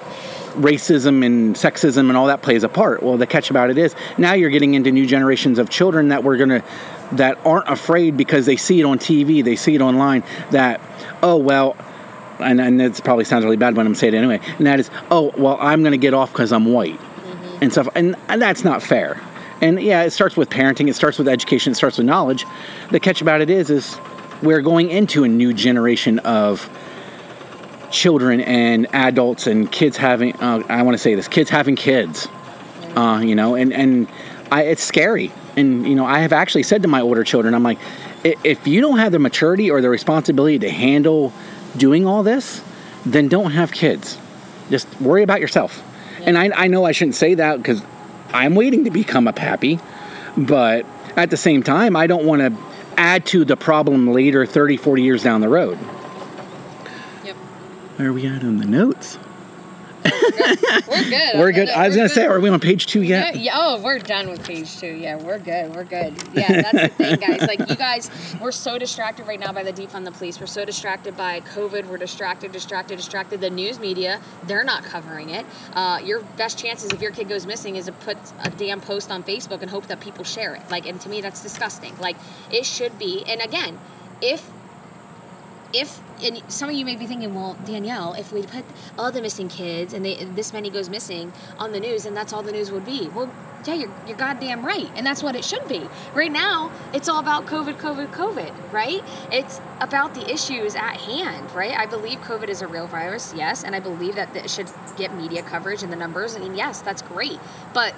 racism 0.55 1.25
and 1.25 1.57
sexism 1.57 2.09
and 2.09 2.17
all 2.17 2.27
that 2.27 2.43
plays 2.43 2.63
a 2.63 2.69
part. 2.69 3.03
Well, 3.03 3.17
the 3.17 3.27
catch 3.27 3.51
about 3.51 3.71
it 3.71 3.79
is 3.79 3.95
now 4.19 4.35
you're 4.35 4.51
getting 4.51 4.75
into 4.75 4.93
new 4.93 5.07
generations 5.07 5.59
of 5.59 5.71
children 5.71 6.09
that 6.09 6.23
we're 6.23 6.37
gonna 6.37 6.63
that 7.13 7.39
aren't 7.45 7.69
afraid 7.69 8.17
because 8.17 8.47
they 8.47 8.57
see 8.57 8.81
it 8.81 8.85
on 8.85 8.99
TV, 8.99 9.43
they 9.43 9.57
see 9.57 9.75
it 9.75 9.81
online. 9.81 10.23
That 10.51 10.81
oh 11.23 11.37
well. 11.37 11.77
And, 12.41 12.61
and 12.61 12.83
it 12.83 13.01
probably 13.05 13.25
sounds 13.25 13.45
really 13.45 13.57
bad 13.57 13.77
when 13.77 13.87
I'm 13.87 13.95
saying 13.95 14.13
it 14.13 14.17
anyway. 14.19 14.41
And 14.59 14.67
that 14.67 14.81
is, 14.81 14.91
oh 15.09 15.33
well, 15.39 15.57
I'm 15.61 15.83
going 15.83 15.93
to 15.93 15.99
get 15.99 16.15
off 16.15 16.33
because 16.33 16.53
I'm 16.53 16.65
white. 16.67 17.01
And 17.65 17.73
stuff. 17.73 17.89
And, 17.95 18.17
and 18.29 18.41
that's 18.41 18.65
not 18.65 18.83
fair. 18.83 19.21
And 19.61 19.81
yeah, 19.81 20.03
it 20.03 20.11
starts 20.11 20.37
with 20.37 20.51
parenting, 20.51 20.89
it 20.89 20.95
starts 20.95 21.19
with 21.19 21.29
education, 21.29 21.73
it 21.73 21.77
starts 21.77 21.99
with 21.99 22.07
knowledge. 22.07 22.45
The 22.91 23.01
catch 23.01 23.23
about 23.23 23.41
it 23.41 23.51
is, 23.51 23.71
is 23.71 23.99
we're 24.43 24.61
going 24.61 24.91
into 24.91 25.25
a 25.25 25.29
new 25.29 25.53
generation 25.53 26.19
of 26.21 26.69
children 27.91 28.41
and 28.41 28.87
adults 28.93 29.47
and 29.47 29.71
kids 29.71 29.97
having. 29.97 30.35
Uh, 30.37 30.63
I 30.69 30.83
want 30.83 30.95
to 30.95 31.03
say 31.03 31.15
this: 31.15 31.29
kids 31.29 31.51
having 31.51 31.77
kids. 31.77 32.29
Uh, 32.97 33.23
you 33.25 33.35
know, 33.35 33.55
and 33.55 33.73
and 33.73 34.09
I, 34.51 34.63
it's 34.65 34.83
scary. 34.83 35.33
And 35.57 35.87
you 35.87 35.95
know, 35.95 36.05
I 36.05 36.19
have 36.19 36.33
actually 36.33 36.65
said 36.65 36.83
to 36.83 36.89
my 36.89 37.01
older 37.01 37.25
children, 37.25 37.55
I'm 37.55 37.63
like, 37.63 37.79
if 38.25 38.67
you 38.67 38.81
don't 38.81 38.99
have 38.99 39.13
the 39.13 39.19
maturity 39.19 39.71
or 39.71 39.81
the 39.81 39.89
responsibility 39.89 40.59
to 40.59 40.71
handle 40.71 41.33
doing 41.77 42.07
all 42.07 42.23
this, 42.23 42.63
then 43.07 43.29
don't 43.29 43.53
have 43.53 43.71
kids. 43.71 44.19
Just 44.69 44.89
worry 45.01 45.23
about 45.23 45.41
yourself. 45.41 45.83
And 46.27 46.39
I, 46.39 46.51
I 46.65 46.67
know 46.69 46.85
I 46.85 46.93
shouldn't 46.93 47.17
say 47.17 47.35
that 47.35 47.59
because 47.59 47.83
I'm 48.33 48.55
waiting 48.55 48.85
to 48.85 48.91
become 48.91 49.29
a 49.29 49.33
pappy, 49.33 49.79
but 50.37 50.87
at 51.17 51.31
the 51.31 51.37
same 51.37 51.63
time, 51.63 51.97
I 51.97 52.07
don't 52.07 52.25
want 52.25 52.43
to 52.43 52.57
add 52.97 53.27
to 53.27 53.45
the 53.45 53.57
problem 53.57 54.13
later 54.13 54.47
30, 54.47 54.77
40 54.77 55.03
years 55.03 55.23
down 55.23 55.41
the 55.41 55.49
road. 55.49 55.79
Yep. 57.25 57.37
Where 57.97 58.09
are 58.09 58.13
we 58.13 58.27
at 58.27 58.43
on 58.43 58.59
the 58.59 58.67
notes? 58.67 59.19
we're 60.89 61.09
good. 61.09 61.39
We're 61.39 61.53
good. 61.53 61.69
I 61.71 61.87
was 61.87 61.97
gonna 61.97 62.09
say, 62.09 62.27
are 62.27 62.39
we 62.41 62.49
on 62.49 62.61
page 62.61 62.87
two 62.87 63.03
yet? 63.03 63.35
Yeah, 63.35 63.41
yeah, 63.41 63.53
Oh, 63.57 63.81
we're 63.83 63.99
done 63.99 64.29
with 64.29 64.45
page 64.45 64.79
two. 64.79 64.95
Yeah, 64.95 65.17
we're 65.17 65.39
good. 65.39 65.75
We're 65.75 65.85
good. 65.85 66.15
Yeah, 66.35 66.63
that's 66.63 66.73
the 66.73 66.89
thing, 66.89 67.17
guys. 67.21 67.43
Like 67.43 67.69
you 67.71 67.77
guys, 67.77 68.11
we're 68.41 68.53
so 68.53 68.79
distracted 68.79 69.27
right 69.27 69.41
now 69.41 69.53
by 69.53 69.63
the 69.63 69.73
defund 69.73 70.05
the 70.05 70.13
police. 70.13 70.39
We're 70.39 70.47
so 70.47 70.65
distracted 70.65 71.17
by 71.17 71.41
COVID. 71.41 71.87
We're 71.87 71.97
distracted, 71.99 72.53
distracted, 72.53 72.97
distracted. 72.97 73.41
The 73.41 73.51
news 73.51 73.79
media, 73.79 74.21
they're 74.43 74.65
not 74.65 74.85
covering 74.85 75.31
it. 75.31 75.47
Uh, 75.73 76.01
your 76.05 76.21
best 76.37 76.59
chances 76.59 76.93
if 76.93 77.01
your 77.01 77.13
kid 77.13 77.29
goes 77.29 77.47
missing 77.47 77.77
is 77.77 77.87
to 77.87 77.93
put 77.93 78.19
a 78.43 78.51
damn 78.51 78.81
post 78.81 79.11
on 79.11 79.23
Facebook 79.23 79.63
and 79.63 79.71
hope 79.71 79.87
that 79.87 80.01
people 80.01 80.25
share 80.25 80.55
it. 80.55 80.63
Like, 80.71 80.87
and 80.87 81.01
to 81.01 81.09
me, 81.09 81.21
that's 81.21 81.43
disgusting. 81.43 81.97
Like, 81.99 82.17
it 82.51 82.67
should 82.67 82.99
be. 82.99 83.25
And 83.27 83.41
again, 83.41 83.79
if 84.21 84.51
if 85.75 86.01
and 86.23 86.41
some 86.49 86.71
of 86.71 86.77
you 86.77 86.85
may 86.85 86.97
be 86.97 87.07
thinking, 87.07 87.35
well, 87.35 87.57
Danielle, 87.67 88.15
if 88.15 88.33
we 88.33 88.43
put 88.43 88.65
all 88.97 89.11
the 89.11 89.21
missing 89.21 89.49
kids 89.49 89.93
and 89.93 90.05
they, 90.05 90.25
this 90.25 90.53
many 90.53 90.71
goes 90.71 90.89
missing 90.89 91.33
on 91.59 91.73
the 91.73 91.81
news, 91.81 92.07
and 92.07 92.17
that's 92.17 92.33
all 92.33 92.43
the 92.43 92.53
news 92.53 92.71
would 92.71 92.87
be. 92.87 93.09
Well, 93.09 93.31
yeah, 93.67 93.75
you're, 93.75 93.91
you're 94.07 94.17
goddamn 94.17 94.65
right, 94.65 94.91
and 94.95 95.07
that's 95.07 95.23
what 95.23 95.35
it 95.35 95.45
should 95.45 95.67
be. 95.67 95.89
Right 96.15 96.31
now, 96.31 96.71
it's 96.93 97.09
all 97.09 97.19
about 97.19 97.47
COVID, 97.47 97.79
COVID, 97.79 98.13
COVID, 98.13 98.73
right? 98.73 99.03
It's 99.33 99.61
about 99.81 100.15
the 100.15 100.31
issues 100.31 100.75
at 100.75 100.99
hand, 100.99 101.51
right? 101.53 101.77
I 101.77 101.87
believe 101.87 102.21
COVID 102.21 102.49
is 102.49 102.63
a 102.63 102.67
real 102.69 102.87
virus, 102.87 103.33
yes, 103.35 103.65
and 103.65 103.75
I 103.75 103.81
believe 103.81 104.15
that 104.17 104.35
it 104.37 104.51
should 104.51 104.71
get 104.97 105.15
media 105.15 105.43
coverage 105.43 105.83
and 105.83 105.91
the 105.91 105.97
numbers. 105.97 106.37
I 106.37 106.41
mean, 106.41 106.55
yes, 106.55 106.81
that's 106.83 107.03
great, 107.03 107.41
but 107.73 107.95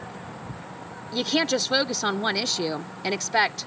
you 1.12 1.24
can't 1.24 1.50
just 1.50 1.68
focus 1.68 2.02
on 2.04 2.20
one 2.20 2.36
issue 2.36 2.80
and 3.04 3.12
expect. 3.12 3.66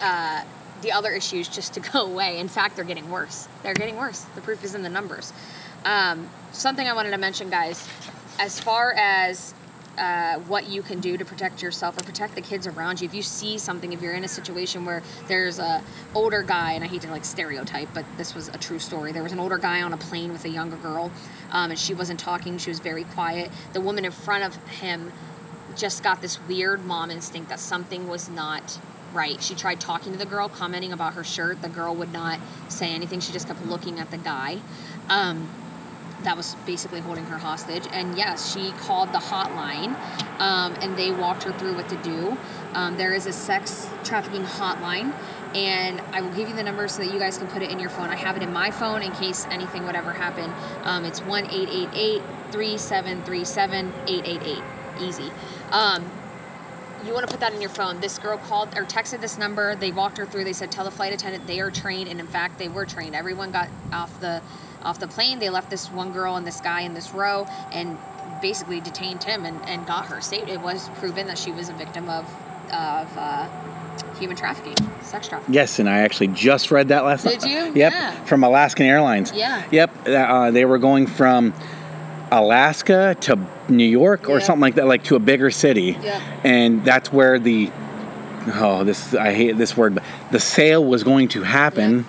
Uh, 0.00 0.44
the 0.84 0.92
other 0.92 1.10
issues 1.10 1.48
just 1.48 1.74
to 1.74 1.80
go 1.92 2.06
away. 2.06 2.38
In 2.38 2.48
fact, 2.48 2.76
they're 2.76 2.84
getting 2.84 3.10
worse. 3.10 3.48
They're 3.64 3.74
getting 3.74 3.96
worse. 3.96 4.20
The 4.36 4.40
proof 4.40 4.62
is 4.62 4.74
in 4.74 4.82
the 4.82 4.88
numbers. 4.88 5.32
Um, 5.84 6.30
something 6.52 6.86
I 6.86 6.92
wanted 6.92 7.10
to 7.10 7.18
mention, 7.18 7.50
guys, 7.50 7.88
as 8.38 8.60
far 8.60 8.92
as 8.92 9.54
uh, 9.98 10.38
what 10.40 10.68
you 10.68 10.82
can 10.82 11.00
do 11.00 11.16
to 11.16 11.24
protect 11.24 11.62
yourself 11.62 11.98
or 11.98 12.02
protect 12.02 12.34
the 12.34 12.40
kids 12.40 12.66
around 12.66 13.00
you. 13.00 13.06
If 13.06 13.14
you 13.14 13.22
see 13.22 13.58
something, 13.58 13.92
if 13.92 14.02
you're 14.02 14.14
in 14.14 14.24
a 14.24 14.28
situation 14.28 14.84
where 14.84 15.02
there's 15.28 15.58
a 15.58 15.82
older 16.14 16.42
guy, 16.42 16.72
and 16.72 16.82
I 16.82 16.88
hate 16.88 17.02
to 17.02 17.10
like 17.10 17.24
stereotype, 17.24 17.88
but 17.94 18.04
this 18.16 18.34
was 18.34 18.48
a 18.48 18.58
true 18.58 18.78
story. 18.78 19.12
There 19.12 19.22
was 19.22 19.32
an 19.32 19.38
older 19.38 19.58
guy 19.58 19.82
on 19.82 19.92
a 19.92 19.96
plane 19.96 20.32
with 20.32 20.44
a 20.44 20.48
younger 20.48 20.76
girl, 20.76 21.12
um, 21.52 21.70
and 21.70 21.78
she 21.78 21.94
wasn't 21.94 22.18
talking. 22.18 22.58
She 22.58 22.70
was 22.70 22.80
very 22.80 23.04
quiet. 23.04 23.50
The 23.72 23.80
woman 23.80 24.04
in 24.04 24.12
front 24.12 24.44
of 24.44 24.56
him 24.66 25.12
just 25.76 26.02
got 26.02 26.22
this 26.22 26.40
weird 26.48 26.84
mom 26.84 27.10
instinct 27.10 27.48
that 27.50 27.60
something 27.60 28.08
was 28.08 28.28
not 28.28 28.78
right. 29.14 29.42
She 29.42 29.54
tried 29.54 29.80
talking 29.80 30.12
to 30.12 30.18
the 30.18 30.26
girl, 30.26 30.48
commenting 30.48 30.92
about 30.92 31.14
her 31.14 31.24
shirt. 31.24 31.62
The 31.62 31.68
girl 31.68 31.94
would 31.94 32.12
not 32.12 32.40
say 32.68 32.92
anything. 32.92 33.20
She 33.20 33.32
just 33.32 33.46
kept 33.46 33.64
looking 33.64 33.98
at 33.98 34.10
the 34.10 34.18
guy. 34.18 34.58
Um, 35.08 35.48
that 36.24 36.36
was 36.36 36.54
basically 36.66 37.00
holding 37.00 37.26
her 37.26 37.38
hostage. 37.38 37.86
And 37.92 38.16
yes, 38.16 38.52
she 38.52 38.72
called 38.72 39.12
the 39.12 39.18
hotline 39.18 39.94
um, 40.40 40.74
and 40.80 40.96
they 40.96 41.10
walked 41.10 41.44
her 41.44 41.52
through 41.52 41.76
what 41.76 41.88
to 41.90 41.96
do. 41.96 42.36
Um, 42.72 42.96
there 42.96 43.12
is 43.12 43.26
a 43.26 43.32
sex 43.32 43.88
trafficking 44.02 44.42
hotline, 44.42 45.14
and 45.54 46.00
I 46.12 46.20
will 46.20 46.34
give 46.34 46.48
you 46.48 46.56
the 46.56 46.62
number 46.62 46.88
so 46.88 47.04
that 47.04 47.12
you 47.12 47.18
guys 47.18 47.38
can 47.38 47.46
put 47.46 47.62
it 47.62 47.70
in 47.70 47.78
your 47.78 47.90
phone. 47.90 48.08
I 48.08 48.16
have 48.16 48.36
it 48.36 48.42
in 48.42 48.52
my 48.52 48.70
phone 48.70 49.02
in 49.02 49.12
case 49.12 49.46
anything 49.50 49.84
would 49.84 49.94
ever 49.94 50.12
happen. 50.12 50.52
Um, 50.82 51.04
it's 51.04 51.20
1 51.20 51.44
888 51.44 52.22
3737 52.50 53.92
888. 54.08 54.62
Easy. 55.00 55.30
You 57.06 57.12
want 57.12 57.26
to 57.26 57.30
put 57.30 57.40
that 57.40 57.52
in 57.52 57.60
your 57.60 57.70
phone. 57.70 58.00
This 58.00 58.18
girl 58.18 58.38
called 58.38 58.76
or 58.76 58.84
texted 58.84 59.20
this 59.20 59.36
number. 59.38 59.76
They 59.76 59.90
walked 59.92 60.16
her 60.18 60.26
through. 60.26 60.44
They 60.44 60.52
said, 60.52 60.70
"Tell 60.72 60.84
the 60.84 60.90
flight 60.90 61.12
attendant 61.12 61.46
they 61.46 61.60
are 61.60 61.70
trained," 61.70 62.08
and 62.08 62.18
in 62.18 62.26
fact, 62.26 62.58
they 62.58 62.68
were 62.68 62.86
trained. 62.86 63.14
Everyone 63.14 63.50
got 63.50 63.68
off 63.92 64.18
the 64.20 64.40
off 64.82 64.98
the 64.98 65.08
plane. 65.08 65.38
They 65.38 65.50
left 65.50 65.70
this 65.70 65.90
one 65.90 66.12
girl 66.12 66.36
and 66.36 66.46
this 66.46 66.60
guy 66.60 66.80
in 66.82 66.94
this 66.94 67.12
row 67.12 67.46
and 67.72 67.98
basically 68.42 68.80
detained 68.80 69.24
him 69.24 69.44
and, 69.44 69.62
and 69.66 69.86
got 69.86 70.06
her 70.06 70.20
saved. 70.20 70.50
It 70.50 70.60
was 70.60 70.88
proven 70.96 71.26
that 71.28 71.38
she 71.38 71.50
was 71.52 71.68
a 71.68 71.72
victim 71.74 72.08
of 72.08 72.24
of 72.72 73.08
uh, 73.16 73.48
human 74.18 74.36
trafficking, 74.36 74.76
sex 75.02 75.28
trafficking. 75.28 75.54
Yes, 75.54 75.78
and 75.78 75.88
I 75.88 75.98
actually 76.00 76.28
just 76.28 76.70
read 76.70 76.88
that 76.88 77.04
last 77.04 77.24
night. 77.24 77.40
Did 77.40 77.50
you? 77.50 77.72
Yep, 77.74 77.92
Yeah. 77.92 78.24
from 78.24 78.42
Alaskan 78.44 78.86
Airlines. 78.86 79.32
Yeah. 79.32 79.62
Yep, 79.70 80.08
uh, 80.08 80.50
they 80.50 80.64
were 80.64 80.78
going 80.78 81.06
from 81.06 81.52
Alaska 82.38 83.16
to 83.22 83.38
New 83.68 83.84
York 83.86 84.28
or 84.28 84.38
Yeah. 84.38 84.44
something 84.44 84.60
like 84.62 84.74
that, 84.74 84.86
like 84.86 85.04
to 85.04 85.16
a 85.16 85.20
bigger 85.20 85.50
city. 85.50 85.96
Yeah. 86.02 86.20
And 86.42 86.84
that's 86.84 87.12
where 87.12 87.38
the 87.38 87.70
oh, 88.54 88.84
this 88.84 89.14
I 89.14 89.32
hate 89.32 89.56
this 89.56 89.76
word, 89.76 89.94
but 89.94 90.04
the 90.30 90.40
sale 90.40 90.84
was 90.84 91.02
going 91.04 91.28
to 91.28 91.42
happen. 91.42 92.06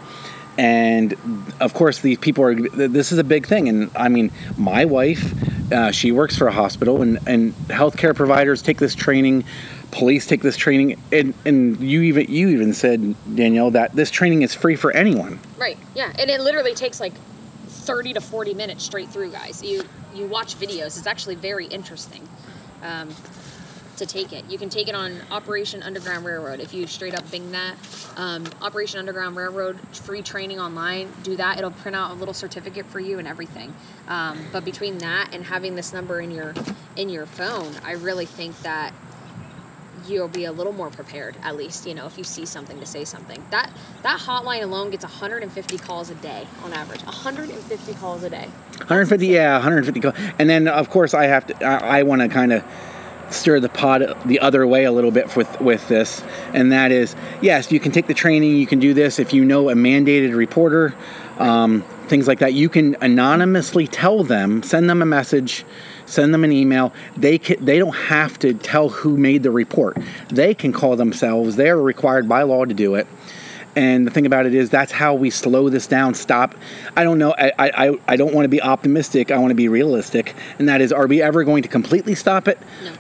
And 0.58 1.16
of 1.60 1.74
course, 1.74 2.00
these 2.00 2.18
people 2.18 2.44
are. 2.46 2.56
This 2.56 3.12
is 3.12 3.18
a 3.18 3.26
big 3.26 3.46
thing, 3.46 3.68
and 3.68 3.92
I 3.94 4.08
mean, 4.08 4.32
my 4.58 4.86
wife, 4.86 5.34
uh, 5.70 5.92
she 5.92 6.14
works 6.14 6.38
for 6.38 6.48
a 6.48 6.52
hospital, 6.54 7.02
and 7.02 7.20
and 7.28 7.54
healthcare 7.68 8.16
providers 8.16 8.62
take 8.62 8.78
this 8.78 8.96
training, 8.96 9.44
police 9.92 10.26
take 10.26 10.44
this 10.44 10.56
training, 10.56 10.98
and 11.12 11.34
and 11.44 11.78
you 11.82 12.04
even 12.04 12.28
you 12.30 12.48
even 12.48 12.74
said 12.74 13.16
Danielle 13.36 13.70
that 13.72 13.98
this 13.98 14.10
training 14.10 14.44
is 14.44 14.54
free 14.54 14.78
for 14.78 14.92
anyone. 14.94 15.40
Right. 15.58 15.78
Yeah, 15.94 16.14
and 16.18 16.30
it 16.30 16.40
literally 16.40 16.74
takes 16.74 17.02
like 17.02 17.14
thirty 17.86 18.14
to 18.14 18.22
forty 18.22 18.54
minutes 18.54 18.84
straight 18.84 19.10
through, 19.10 19.32
guys. 19.32 19.64
You 19.64 19.84
you 20.14 20.26
watch 20.28 20.58
videos. 20.58 20.98
It's 20.98 21.08
actually 21.08 21.36
very 21.36 21.68
interesting. 21.68 22.28
Um, 22.84 23.16
to 23.98 24.06
take 24.06 24.34
it. 24.34 24.44
You 24.50 24.58
can 24.58 24.70
take 24.70 24.88
it 24.88 24.96
on 24.96 25.22
Operation 25.32 25.82
Underground 25.82 26.26
Railroad. 26.26 26.60
If 26.60 26.74
you 26.74 26.86
straight 26.88 27.16
up 27.16 27.30
Bing 27.32 27.52
that, 27.52 27.76
um, 28.18 28.46
Operation 28.62 29.00
Underground 29.00 29.36
Railroad 29.36 29.80
free 29.96 30.22
training 30.22 30.60
online. 30.60 31.12
Do 31.24 31.36
that. 31.38 31.58
It'll 31.58 31.72
print 31.72 31.96
out 31.96 32.12
a 32.12 32.14
little 32.14 32.34
certificate 32.34 32.86
for 32.88 33.00
you 33.00 33.20
and 33.20 33.28
everything. 33.28 33.74
Um, 34.08 34.48
but 34.52 34.66
between 34.66 34.98
that 35.00 35.30
and 35.34 35.46
having 35.46 35.76
this 35.76 35.94
number 35.94 36.20
in 36.20 36.32
your 36.32 36.54
in 36.96 37.10
your 37.10 37.26
phone, 37.26 37.74
I 37.84 37.94
really 37.94 38.26
think 38.26 38.60
that 38.62 38.94
you'll 40.08 40.28
be 40.28 40.46
a 40.46 40.52
little 40.52 40.74
more 40.74 40.90
prepared. 40.90 41.36
At 41.44 41.56
least 41.56 41.86
you 41.86 41.94
know 41.94 42.06
if 42.06 42.18
you 42.18 42.24
see 42.24 42.46
something 42.46 42.80
to 42.80 42.86
say 42.86 43.06
something. 43.06 43.46
That 43.52 43.72
that 44.04 44.20
hotline 44.22 44.64
alone 44.64 44.90
gets 44.90 45.04
150 45.04 45.78
calls 45.78 46.10
a 46.10 46.16
day 46.16 46.48
on 46.64 46.74
average. 46.74 47.04
150 47.04 47.94
calls 47.96 48.24
a 48.24 48.30
day. 48.30 48.50
150, 48.78 49.28
yeah, 49.28 49.54
150. 49.54 50.02
calls 50.02 50.16
And 50.40 50.50
then, 50.50 50.68
of 50.68 50.90
course, 50.90 51.14
I 51.14 51.26
have 51.26 51.48
to. 51.48 51.66
I, 51.66 52.00
I 52.00 52.04
want 52.04 52.22
to 52.22 52.30
kind 52.30 52.54
of 52.54 52.64
stir 53.30 53.60
the 53.60 53.70
pot 53.70 54.28
the 54.28 54.40
other 54.40 54.68
way 54.68 54.84
a 54.84 54.92
little 54.92 55.12
bit 55.12 55.36
with 55.36 55.60
with 55.60 55.88
this, 55.88 56.24
and 56.54 56.72
that 56.72 56.92
is, 56.92 57.16
yes, 57.42 57.72
you 57.72 57.80
can 57.80 57.92
take 57.92 58.08
the 58.08 58.14
training. 58.14 58.56
You 58.56 58.68
can 58.68 58.80
do 58.80 58.94
this 58.94 59.20
if 59.20 59.34
you 59.34 59.46
know 59.46 59.70
a 59.70 59.74
mandated 59.74 60.36
reporter, 60.36 60.94
um, 61.38 61.82
things 62.08 62.28
like 62.28 62.40
that. 62.40 62.54
You 62.54 62.70
can 62.70 62.96
anonymously 63.02 63.88
tell 63.88 64.24
them, 64.24 64.64
send 64.64 64.90
them 64.90 65.02
a 65.02 65.06
message. 65.06 65.66
Send 66.06 66.34
them 66.34 66.44
an 66.44 66.52
email. 66.52 66.94
They 67.18 67.38
can, 67.38 67.64
they 67.64 67.80
don't 67.80 67.96
have 67.96 68.38
to 68.40 68.54
tell 68.54 68.90
who 68.90 69.18
made 69.18 69.44
the 69.44 69.52
report. 69.52 69.98
They 70.30 70.54
can 70.54 70.72
call 70.72 70.96
themselves. 70.96 71.56
They 71.56 71.70
are 71.70 71.82
required 71.82 72.30
by 72.30 72.44
law 72.44 72.66
to 72.66 72.74
do 72.74 72.96
it. 72.96 73.08
And 73.78 74.08
the 74.08 74.12
thing 74.12 74.26
about 74.26 74.46
it 74.46 74.56
is, 74.56 74.70
that's 74.70 74.94
how 74.94 75.16
we 75.16 75.30
slow 75.30 75.68
this 75.68 75.86
down. 75.86 76.14
Stop. 76.14 76.56
I 76.96 77.04
don't 77.04 77.18
know. 77.18 77.36
I, 77.38 77.52
I, 77.60 78.00
I 78.08 78.16
don't 78.16 78.34
want 78.34 78.46
to 78.46 78.50
be 78.50 78.62
optimistic. 78.62 79.32
I 79.32 79.38
want 79.38 79.52
to 79.52 79.56
be 79.56 79.68
realistic. 79.68 80.34
And 80.58 80.70
that 80.70 80.80
is, 80.80 80.94
are 80.94 81.08
we 81.08 81.22
ever 81.22 81.44
going 81.44 81.62
to 81.64 81.68
completely 81.68 82.16
stop 82.16 82.48
it? 82.48 82.58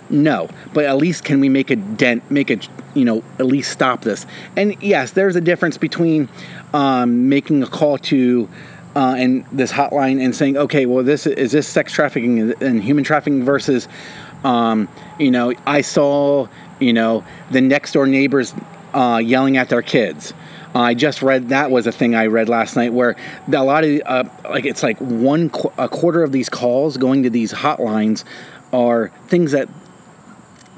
No. 0.10 0.47
no. 0.47 0.49
But 0.74 0.84
at 0.84 0.97
least 0.97 1.24
can 1.24 1.39
we 1.39 1.47
make 1.47 1.72
a 1.72 1.78
dent, 1.78 2.30
make 2.30 2.49
a, 2.49 2.60
you 2.93 3.06
know, 3.06 3.24
at 3.39 3.45
least 3.45 3.72
stop 3.72 4.01
this? 4.01 4.26
And 4.58 4.76
yes, 4.84 5.12
there's 5.12 5.38
a 5.38 5.41
difference 5.41 5.78
between 5.78 6.28
um, 6.74 7.30
making 7.30 7.64
a 7.64 7.68
call 7.68 7.97
to, 7.99 8.49
uh, 8.96 9.16
and 9.18 9.46
this 9.52 9.72
hotline 9.74 10.24
and 10.24 10.36
saying, 10.36 10.58
okay, 10.58 10.86
well, 10.86 11.04
this 11.04 11.28
is 11.28 11.52
this 11.52 11.68
sex 11.68 11.91
trafficking 11.91 12.54
and 12.62 12.84
human 12.84 13.04
trafficking 13.04 13.43
versus, 13.43 13.88
um, 14.43 14.88
you 15.20 15.32
know, 15.32 15.54
I 15.66 15.82
saw, 15.82 16.48
you 16.80 16.93
know, 16.93 17.26
the 17.52 17.62
next 17.62 17.91
door 17.91 18.08
neighbors 18.08 18.54
uh, 18.93 19.22
yelling 19.24 19.58
at 19.58 19.70
their 19.70 19.82
kids. 19.82 20.34
I 20.74 20.93
just 20.93 21.22
read 21.22 21.50
that 21.50 21.72
was 21.72 21.88
a 21.88 21.91
thing 21.91 22.16
I 22.16 22.26
read 22.26 22.50
last 22.50 22.76
night 22.76 22.91
where 22.91 23.16
a 23.52 23.64
lot 23.64 23.86
of 23.86 24.02
uh, 24.06 24.26
like 24.43 24.66
it's 24.66 24.84
like 24.84 25.00
one 25.00 25.50
qu- 25.50 25.72
a 25.78 25.88
quarter 25.88 26.22
of 26.22 26.34
these 26.34 26.50
calls 26.50 26.98
going 26.98 27.24
to 27.24 27.30
these 27.30 27.54
hotlines 27.54 28.26
are 28.74 29.10
things 29.28 29.54
that 29.54 29.70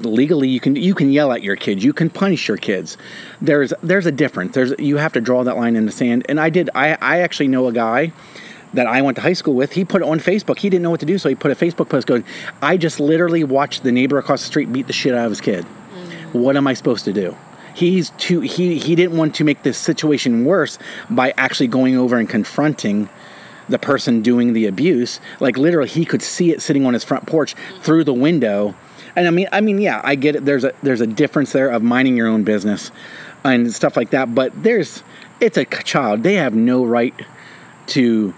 legally 0.00 0.48
you 0.48 0.60
can 0.60 0.76
you 0.76 0.94
can 0.94 1.10
yell 1.10 1.32
at 1.32 1.42
your 1.42 1.56
kids 1.56 1.82
you 1.82 1.92
can 1.92 2.08
punish 2.08 2.46
your 2.46 2.56
kids 2.56 2.96
there's 3.40 3.72
there's 3.82 4.06
a 4.06 4.12
difference 4.12 4.54
there's 4.54 4.72
you 4.78 4.96
have 4.96 5.12
to 5.12 5.20
draw 5.20 5.42
that 5.42 5.56
line 5.56 5.74
in 5.74 5.86
the 5.86 5.92
sand 5.92 6.24
and 6.28 6.38
I 6.38 6.50
did 6.50 6.70
I 6.74 6.96
I 7.00 7.18
actually 7.18 7.48
know 7.48 7.66
a 7.66 7.72
guy 7.72 8.12
that 8.74 8.86
I 8.86 9.02
went 9.02 9.16
to 9.16 9.22
high 9.22 9.32
school 9.32 9.54
with, 9.54 9.72
he 9.72 9.84
put 9.84 10.02
it 10.02 10.08
on 10.08 10.20
Facebook. 10.20 10.58
He 10.58 10.68
didn't 10.68 10.82
know 10.82 10.90
what 10.90 11.00
to 11.00 11.06
do, 11.06 11.18
so 11.18 11.28
he 11.28 11.34
put 11.34 11.50
a 11.50 11.54
Facebook 11.54 11.88
post 11.88 12.06
going, 12.06 12.24
I 12.60 12.76
just 12.76 13.00
literally 13.00 13.44
watched 13.44 13.82
the 13.82 13.92
neighbor 13.92 14.18
across 14.18 14.42
the 14.42 14.46
street 14.46 14.72
beat 14.72 14.86
the 14.86 14.92
shit 14.92 15.14
out 15.14 15.24
of 15.24 15.30
his 15.30 15.40
kid. 15.40 15.64
Mm. 15.64 16.34
What 16.34 16.56
am 16.56 16.66
I 16.66 16.74
supposed 16.74 17.04
to 17.06 17.12
do? 17.12 17.36
He's 17.74 18.10
too 18.10 18.40
he 18.40 18.76
he 18.78 18.96
didn't 18.96 19.16
want 19.16 19.36
to 19.36 19.44
make 19.44 19.62
this 19.62 19.78
situation 19.78 20.44
worse 20.44 20.78
by 21.08 21.32
actually 21.36 21.68
going 21.68 21.96
over 21.96 22.16
and 22.16 22.28
confronting 22.28 23.08
the 23.68 23.78
person 23.78 24.20
doing 24.20 24.52
the 24.52 24.66
abuse. 24.66 25.20
Like 25.38 25.56
literally 25.56 25.88
he 25.88 26.04
could 26.04 26.22
see 26.22 26.50
it 26.50 26.60
sitting 26.60 26.84
on 26.84 26.94
his 26.94 27.04
front 27.04 27.26
porch 27.26 27.54
through 27.80 28.02
the 28.02 28.14
window. 28.14 28.74
And 29.18 29.26
I 29.26 29.30
mean 29.30 29.48
I 29.50 29.60
mean 29.60 29.80
yeah, 29.80 30.00
I 30.04 30.14
get 30.14 30.36
it. 30.36 30.44
There's 30.44 30.62
a 30.62 30.72
there's 30.80 31.00
a 31.00 31.06
difference 31.06 31.50
there 31.50 31.70
of 31.70 31.82
minding 31.82 32.16
your 32.16 32.28
own 32.28 32.44
business 32.44 32.92
and 33.42 33.74
stuff 33.74 33.96
like 33.96 34.10
that, 34.10 34.32
but 34.32 34.62
there's 34.62 35.02
it's 35.40 35.56
a 35.56 35.64
child. 35.64 36.22
They 36.22 36.34
have 36.34 36.54
no 36.54 36.84
right 36.84 37.14
to 37.88 38.32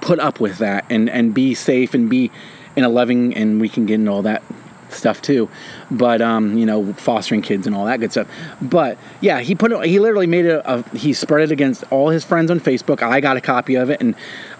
put 0.00 0.20
up 0.20 0.38
with 0.38 0.58
that 0.58 0.84
and 0.88 1.10
and 1.10 1.34
be 1.34 1.52
safe 1.52 1.94
and 1.94 2.08
be 2.08 2.30
in 2.76 2.84
a 2.84 2.88
loving 2.88 3.34
and 3.34 3.60
we 3.60 3.68
can 3.68 3.86
get 3.86 3.94
into 3.94 4.12
all 4.12 4.22
that 4.22 4.42
stuff 4.90 5.20
too 5.20 5.48
but 5.90 6.22
um 6.22 6.56
you 6.56 6.64
know 6.64 6.92
fostering 6.92 7.42
kids 7.42 7.66
and 7.66 7.74
all 7.74 7.86
that 7.86 7.98
good 7.98 8.12
stuff 8.12 8.28
but 8.62 8.96
yeah 9.20 9.40
he 9.40 9.54
put 9.54 9.84
he 9.84 9.98
literally 9.98 10.26
made 10.26 10.44
it 10.44 10.62
a, 10.64 10.82
he 10.96 11.12
spread 11.12 11.42
it 11.42 11.50
against 11.50 11.82
all 11.90 12.10
his 12.10 12.24
friends 12.24 12.50
on 12.50 12.60
facebook 12.60 13.02
i 13.02 13.20
got 13.20 13.36
a 13.36 13.40
copy 13.40 13.74
of 13.74 13.90
it 13.90 14.00
and 14.00 14.14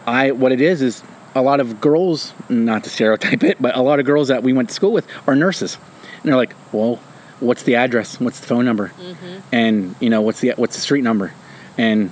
i 0.07 0.33
what 0.33 0.51
it 0.51 0.61
is 0.61 0.83
is 0.83 1.05
a 1.35 1.43
lot 1.43 1.61
of 1.61 1.81
girls 1.81 2.33
not 2.49 2.85
to 2.85 2.91
stereotype 2.91 3.43
it 3.43 3.61
but 3.61 3.77
a 3.77 3.83
lot 3.83 3.99
of 3.99 4.07
girls 4.07 4.29
that 4.29 4.43
we 4.43 4.53
went 4.53 4.69
to 4.69 4.75
school 4.75 4.93
with 4.93 5.07
are 5.27 5.35
nurses. 5.35 5.79
And 6.23 6.25
they're 6.25 6.37
like 6.37 6.55
well 6.73 7.01
what's 7.41 7.65
the 7.65 7.75
address? 7.75 8.21
What's 8.21 8.41
the 8.41 8.47
phone 8.47 8.65
number? 8.65 8.89
Mm-hmm. 8.89 9.39
And 9.53 9.95
you 10.01 10.11
know 10.11 10.23
what's 10.23 10.41
the 10.41 10.53
what's 10.57 10.77
the 10.77 10.83
street 10.83 11.03
number? 11.03 11.33
And 11.77 12.11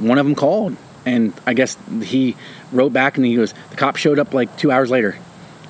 one 0.00 0.18
of 0.18 0.26
them 0.26 0.34
called 0.34 0.76
and 1.06 1.32
i 1.46 1.54
guess 1.54 1.76
he 2.02 2.36
wrote 2.72 2.92
back 2.92 3.16
and 3.16 3.24
he 3.24 3.36
goes 3.36 3.54
the 3.70 3.76
cop 3.76 3.96
showed 3.96 4.18
up 4.18 4.34
like 4.34 4.54
two 4.56 4.70
hours 4.70 4.90
later 4.90 5.16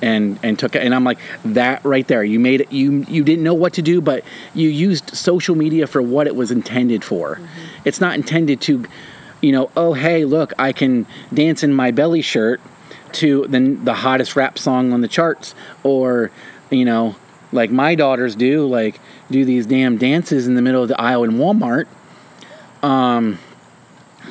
and 0.01 0.39
and 0.41 0.57
took 0.57 0.75
it. 0.75 0.81
And 0.81 0.95
i'm 0.95 1.03
like 1.03 1.19
that 1.45 1.83
right 1.85 2.07
there 2.07 2.23
you 2.23 2.39
made 2.39 2.61
it 2.61 2.71
you 2.71 3.05
you 3.07 3.23
didn't 3.23 3.43
know 3.43 3.53
what 3.53 3.73
to 3.73 3.81
do 3.81 4.01
but 4.01 4.23
you 4.53 4.69
used 4.69 5.15
social 5.15 5.55
media 5.55 5.87
for 5.87 6.01
what 6.01 6.27
it 6.27 6.35
was 6.35 6.51
intended 6.51 7.03
for. 7.03 7.35
Mm-hmm. 7.35 7.45
It's 7.85 8.01
not 8.01 8.15
intended 8.15 8.61
to 8.61 8.85
you 9.41 9.51
know 9.51 9.71
oh 9.77 9.93
hey 9.93 10.25
look 10.25 10.53
i 10.59 10.73
can 10.73 11.05
dance 11.33 11.63
in 11.63 11.73
my 11.73 11.91
belly 11.91 12.21
shirt 12.21 12.59
to 13.13 13.45
the, 13.47 13.59
the 13.59 13.93
hottest 13.93 14.35
rap 14.35 14.57
song 14.57 14.93
on 14.93 15.01
the 15.01 15.07
charts 15.07 15.55
or 15.83 16.31
you 16.69 16.85
know 16.85 17.15
like 17.51 17.71
my 17.71 17.95
daughters 17.95 18.35
do 18.35 18.67
like 18.67 18.99
do 19.31 19.45
these 19.45 19.65
damn 19.65 19.97
dances 19.97 20.47
in 20.47 20.55
the 20.55 20.61
middle 20.61 20.81
of 20.81 20.87
the 20.87 20.99
aisle 20.99 21.23
in 21.23 21.31
walmart. 21.31 21.87
Um, 22.81 23.39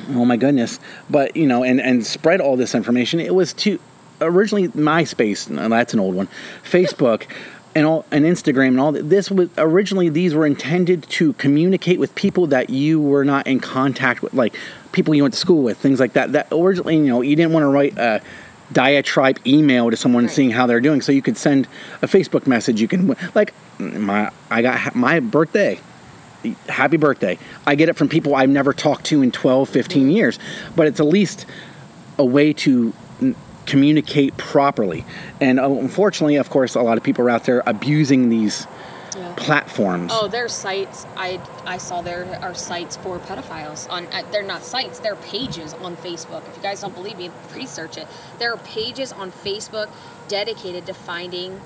oh 0.09 0.25
my 0.25 0.37
goodness. 0.37 0.79
But 1.09 1.35
you 1.35 1.47
know 1.47 1.63
and 1.63 1.81
and 1.81 2.05
spread 2.05 2.41
all 2.41 2.55
this 2.55 2.73
information. 2.73 3.19
It 3.19 3.35
was 3.35 3.53
to 3.53 3.79
originally 4.21 4.67
myspace 4.69 5.49
no, 5.49 5.69
that's 5.69 5.93
an 5.93 5.99
old 5.99 6.15
one 6.15 6.27
facebook 6.63 7.25
and 7.75 7.85
all 7.85 8.05
and 8.11 8.25
instagram 8.25 8.69
and 8.69 8.79
all 8.79 8.91
this 8.91 9.29
was 9.29 9.49
originally 9.57 10.09
these 10.09 10.33
were 10.33 10.45
intended 10.45 11.03
to 11.03 11.33
communicate 11.33 11.99
with 11.99 12.13
people 12.15 12.47
that 12.47 12.69
you 12.69 12.99
were 12.99 13.23
not 13.23 13.45
in 13.45 13.59
contact 13.59 14.21
with 14.21 14.33
like 14.33 14.55
people 14.91 15.13
you 15.13 15.21
went 15.21 15.33
to 15.33 15.39
school 15.39 15.61
with 15.61 15.77
things 15.77 15.99
like 15.99 16.13
that 16.13 16.31
that 16.31 16.47
originally 16.51 16.97
you 16.97 17.03
know 17.03 17.21
you 17.21 17.35
didn't 17.35 17.53
want 17.53 17.63
to 17.63 17.67
write 17.67 17.97
a 17.97 18.21
diatribe 18.71 19.39
email 19.47 19.89
to 19.89 19.97
someone 19.97 20.25
Right. 20.25 20.33
seeing 20.33 20.51
how 20.51 20.67
they're 20.67 20.79
doing 20.79 21.01
so 21.01 21.11
you 21.11 21.21
could 21.21 21.37
send 21.37 21.67
a 22.01 22.07
facebook 22.07 22.45
message 22.45 22.79
you 22.79 22.87
can 22.87 23.15
like 23.33 23.53
my 23.79 24.31
i 24.51 24.61
got 24.61 24.93
my 24.95 25.19
birthday 25.19 25.79
happy 26.69 26.97
birthday. 26.97 27.37
I 27.67 27.75
get 27.75 27.89
it 27.89 27.97
from 27.97 28.07
people 28.07 28.33
I've 28.35 28.49
never 28.49 28.71
talked 28.73 29.05
to 29.07 29.21
in 29.21 29.31
12, 29.31 29.67
15 29.67 30.09
years, 30.09 30.39
but 30.75 30.87
it's 30.87 30.99
at 30.99 31.05
least 31.05 31.45
a 32.17 32.23
way 32.23 32.53
to 32.53 32.93
communicate 33.65 34.37
properly. 34.37 35.05
And 35.41 35.59
uh, 35.59 35.69
unfortunately, 35.69 36.37
of 36.37 36.49
course, 36.49 36.75
a 36.75 36.81
lot 36.81 36.97
of 36.97 37.03
people 37.03 37.25
are 37.25 37.29
out 37.29 37.43
there 37.43 37.61
abusing 37.65 38.29
these 38.29 38.67
Yeah. 39.15 39.33
platforms. 39.37 40.11
Oh, 40.13 40.27
there's 40.27 40.53
sites. 40.53 41.05
I 41.15 41.39
I 41.65 41.77
saw 41.77 42.01
there 42.01 42.39
are 42.41 42.53
sites 42.53 42.97
for 42.97 43.19
pedophiles 43.19 43.89
on. 43.89 44.07
Uh, 44.07 44.23
they're 44.31 44.43
not 44.43 44.63
sites. 44.63 44.99
They're 44.99 45.15
pages 45.15 45.73
on 45.73 45.95
Facebook. 45.97 46.47
If 46.47 46.57
you 46.57 46.63
guys 46.63 46.81
don't 46.81 46.93
believe 46.93 47.17
me, 47.17 47.31
research 47.55 47.97
it. 47.97 48.07
There 48.37 48.53
are 48.53 48.57
pages 48.57 49.11
on 49.11 49.31
Facebook 49.31 49.89
dedicated 50.27 50.85
to 50.85 50.93
finding 50.93 51.61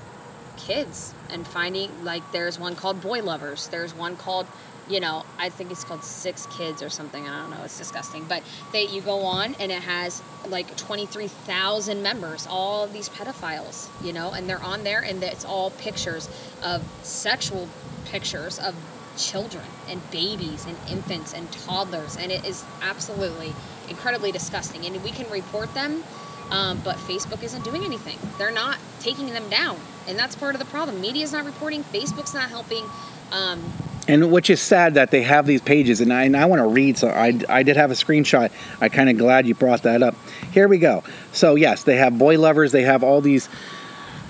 kids 0.58 1.14
and 1.30 1.46
finding 1.48 2.04
like 2.04 2.32
there's 2.32 2.60
one 2.60 2.76
called 2.76 3.02
Boy 3.02 3.22
Lovers. 3.22 3.68
There's 3.68 3.94
one 3.94 4.16
called 4.16 4.48
you 4.90 5.00
know 5.00 5.26
I 5.38 5.50
think 5.50 5.72
it's 5.72 5.84
called 5.84 6.04
Six 6.04 6.46
Kids 6.48 6.82
or 6.82 6.90
something. 6.90 7.28
I 7.28 7.42
don't 7.42 7.52
know. 7.52 7.64
It's 7.64 7.78
disgusting. 7.78 8.26
But 8.26 8.44
they 8.72 8.88
you 8.88 9.02
go 9.02 9.22
on 9.22 9.56
and 9.60 9.72
it 9.72 9.84
has 9.84 10.22
like 10.48 10.76
twenty 10.78 11.06
three 11.06 11.28
thousand 11.28 12.04
members. 12.04 12.48
All 12.50 12.88
these 12.88 13.10
pedophiles. 13.10 13.90
You 14.04 14.14
know, 14.14 14.32
and 14.32 14.50
they're 14.50 14.64
on 14.64 14.84
there 14.84 15.00
and 15.02 15.24
it's 15.24 15.46
all 15.46 15.72
pictures 15.72 16.30
of 16.64 16.84
sexual 17.04 17.70
pictures 18.06 18.60
of 18.60 18.76
children 19.18 19.64
and 19.88 20.02
babies 20.12 20.66
and 20.66 20.76
infants 20.90 21.34
and 21.34 21.52
toddlers 21.52 22.18
and 22.18 22.32
it 22.32 22.44
is 22.46 22.64
absolutely 22.82 23.54
incredibly 23.88 24.32
disgusting 24.32 24.86
and 24.86 25.04
we 25.04 25.12
can 25.12 25.30
report 25.30 25.72
them 25.74 26.04
um, 26.50 26.82
but 26.84 26.96
facebook 26.98 27.44
isn't 27.44 27.64
doing 27.64 27.84
anything 27.84 28.18
they're 28.38 28.52
not 28.52 28.78
taking 29.00 29.28
them 29.28 29.48
down 29.50 29.78
and 30.08 30.18
that's 30.18 30.36
part 30.36 30.56
of 30.56 30.60
the 30.60 30.66
problem 30.66 31.00
media's 31.00 31.32
not 31.32 31.46
reporting 31.46 31.84
facebook's 31.84 32.34
not 32.34 32.50
helping 32.50 32.84
um, 33.32 33.62
And 34.08 34.32
which 34.32 34.50
is 34.50 34.62
sad 34.62 34.96
that 34.96 35.12
they 35.12 35.22
have 35.22 35.46
these 35.46 35.62
pages, 35.62 36.02
and 36.02 36.12
I, 36.12 36.24
and 36.24 36.36
I 36.36 36.46
want 36.46 36.60
to 36.60 36.68
read. 36.68 36.98
So 36.98 37.08
I, 37.08 37.40
I 37.48 37.64
did 37.64 37.78
have 37.78 37.90
a 37.90 37.94
screenshot. 37.94 38.52
I 38.82 38.90
kind 38.90 39.10
of 39.10 39.18
glad 39.18 39.48
you 39.48 39.56
brought 39.56 39.84
that 39.84 40.04
up. 40.04 40.16
Here 40.52 40.68
we 40.68 40.78
go. 40.78 41.04
So 41.32 41.56
yes, 41.56 41.84
they 41.84 41.96
have 41.96 42.18
boy 42.18 42.38
lovers. 42.38 42.74
They 42.74 42.84
have 42.84 43.04
all 43.04 43.22
these 43.22 43.48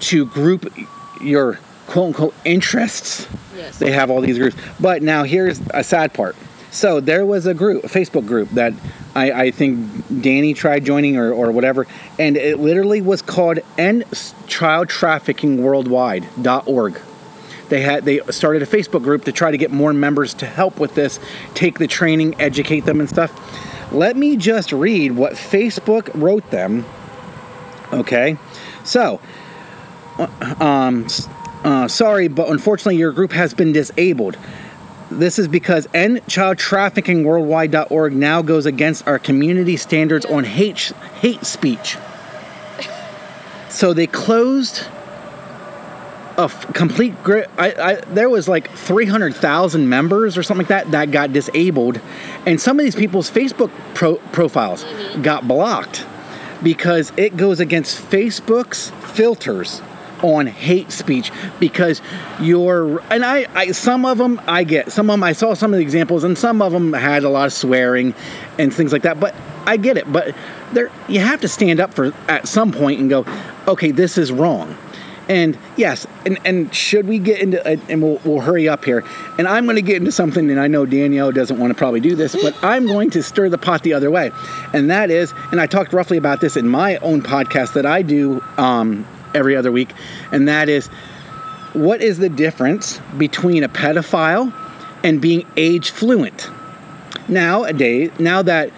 to 0.02 0.26
group 0.26 0.72
your 1.22 1.60
quote 1.88 2.08
unquote 2.08 2.36
interests. 2.46 3.28
Yes. 3.56 3.80
They 3.80 3.92
have 3.92 4.12
all 4.12 4.22
these 4.22 4.38
groups. 4.38 4.56
But 4.80 5.02
now 5.02 5.24
here's 5.24 5.62
a 5.74 5.84
sad 5.84 6.14
part. 6.14 6.36
So 6.72 7.00
there 7.00 7.26
was 7.26 7.46
a 7.46 7.54
group, 7.54 7.84
a 7.84 7.88
Facebook 7.88 8.26
group 8.26 8.50
that 8.52 8.74
I, 9.16 9.32
I 9.32 9.52
think 9.52 10.22
Danny 10.24 10.56
tried 10.56 10.86
joining 10.86 11.18
or, 11.18 11.32
or 11.32 11.52
whatever, 11.52 11.86
and 12.18 12.36
it 12.36 12.60
literally 12.60 13.00
was 13.00 13.22
called 13.22 13.60
End 13.78 14.06
Child 14.48 14.90
Trafficking 14.90 15.62
Worldwide.org. 15.62 17.00
They 17.70 17.82
had 17.82 18.06
they 18.06 18.20
started 18.30 18.62
a 18.62 18.66
Facebook 18.66 19.04
group 19.04 19.26
to 19.26 19.32
try 19.32 19.52
to 19.52 19.58
get 19.58 19.72
more 19.72 19.94
members 19.94 20.34
to 20.36 20.46
help 20.46 20.80
with 20.80 20.96
this, 20.96 21.20
take 21.54 21.80
the 21.80 21.88
training, 21.88 22.40
educate 22.40 22.82
them 22.82 23.00
and 23.00 23.10
stuff. 23.10 23.32
Let 23.92 24.18
me 24.18 24.38
just 24.38 24.72
read 24.72 25.14
what 25.14 25.34
Facebook 25.34 26.10
wrote 26.14 26.50
them. 26.52 26.86
Okay, 27.92 28.38
so 28.84 29.20
um, 30.60 31.08
uh, 31.64 31.88
sorry, 31.88 32.28
but 32.28 32.50
unfortunately, 32.50 32.98
your 32.98 33.12
group 33.12 33.32
has 33.32 33.54
been 33.54 33.72
disabled. 33.72 34.38
This 35.10 35.38
is 35.38 35.48
because 35.48 35.86
endchildtraffickingworldwide.org 35.88 38.14
now 38.14 38.42
goes 38.42 38.66
against 38.66 39.08
our 39.08 39.20
community 39.20 39.78
standards 39.78 40.26
on 40.26 40.44
hate 40.44 40.92
hate 41.22 41.46
speech. 41.46 41.98
So 43.70 43.94
they 43.94 44.08
closed 44.08 44.88
a 46.38 46.44
f- 46.44 46.74
complete 46.74 47.22
gri 47.24 47.46
I, 47.58 47.92
I 47.92 47.96
there 48.06 48.30
was 48.30 48.48
like 48.48 48.72
300,000 48.72 49.88
members 49.88 50.38
or 50.38 50.44
something 50.44 50.66
like 50.66 50.70
that 50.70 50.92
that 50.92 51.12
got 51.12 51.34
disabled. 51.34 52.00
And 52.46 52.60
some 52.60 52.80
of 52.80 52.86
these 52.86 52.96
people's 52.96 53.30
Facebook 53.30 53.72
pro- 53.94 54.18
profiles 54.32 54.84
mm-hmm. 54.84 55.22
got 55.22 55.48
blocked 55.48 56.06
because 56.64 57.12
it 57.18 57.38
goes 57.38 57.60
against 57.60 58.02
Facebook's 58.10 58.90
filters 59.14 59.82
on 60.24 60.48
hate 60.48 60.92
speech 60.92 61.32
because 61.60 62.02
you're 62.40 63.02
and 63.12 63.26
I, 63.26 63.46
I 63.54 63.72
some 63.72 64.06
of 64.06 64.18
them 64.18 64.42
I 64.48 64.64
get 64.64 64.92
some 64.92 65.10
of 65.10 65.16
them 65.16 65.24
I 65.24 65.34
saw 65.34 65.54
some 65.54 65.74
of 65.74 65.78
the 65.78 65.84
examples 65.84 66.24
and 66.24 66.38
some 66.38 66.62
of 66.62 66.72
them 66.72 66.94
had 66.94 67.24
a 67.24 67.30
lot 67.30 67.48
of 67.48 67.54
swearing 67.54 68.16
and 68.58 68.74
things 68.74 68.94
like 68.94 69.02
that 69.02 69.20
but 69.20 69.36
I 69.66 69.78
get 69.78 69.98
it. 69.98 70.12
But 70.12 70.34
there 70.72 70.90
you 71.08 71.20
have 71.20 71.42
to 71.42 71.48
stand 71.48 71.80
up 71.80 71.94
for 71.94 72.14
at 72.28 72.48
some 72.48 72.72
point 72.72 73.02
and 73.02 73.10
go 73.10 73.26
okay 73.68 73.92
this 73.92 74.18
is 74.18 74.32
wrong 74.32 74.78
and 75.30 75.58
yes, 75.78 76.06
and, 76.26 76.38
and 76.44 76.74
should 76.74 77.08
we 77.08 77.18
get 77.18 77.40
into, 77.40 77.66
uh, 77.66 77.78
and 77.88 78.02
we'll, 78.02 78.20
we'll 78.26 78.42
hurry 78.42 78.68
up 78.68 78.84
here, 78.84 79.04
and 79.38 79.48
I'm 79.48 79.66
going 79.66 79.78
to 79.78 79.82
get 79.82 79.98
into 79.98 80.12
something, 80.12 80.50
and 80.50 80.60
I 80.60 80.68
know 80.68 80.86
Danielle 80.86 81.32
doesn't 81.32 81.58
want 81.58 81.72
to 81.72 81.76
probably 81.76 82.02
do 82.02 82.16
this, 82.16 82.36
but 82.42 82.56
I'm 82.64 82.86
going 82.86 83.10
to 83.12 83.24
stir 83.24 83.50
the 83.50 83.58
pot 83.58 83.84
the 83.84 83.94
other 83.94 84.12
way. 84.12 84.32
And 84.74 84.90
that 84.92 85.10
is, 85.10 85.34
and 85.52 85.62
I 85.62 85.68
talked 85.68 85.94
roughly 85.94 86.18
about 86.18 86.42
this 86.42 86.58
in 86.58 86.68
my 86.68 86.98
own 86.98 87.22
podcast 87.22 87.74
that 87.74 87.86
I 87.86 88.02
do 88.02 88.42
um, 88.58 89.08
every 89.34 89.56
other 89.56 89.72
week, 89.72 89.94
and 90.32 90.48
that 90.48 90.68
is, 90.68 90.88
what 91.72 92.02
is 92.02 92.18
the 92.18 92.30
difference 92.30 93.00
between 93.18 93.64
a 93.64 93.70
pedophile 93.70 94.54
and 95.04 95.22
being 95.22 95.48
age 95.56 95.90
fluent? 95.90 96.50
Nowadays, 97.30 98.12
now 98.20 98.42
that 98.42 98.72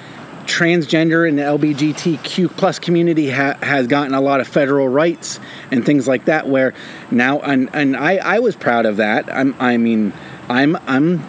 transgender 0.45 1.27
and 1.27 1.37
the 1.37 1.43
LGBTQ 1.43 2.55
plus 2.55 2.79
community 2.79 3.31
ha- 3.31 3.57
has 3.61 3.87
gotten 3.87 4.13
a 4.13 4.21
lot 4.21 4.41
of 4.41 4.47
federal 4.47 4.87
rights 4.87 5.39
and 5.71 5.85
things 5.85 6.07
like 6.07 6.25
that. 6.25 6.47
Where 6.47 6.73
now, 7.11 7.39
and, 7.39 7.69
and 7.73 7.95
I, 7.95 8.17
I 8.17 8.39
was 8.39 8.55
proud 8.55 8.85
of 8.85 8.97
that. 8.97 9.33
I'm, 9.33 9.55
I 9.59 9.77
mean, 9.77 10.13
I'm 10.49 10.77
I'm 10.87 11.23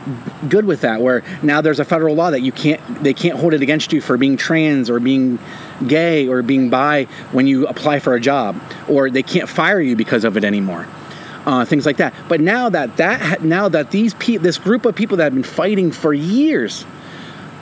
good 0.48 0.64
with 0.64 0.82
that. 0.82 1.00
Where 1.00 1.22
now 1.42 1.60
there's 1.60 1.80
a 1.80 1.84
federal 1.84 2.14
law 2.14 2.30
that 2.30 2.40
you 2.40 2.52
can't 2.52 3.02
they 3.02 3.14
can't 3.14 3.38
hold 3.38 3.54
it 3.54 3.62
against 3.62 3.92
you 3.92 4.00
for 4.00 4.16
being 4.16 4.36
trans 4.36 4.90
or 4.90 5.00
being 5.00 5.38
gay 5.86 6.28
or 6.28 6.42
being 6.42 6.70
bi 6.70 7.04
when 7.32 7.46
you 7.46 7.66
apply 7.66 8.00
for 8.00 8.14
a 8.14 8.20
job, 8.20 8.60
or 8.88 9.10
they 9.10 9.22
can't 9.22 9.48
fire 9.48 9.80
you 9.80 9.96
because 9.96 10.24
of 10.24 10.36
it 10.36 10.44
anymore. 10.44 10.86
Uh, 11.46 11.64
things 11.64 11.86
like 11.86 11.98
that. 11.98 12.12
But 12.28 12.40
now 12.40 12.68
that 12.68 12.96
that 12.98 13.42
now 13.42 13.68
that 13.68 13.90
these 13.90 14.14
pe- 14.14 14.36
this 14.36 14.58
group 14.58 14.84
of 14.84 14.94
people 14.94 15.16
that 15.18 15.24
have 15.24 15.34
been 15.34 15.42
fighting 15.42 15.92
for 15.92 16.12
years 16.12 16.84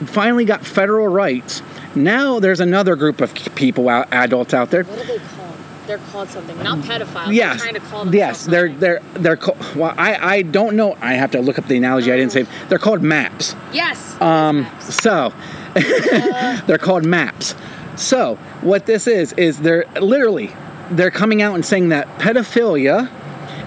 finally 0.05 0.45
got 0.45 0.65
federal 0.65 1.07
rights. 1.07 1.61
Now 1.95 2.39
there's 2.39 2.59
another 2.59 2.95
group 2.95 3.21
of 3.21 3.33
people 3.55 3.87
out, 3.89 4.11
adults 4.11 4.53
out 4.53 4.71
there. 4.71 4.83
what 4.83 4.99
are 4.99 5.03
they 5.05 5.17
called 5.19 5.41
they're 5.87 5.97
called 5.99 6.27
something 6.29 6.57
not 6.63 6.79
pedophiles 6.79 7.31
Yes, 7.31 7.57
they're 7.61 7.71
trying 7.71 7.81
to 7.81 7.87
call 7.91 8.05
them 8.05 8.13
yes, 8.13 8.45
they're 8.45 8.69
they're 8.73 9.01
they're 9.13 9.37
called. 9.37 9.59
Well, 9.75 9.93
I 9.97 10.15
I 10.37 10.41
don't 10.41 10.75
know. 10.75 10.97
I 10.99 11.13
have 11.13 11.31
to 11.31 11.41
look 11.41 11.59
up 11.59 11.67
the 11.67 11.77
analogy. 11.77 12.11
I 12.11 12.17
didn't 12.17 12.31
say. 12.31 12.47
They're 12.69 12.79
called 12.79 13.03
maps. 13.03 13.55
yes 13.71 14.19
Um, 14.19 14.63
yes, 14.63 14.95
so 15.01 15.31
they're 16.65 16.79
called 16.79 17.05
maps. 17.05 17.53
So 17.97 18.35
what 18.61 18.87
this 18.87 19.07
is 19.07 19.33
is 19.33 19.59
they're 19.59 19.85
literally 20.01 20.51
they're 20.89 21.11
coming 21.11 21.41
out 21.41 21.55
and 21.55 21.65
saying 21.65 21.89
that 21.89 22.07
pedophilia 22.19 23.11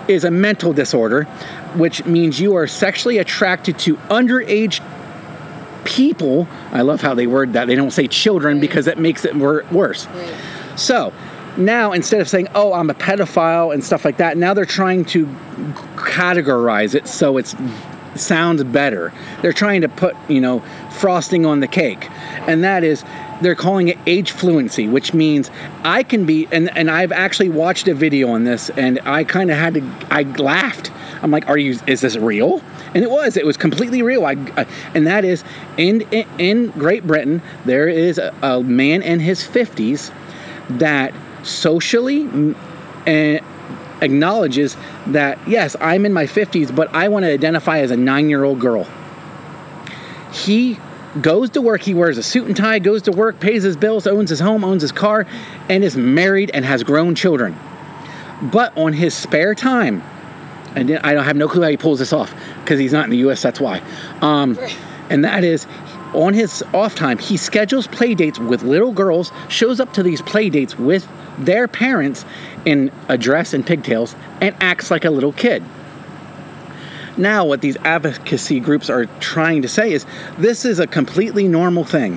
is 0.09 0.25
a 0.25 0.31
mental 0.31 0.73
disorder, 0.73 1.25
which 1.77 2.05
means 2.05 2.41
you 2.41 2.55
are 2.57 2.67
sexually 2.67 3.19
attracted 3.19 3.79
to 3.81 3.97
underage 4.09 4.81
people. 5.89 6.47
I 6.71 6.83
love 6.83 7.01
how 7.01 7.15
they 7.15 7.27
word 7.27 7.55
that. 7.55 7.67
They 7.67 7.75
don't 7.75 7.91
say 7.91 8.07
children 8.07 8.61
because 8.61 8.85
that 8.85 8.99
makes 8.99 9.25
it 9.25 9.35
worse. 9.35 10.07
Right. 10.07 10.35
So 10.77 11.15
now 11.57 11.93
instead 11.93 12.21
of 12.21 12.29
saying, 12.29 12.49
"Oh, 12.55 12.75
I'm 12.75 12.91
a 12.91 12.95
pedophile" 12.95 13.73
and 13.73 13.83
stuff 13.83 14.05
like 14.05 14.19
that, 14.19 14.37
now 14.37 14.53
they're 14.53 14.67
trying 14.67 15.07
to 15.07 15.27
categorize 15.97 16.95
it 16.95 17.09
so 17.09 17.39
it 17.39 17.55
sounds 18.15 18.63
better. 18.65 19.13
They're 19.41 19.55
trying 19.55 19.81
to 19.81 19.89
put, 19.89 20.15
you 20.29 20.41
know, 20.41 20.63
frosting 20.91 21.47
on 21.47 21.61
the 21.61 21.67
cake. 21.67 22.07
And 22.47 22.63
that 22.65 22.85
is 22.85 23.03
they're 23.41 23.55
calling 23.55 23.89
it 23.89 23.99
age 24.07 24.31
fluency, 24.31 24.89
which 24.89 25.15
means 25.15 25.51
I 25.85 26.03
can 26.03 26.27
be 26.27 26.49
and 26.53 26.71
and 26.77 26.91
I've 26.91 27.13
actually 27.13 27.49
watched 27.49 27.89
a 27.89 27.95
video 27.95 28.29
on 28.29 28.45
this 28.45 28.69
and 28.71 29.01
I 29.07 29.25
kind 29.25 29.51
of 29.51 29.57
had 29.57 29.75
to 29.75 29.83
I 30.11 30.23
laughed. 30.23 30.91
I'm 31.23 31.31
like, 31.31 31.49
"Are 31.49 31.59
you 31.59 31.79
is 31.87 32.03
this 32.03 32.17
real?" 32.17 32.63
And 32.95 33.05
it 33.05 33.11
was. 33.11 33.37
It 33.37 33.45
was 33.45 33.57
completely 33.57 34.03
real. 34.03 34.25
I, 34.25 34.33
I 34.57 34.67
and 34.95 35.07
that 35.07 35.25
is 35.25 35.45
in 35.77 36.03
in, 36.11 36.27
in 36.39 36.71
Great 36.71 37.07
Britain 37.07 37.43
there 37.65 37.89
is 37.89 38.19
a, 38.19 38.35
a 38.43 38.63
man 38.63 39.03
in 39.03 39.21
his 39.21 39.47
50s 39.47 40.13
that 40.71 41.15
socially 41.43 42.25
mm, 42.25 42.57
and 43.07 43.45
acknowledges 44.01 44.77
that 45.07 45.39
yes, 45.47 45.77
I'm 45.81 46.07
in 46.07 46.13
my 46.13 46.25
50s, 46.25 46.75
but 46.75 46.93
I 46.95 47.09
want 47.09 47.25
to 47.25 47.33
identify 47.33 47.79
as 47.79 47.91
a 47.91 47.97
nine 47.97 48.29
year 48.29 48.45
old 48.45 48.61
girl. 48.61 48.87
He 50.33 50.79
goes 51.21 51.51
to 51.51 51.61
work. 51.61 51.83
He 51.83 51.95
wears 51.95 52.19
a 52.19 52.23
suit 52.23 52.47
and 52.47 52.57
tie, 52.57 52.79
goes 52.79 53.03
to 53.03 53.13
work, 53.13 53.41
pays 53.41 53.63
his 53.63 53.77
bills, 53.77 54.07
owns 54.07 54.31
his 54.31 54.41
home, 54.41 54.65
owns 54.65 54.83
his 54.83 54.93
car, 54.93 55.27
and 55.69 55.83
is 55.83 55.97
married 55.97 56.51
and 56.53 56.65
has 56.65 56.83
grown 56.83 57.15
children. 57.15 57.59
But 58.43 58.77
on 58.77 58.93
his 58.93 59.15
spare 59.15 59.55
time, 59.55 60.03
and 60.75 60.91
I 60.99 61.15
don't 61.15 61.25
have 61.25 61.37
no 61.37 61.49
clue 61.49 61.63
how 61.63 61.69
he 61.69 61.77
pulls 61.77 61.99
this 61.99 62.13
off 62.13 62.35
because 62.63 62.79
he's 62.79 62.93
not 62.93 63.05
in 63.05 63.11
the 63.11 63.19
U.S. 63.19 63.43
That's 63.43 63.61
why. 63.61 63.83
Um, 64.21 64.59
and 65.11 65.25
that 65.25 65.45
is, 65.45 65.67
on 66.15 66.35
his 66.35 66.63
off 66.75 66.95
time, 66.95 67.19
he 67.19 67.37
schedules 67.37 67.87
play 67.87 68.15
dates 68.15 68.39
with 68.39 68.63
little 68.63 68.93
girls, 68.93 69.33
shows 69.49 69.81
up 69.81 69.93
to 69.95 70.03
these 70.03 70.23
play 70.23 70.51
dates 70.51 70.79
with 70.79 71.09
their 71.39 71.69
parents 71.69 72.25
in 72.65 72.91
a 73.09 73.17
dress 73.17 73.55
and 73.55 73.67
pigtails, 73.67 74.15
and 74.41 74.55
acts 74.61 74.91
like 74.91 75.05
a 75.05 75.11
little 75.11 75.33
kid. 75.33 75.63
Now, 77.17 77.45
what 77.45 77.61
these 77.61 77.77
advocacy 77.79 78.61
groups 78.61 78.89
are 78.89 79.07
trying 79.19 79.63
to 79.63 79.69
say 79.69 79.93
is 79.93 80.07
this 80.39 80.65
is 80.65 80.79
a 80.79 80.87
completely 80.87 81.49
normal 81.49 81.85
thing. 81.85 82.17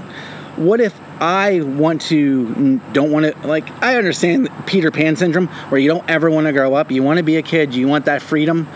What 0.58 0.80
if 0.80 1.00
I 1.22 1.62
want 1.62 2.02
to, 2.04 2.80
don't 2.94 3.12
want 3.12 3.26
to, 3.28 3.48
like, 3.48 3.70
I 3.84 3.96
understand 3.96 4.50
Peter 4.66 4.90
Pan 4.90 5.16
syndrome 5.16 5.48
where 5.70 5.80
you 5.80 5.88
don't 5.88 6.10
ever 6.10 6.32
want 6.32 6.48
to 6.48 6.52
grow 6.52 6.74
up. 6.74 6.90
You 6.90 7.04
want 7.04 7.18
to 7.18 7.24
be 7.24 7.38
a 7.38 7.44
kid, 7.44 7.76
you 7.76 7.88
want 7.88 8.06
that 8.06 8.24
freedom, 8.24 8.68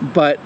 but 0.00 0.38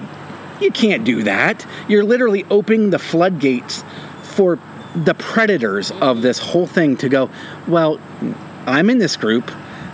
you 0.59 0.71
can't 0.71 1.03
do 1.03 1.21
that. 1.23 1.65
You're 1.87 2.03
literally 2.03 2.43
opening 2.49 2.89
the 2.89 2.97
floodgates 2.97 3.83
for 4.23 4.57
the 4.95 5.13
predators 5.13 5.91
of 5.91 6.23
this 6.23 6.39
whole 6.39 6.65
thing 6.65 6.97
to 6.97 7.07
go, 7.07 7.29
well, 7.67 7.99
I'm 8.65 8.89
in 8.89 8.97
this 8.97 9.15
group. 9.15 9.51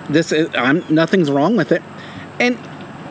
This 0.09 0.31
is, 0.31 0.49
I'm 0.55 0.83
nothing's 0.89 1.29
wrong 1.29 1.57
with 1.57 1.73
it. 1.73 1.83
And 2.39 2.57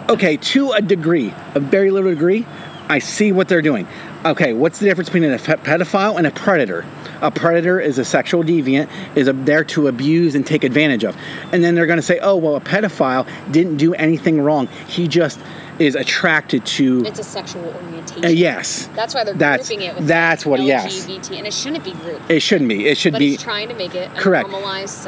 okay, 0.09 0.39
to 0.39 0.73
a 0.73 0.81
degree, 0.81 1.35
a 1.55 1.61
very 1.61 1.91
little 1.91 2.11
degree, 2.11 2.47
I 2.89 2.99
see 2.99 3.31
what 3.31 3.49
they're 3.49 3.63
doing. 3.63 3.87
Okay, 4.25 4.55
what's 4.55 4.79
the 4.79 4.87
difference 4.87 5.11
between 5.11 5.31
a 5.31 5.37
pedophile 5.37 6.17
and 6.17 6.27
a 6.27 6.31
predator? 6.31 6.87
A 7.21 7.31
predator 7.31 7.81
is 7.81 7.99
a 7.99 8.05
sexual 8.05 8.43
deviant, 8.43 8.89
is 9.17 9.29
a, 9.29 9.33
there 9.33 9.65
to 9.65 9.89
abuse 9.89 10.35
and 10.35 10.47
take 10.47 10.65
advantage 10.65 11.05
of. 11.05 11.17
And 11.53 11.65
then 11.65 11.75
they're 11.75 11.87
going 11.87 11.99
to 11.99 12.03
say, 12.03 12.19
oh, 12.21 12.37
well, 12.37 12.57
a 12.57 12.61
pedophile 12.61 13.27
didn't 13.51 13.77
do 13.77 13.95
anything 13.95 14.41
wrong. 14.41 14.69
He 14.87 15.09
just 15.09 15.41
is 15.79 15.95
attracted 15.95 16.67
to. 16.67 17.05
It's 17.05 17.19
a 17.19 17.25
sexual 17.25 17.65
orientation. 17.65 18.25
Uh, 18.25 18.29
yes. 18.29 18.89
That's 18.95 19.15
why 19.15 19.25
they're 19.25 19.35
That's- 19.35 19.69
grouping 19.69 19.87
it 19.87 19.95
with 19.97 20.07
that's 20.07 20.45
what- 20.45 20.61
yes. 20.61 21.07
LGBT, 21.07 21.39
and 21.39 21.47
it 21.47 21.55
shouldn't 21.55 21.85
be 21.85 21.93
grouped. 21.93 22.31
It 22.31 22.41
shouldn't 22.41 22.69
be. 22.69 22.87
It 22.87 22.99
should 22.99 23.13
but 23.13 23.21
be. 23.21 23.35
it's 23.35 23.43
trying 23.43 23.69
to 23.69 23.75
make 23.75 23.95
it 23.95 24.11
a 24.13 24.21
Correct. 24.21 24.49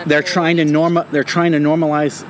they're 0.06 0.22
trying 0.22 0.56
to 0.58 0.64
normal 0.64 1.04
they're 1.10 1.24
trying 1.24 1.52
to 1.52 1.58
normalize 1.58 2.24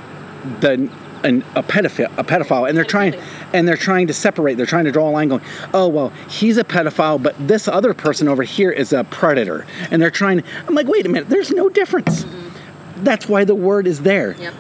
the 0.61 0.89
an, 1.23 1.45
a 1.55 1.63
pedophile 1.63 2.11
a 2.19 2.25
pedophile 2.25 2.69
and 2.69 2.77
they're 2.77 2.85
trying 2.85 3.15
and 3.53 3.67
they're 3.67 3.77
trying 3.77 4.07
to 4.07 4.15
separate 4.15 4.57
they're 4.57 4.67
trying 4.67 4.85
to 4.85 4.93
draw 4.93 5.09
a 5.09 5.11
line 5.11 5.29
going 5.29 5.43
oh 5.75 5.89
well 5.89 6.11
he's 6.29 6.57
a 6.57 6.65
pedophile 6.65 7.23
but 7.23 7.35
this 7.39 7.69
other 7.69 7.95
person 7.95 8.29
over 8.29 8.43
here 8.43 8.71
is 8.71 8.93
a 8.93 9.05
predator. 9.05 9.67
And 9.91 10.01
they're 10.01 10.11
trying 10.11 10.43
i'm 10.67 10.75
like 10.75 10.87
wait 10.87 11.07
a 11.07 11.09
minute 11.09 11.29
there's 11.29 11.51
no 11.51 11.69
difference. 11.69 12.25
Mm-hmm. 12.25 13.05
That's 13.05 13.29
why 13.29 13.45
the 13.45 13.55
word 13.55 13.87
is 13.87 14.03
there. 14.03 14.33
Yep. 14.33 14.55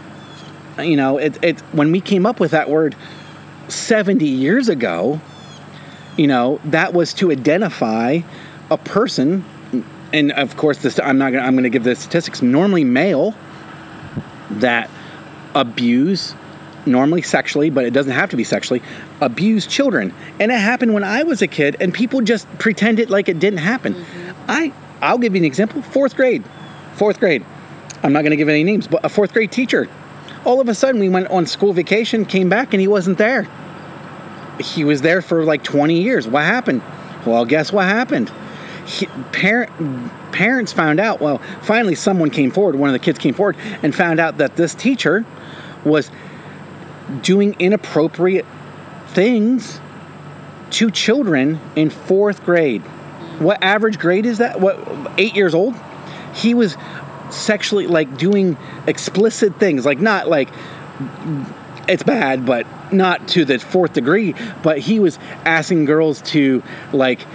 you 0.78 0.96
know 0.96 1.18
it, 1.18 1.42
it 1.42 1.60
when 1.72 1.92
we 1.92 2.00
came 2.00 2.26
up 2.26 2.40
with 2.40 2.50
that 2.52 2.68
word 2.68 2.96
70 3.68 4.26
years 4.26 4.68
ago 4.68 5.20
you 6.16 6.26
know 6.26 6.60
that 6.64 6.92
was 6.92 7.14
to 7.14 7.30
identify 7.30 8.20
a 8.70 8.78
person 8.78 9.44
and 10.12 10.32
of 10.32 10.56
course 10.56 10.78
this 10.78 10.98
i'm 11.00 11.18
not 11.18 11.32
gonna 11.32 11.44
i'm 11.44 11.54
gonna 11.54 11.68
give 11.68 11.84
the 11.84 11.94
statistics. 11.94 12.42
Normally 12.42 12.84
male 12.84 13.34
that 14.50 14.90
abuse 15.54 16.34
normally 16.90 17.22
sexually 17.22 17.70
but 17.70 17.84
it 17.84 17.92
doesn't 17.92 18.12
have 18.12 18.30
to 18.30 18.36
be 18.36 18.44
sexually 18.44 18.82
abuse 19.20 19.66
children. 19.66 20.14
And 20.38 20.50
it 20.50 20.58
happened 20.58 20.94
when 20.94 21.04
i 21.04 21.22
was 21.22 21.42
a 21.42 21.46
kid 21.46 21.76
and 21.80 21.92
people 21.92 22.20
just 22.20 22.46
pretended 22.58 23.10
like 23.10 23.28
it 23.28 23.38
didn't 23.38 23.60
happen. 23.60 23.94
Mm-hmm. 23.94 24.30
I 24.48 24.72
i'll 25.00 25.18
give 25.18 25.34
you 25.34 25.40
an 25.40 25.44
example 25.44 25.82
fourth 25.82 26.16
grade. 26.16 26.44
Fourth 26.94 27.18
grade. 27.18 27.44
I'm 28.02 28.12
not 28.12 28.22
going 28.22 28.30
to 28.30 28.36
give 28.36 28.48
any 28.48 28.64
names 28.64 28.86
but 28.86 29.04
a 29.04 29.08
fourth 29.08 29.32
grade 29.32 29.52
teacher 29.52 29.88
all 30.44 30.60
of 30.60 30.68
a 30.68 30.74
sudden 30.74 31.00
we 31.00 31.08
went 31.08 31.28
on 31.28 31.46
school 31.46 31.72
vacation 31.72 32.24
came 32.24 32.48
back 32.48 32.72
and 32.72 32.80
he 32.80 32.88
wasn't 32.88 33.18
there. 33.18 33.48
He 34.58 34.84
was 34.84 35.02
there 35.02 35.22
for 35.22 35.44
like 35.44 35.62
20 35.62 36.00
years. 36.00 36.26
What 36.28 36.44
happened? 36.44 36.82
Well 37.26 37.44
guess 37.44 37.72
what 37.72 37.86
happened? 37.86 38.30
He, 38.86 39.06
parent, 39.32 39.70
parents 40.32 40.72
found 40.72 40.98
out 40.98 41.20
well 41.20 41.38
finally 41.60 41.94
someone 41.94 42.30
came 42.30 42.50
forward 42.50 42.76
one 42.76 42.88
of 42.88 42.92
the 42.92 42.98
kids 42.98 43.18
came 43.18 43.34
forward 43.34 43.56
and 43.82 43.94
found 43.94 44.18
out 44.18 44.38
that 44.38 44.56
this 44.56 44.74
teacher 44.74 45.24
was 45.84 46.10
doing 47.22 47.56
inappropriate 47.58 48.46
things 49.08 49.80
to 50.70 50.90
children 50.90 51.60
in 51.76 51.90
fourth 51.90 52.44
grade. 52.44 52.82
What 53.38 53.62
average 53.62 53.98
grade 53.98 54.26
is 54.26 54.38
that? 54.38 54.60
What 54.60 54.78
eight 55.18 55.34
years 55.34 55.54
old? 55.54 55.74
He 56.34 56.54
was 56.54 56.76
sexually 57.30 57.86
like 57.86 58.16
doing 58.16 58.56
explicit 58.86 59.56
things. 59.56 59.84
Like 59.84 59.98
not 59.98 60.28
like 60.28 60.48
it's 61.88 62.02
bad 62.02 62.46
but 62.46 62.66
not 62.92 63.26
to 63.28 63.44
the 63.44 63.58
fourth 63.58 63.94
degree 63.94 64.34
but 64.62 64.78
he 64.78 65.00
was 65.00 65.18
asking 65.44 65.86
girls 65.86 66.20
to 66.22 66.62
like 66.92 67.26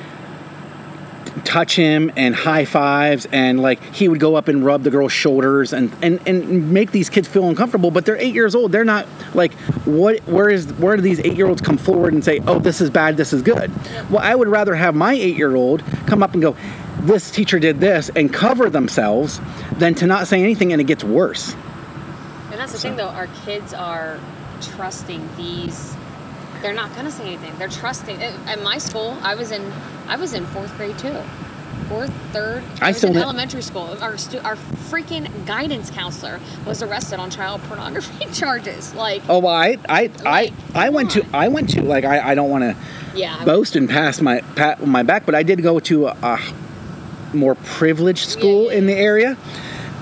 touch 1.45 1.75
him 1.75 2.11
and 2.15 2.35
high 2.35 2.65
fives 2.65 3.27
and 3.31 3.61
like 3.61 3.81
he 3.93 4.07
would 4.07 4.19
go 4.19 4.35
up 4.35 4.47
and 4.47 4.65
rub 4.65 4.83
the 4.83 4.89
girl's 4.89 5.11
shoulders 5.13 5.71
and 5.71 5.95
and 6.01 6.19
and 6.27 6.71
make 6.71 6.91
these 6.91 7.09
kids 7.09 7.27
feel 7.27 7.47
uncomfortable 7.47 7.91
but 7.91 8.05
they're 8.05 8.17
eight 8.17 8.33
years 8.33 8.55
old 8.55 8.71
they're 8.71 8.83
not 8.83 9.05
like 9.33 9.53
what 9.85 10.19
where 10.27 10.49
is 10.49 10.73
where 10.73 10.95
do 10.95 11.01
these 11.01 11.19
eight 11.19 11.35
year 11.37 11.47
olds 11.47 11.61
come 11.61 11.77
forward 11.77 12.13
and 12.13 12.25
say 12.25 12.41
oh 12.47 12.59
this 12.59 12.81
is 12.81 12.89
bad 12.89 13.15
this 13.15 13.31
is 13.31 13.41
good 13.41 13.71
well 14.09 14.19
i 14.23 14.33
would 14.33 14.47
rather 14.47 14.75
have 14.75 14.95
my 14.95 15.13
eight 15.13 15.37
year 15.37 15.55
old 15.55 15.83
come 16.07 16.21
up 16.23 16.33
and 16.33 16.41
go 16.41 16.55
this 16.99 17.29
teacher 17.29 17.59
did 17.59 17.79
this 17.79 18.09
and 18.15 18.33
cover 18.33 18.69
themselves 18.69 19.39
than 19.77 19.93
to 19.93 20.07
not 20.07 20.27
say 20.27 20.41
anything 20.41 20.71
and 20.71 20.81
it 20.81 20.85
gets 20.87 21.03
worse 21.03 21.55
And 22.51 22.59
that's 22.59 22.71
the 22.71 22.79
thing, 22.79 22.95
though. 22.95 23.09
Our 23.09 23.27
kids 23.45 23.73
are 23.73 24.17
trusting 24.61 25.29
these. 25.35 25.93
They're 26.61 26.73
not 26.73 26.95
gonna 26.95 27.11
say 27.11 27.25
anything. 27.25 27.53
They're 27.59 27.67
trusting. 27.67 28.21
At 28.23 28.63
my 28.63 28.77
school, 28.77 29.17
I 29.21 29.35
was 29.35 29.51
in. 29.51 29.61
I 30.07 30.15
was 30.15 30.33
in 30.33 30.45
fourth 30.47 30.75
grade 30.77 30.97
too. 30.97 31.21
Fourth, 31.89 32.11
third. 32.31 32.63
I 32.81 32.87
I, 32.87 32.91
was 32.91 33.03
in 33.03 33.15
elementary 33.15 33.61
school. 33.61 33.95
Our 34.01 34.17
stu- 34.17 34.39
our 34.39 34.55
freaking 34.55 35.45
guidance 35.45 35.91
counselor 35.91 36.39
was 36.65 36.81
arrested 36.81 37.19
on 37.19 37.29
child 37.29 37.61
pornography 37.63 38.25
charges. 38.33 38.93
Like, 38.95 39.21
oh 39.29 39.39
well 39.39 39.53
i 39.53 39.77
i 39.87 40.09
i, 40.25 40.41
Like, 40.41 40.53
I 40.73 40.89
went 40.89 41.11
to 41.11 41.25
i 41.33 41.47
went 41.47 41.69
to 41.71 41.83
like 41.83 42.05
i, 42.05 42.31
I 42.31 42.35
don't 42.35 42.49
want 42.49 42.63
to 42.63 42.75
yeah, 43.15 43.43
boast 43.45 43.75
and 43.75 43.89
pass 43.89 44.19
my 44.21 44.41
pat 44.55 44.85
my 44.85 45.03
back, 45.03 45.25
but 45.25 45.35
I 45.35 45.43
did 45.43 45.61
go 45.61 45.79
to 45.79 46.07
a, 46.07 46.17
a 46.23 46.39
more 47.33 47.55
privileged 47.55 48.27
school 48.29 48.65
Yeah, 48.65 48.71
yeah, 48.71 48.77
in 48.77 48.85
the 48.87 48.93
area. 48.95 49.37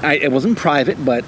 I, 0.02 0.16
it 0.18 0.32
wasn't 0.32 0.58
private, 0.58 1.04
but 1.04 1.24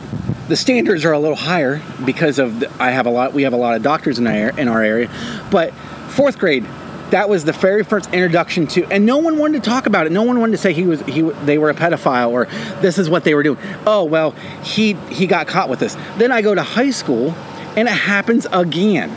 the 0.48 0.56
standards 0.56 1.06
are 1.06 1.14
a 1.14 1.20
little 1.20 1.38
higher 1.38 1.82
because 2.06 2.40
of 2.40 2.60
the, 2.60 2.72
I 2.82 2.92
have 2.92 3.06
a 3.06 3.10
lot. 3.10 3.34
We 3.34 3.44
have 3.44 3.54
a 3.54 3.58
lot 3.58 3.76
of 3.76 3.84
doctors 3.84 4.20
in 4.20 4.28
our 4.28 4.58
in 4.60 4.68
our 4.68 4.82
area, 4.84 5.10
but 5.52 5.74
fourth 6.10 6.38
grade. 6.38 6.66
That 7.12 7.30
was 7.30 7.46
the 7.46 7.52
very 7.52 7.84
first 7.84 8.12
introduction 8.14 8.68
to, 8.68 8.86
and 8.86 9.06
no 9.06 9.18
one 9.18 9.38
wanted 9.38 9.64
to 9.64 9.70
talk 9.70 9.86
about 9.86 10.08
it. 10.08 10.12
No 10.12 10.24
one 10.24 10.40
wanted 10.40 10.54
to 10.54 10.58
say 10.58 10.74
he 10.74 10.86
was 10.86 11.02
he 11.02 11.22
they 11.22 11.58
were 11.58 11.70
a 11.70 11.74
pedophile 11.74 12.32
or 12.32 12.46
this 12.82 12.98
is 12.98 13.10
what 13.10 13.24
they 13.24 13.36
were 13.36 13.44
doing. 13.44 13.60
Oh 13.86 14.04
well, 14.04 14.32
he 14.64 14.94
he 15.10 15.28
got 15.28 15.48
caught 15.48 15.70
with 15.70 15.80
this. 15.80 15.96
Then 16.18 16.32
I 16.32 16.42
go 16.42 16.56
to 16.56 16.64
high 16.64 16.90
school, 16.90 17.32
and 17.78 17.88
it 17.88 17.92
happens 17.92 18.48
again, 18.52 19.10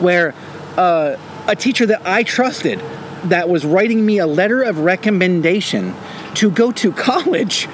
where 0.00 0.34
uh, 0.76 1.16
a 1.46 1.54
teacher 1.54 1.86
that 1.86 2.02
I 2.06 2.22
trusted 2.22 2.80
that 3.24 3.48
was 3.48 3.64
writing 3.64 4.06
me 4.06 4.18
a 4.18 4.26
letter 4.26 4.62
of 4.62 4.80
recommendation 4.80 5.94
to 6.34 6.50
go 6.50 6.72
to 6.72 6.92
college 7.10 7.66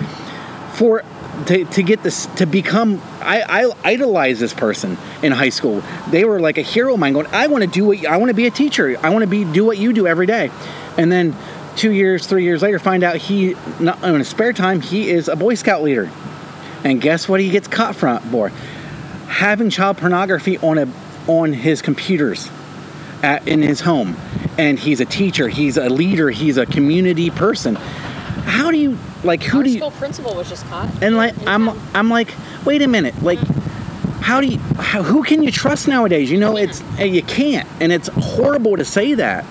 for 0.73 1.05
to, 1.47 1.65
to 1.65 1.83
get 1.83 2.03
this 2.03 2.27
to 2.37 2.47
become 2.47 3.01
I, 3.21 3.43
I 3.43 3.73
idolize 3.85 4.41
this 4.41 4.55
person 4.55 4.97
in 5.23 5.33
high 5.33 5.49
school. 5.49 5.83
They 6.11 6.25
were 6.25 6.41
like 6.41 6.59
a 6.59 6.63
hero 6.63 6.95
of 6.95 7.01
mine 7.01 7.13
going 7.13 7.27
i 7.29 7.47
want 7.47 7.65
to 7.65 7.71
do 7.71 7.85
what 7.85 8.05
i 8.07 8.17
want 8.17 8.31
to 8.31 8.35
be 8.35 8.47
a 8.47 8.51
teacher. 8.51 8.97
I 9.03 9.11
want 9.11 9.23
to 9.23 9.27
be 9.27 9.45
do 9.45 9.65
what 9.65 9.79
you 9.79 9.93
do 9.93 10.07
every 10.07 10.27
day. 10.27 10.51
And 10.97 11.11
then 11.11 11.37
two 11.77 11.93
years 11.93 12.27
three 12.27 12.45
years 12.45 12.63
later 12.63 12.79
find 12.79 13.03
out 13.03 13.17
he 13.17 13.55
not 13.81 14.03
in 14.03 14.15
his 14.17 14.29
spare 14.29 14.53
time 14.53 14.81
he 14.81 15.11
is 15.11 15.29
a 15.29 15.37
boy 15.37 15.55
scout 15.55 15.83
leader. 15.83 16.11
And 16.85 17.01
guess 17.01 17.29
what 17.29 17.41
he 17.41 17.51
gets 17.51 17.67
caught 17.67 17.97
from 17.97 18.21
for? 18.31 18.51
Having 19.29 19.71
child 19.71 19.99
pornography 19.99 20.59
on 20.59 20.79
a 20.79 20.89
on 21.27 21.53
his 21.53 21.83
computers 21.83 22.51
at, 23.23 23.49
in 23.49 23.63
his 23.63 23.81
home. 23.81 24.17
And 24.59 24.79
he's 24.79 25.01
a 25.01 25.07
teacher 25.07 25.49
he's 25.49 25.77
a 25.77 25.89
leader 25.89 26.31
he's 26.31 26.57
a 26.57 26.67
community 26.67 27.31
person. 27.31 27.75
How 27.75 28.71
do 28.71 28.79
you 28.79 28.99
like 29.25 29.43
who 29.43 29.59
our 29.59 29.65
do 29.65 29.71
you 29.71 29.79
school 29.79 29.91
principal 29.93 30.35
was 30.35 30.49
just 30.49 30.65
caught. 30.67 30.91
and 31.03 31.17
like 31.17 31.35
i'm 31.47 31.69
i'm 31.95 32.11
like 32.11 32.35
wait 32.65 32.83
a 32.83 32.89
minute 32.89 33.23
like 33.23 33.39
how 34.25 34.41
do 34.41 34.47
you 34.47 34.59
how, 34.59 35.03
who 35.03 35.23
can 35.23 35.43
you 35.43 35.51
trust 35.51 35.87
nowadays? 35.87 36.31
You 36.31 36.39
know 36.39 36.57
it's 36.57 36.83
you 36.99 37.23
can't 37.23 37.69
and 37.79 37.93
it's 37.93 38.09
horrible 38.09 38.77
to 38.79 38.85
say 38.85 39.13
that. 39.15 39.45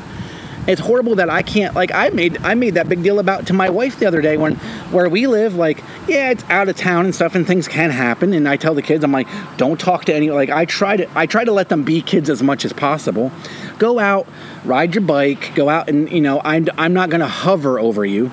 It's 0.65 0.79
horrible 0.79 1.15
that 1.15 1.29
i 1.29 1.41
can't 1.41 1.75
like 1.75 1.91
i 1.93 2.07
made 2.09 2.41
i 2.41 2.53
made 2.53 2.75
that 2.75 2.87
big 2.87 3.03
deal 3.03 3.19
about 3.19 3.47
to 3.47 3.53
my 3.53 3.69
wife 3.69 3.99
the 3.99 4.05
other 4.05 4.21
day 4.21 4.37
when 4.37 4.55
where 4.93 5.09
we 5.09 5.27
live 5.27 5.55
like 5.55 5.83
yeah 6.07 6.31
it's 6.31 6.45
out 6.49 6.69
of 6.69 6.77
town 6.77 7.03
and 7.03 7.13
stuff 7.13 7.35
and 7.35 7.45
things 7.45 7.67
can 7.67 7.89
happen 7.89 8.31
and 8.31 8.47
i 8.47 8.55
tell 8.55 8.73
the 8.73 8.81
kids 8.81 9.03
i'm 9.03 9.11
like 9.11 9.27
don't 9.57 9.77
talk 9.77 10.05
to 10.05 10.13
any 10.13 10.31
like 10.31 10.49
i 10.49 10.63
try 10.63 10.95
to 10.95 11.05
i 11.19 11.25
try 11.25 11.43
to 11.43 11.51
let 11.51 11.67
them 11.67 11.83
be 11.83 12.01
kids 12.01 12.29
as 12.29 12.41
much 12.41 12.63
as 12.63 12.71
possible. 12.71 13.29
Go 13.77 13.99
out 13.99 14.25
ride 14.63 14.95
your 14.95 15.01
bike 15.01 15.53
go 15.53 15.67
out 15.67 15.89
and 15.89 16.09
you 16.09 16.21
know 16.21 16.41
i'm, 16.45 16.69
I'm 16.77 16.93
not 16.93 17.09
going 17.09 17.19
to 17.19 17.27
hover 17.27 17.77
over 17.77 18.05
you 18.05 18.31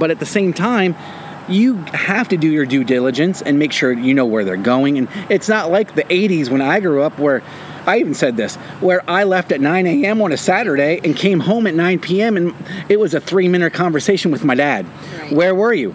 But 0.00 0.10
at 0.10 0.18
the 0.18 0.26
same 0.26 0.52
time, 0.52 0.96
you 1.48 1.76
have 1.92 2.28
to 2.28 2.36
do 2.36 2.48
your 2.48 2.64
due 2.64 2.84
diligence 2.84 3.42
and 3.42 3.58
make 3.58 3.72
sure 3.72 3.92
you 3.92 4.14
know 4.14 4.26
where 4.26 4.44
they're 4.44 4.56
going. 4.56 4.98
And 4.98 5.08
it's 5.28 5.48
not 5.48 5.70
like 5.70 5.94
the 5.94 6.04
80s 6.04 6.48
when 6.48 6.60
I 6.60 6.80
grew 6.80 7.02
up 7.02 7.18
where 7.18 7.42
I 7.86 7.98
even 7.98 8.14
said 8.14 8.36
this, 8.36 8.56
where 8.80 9.08
I 9.08 9.24
left 9.24 9.52
at 9.52 9.60
9 9.60 9.86
a.m. 9.86 10.22
on 10.22 10.32
a 10.32 10.36
Saturday 10.36 11.00
and 11.04 11.16
came 11.16 11.40
home 11.40 11.66
at 11.66 11.74
9 11.74 11.98
p.m. 11.98 12.36
and 12.36 12.54
it 12.88 12.98
was 12.98 13.14
a 13.14 13.20
three 13.20 13.48
minute 13.48 13.72
conversation 13.72 14.30
with 14.30 14.44
my 14.44 14.54
dad. 14.54 14.86
Right. 15.18 15.32
Where 15.32 15.54
were 15.54 15.72
you? 15.72 15.94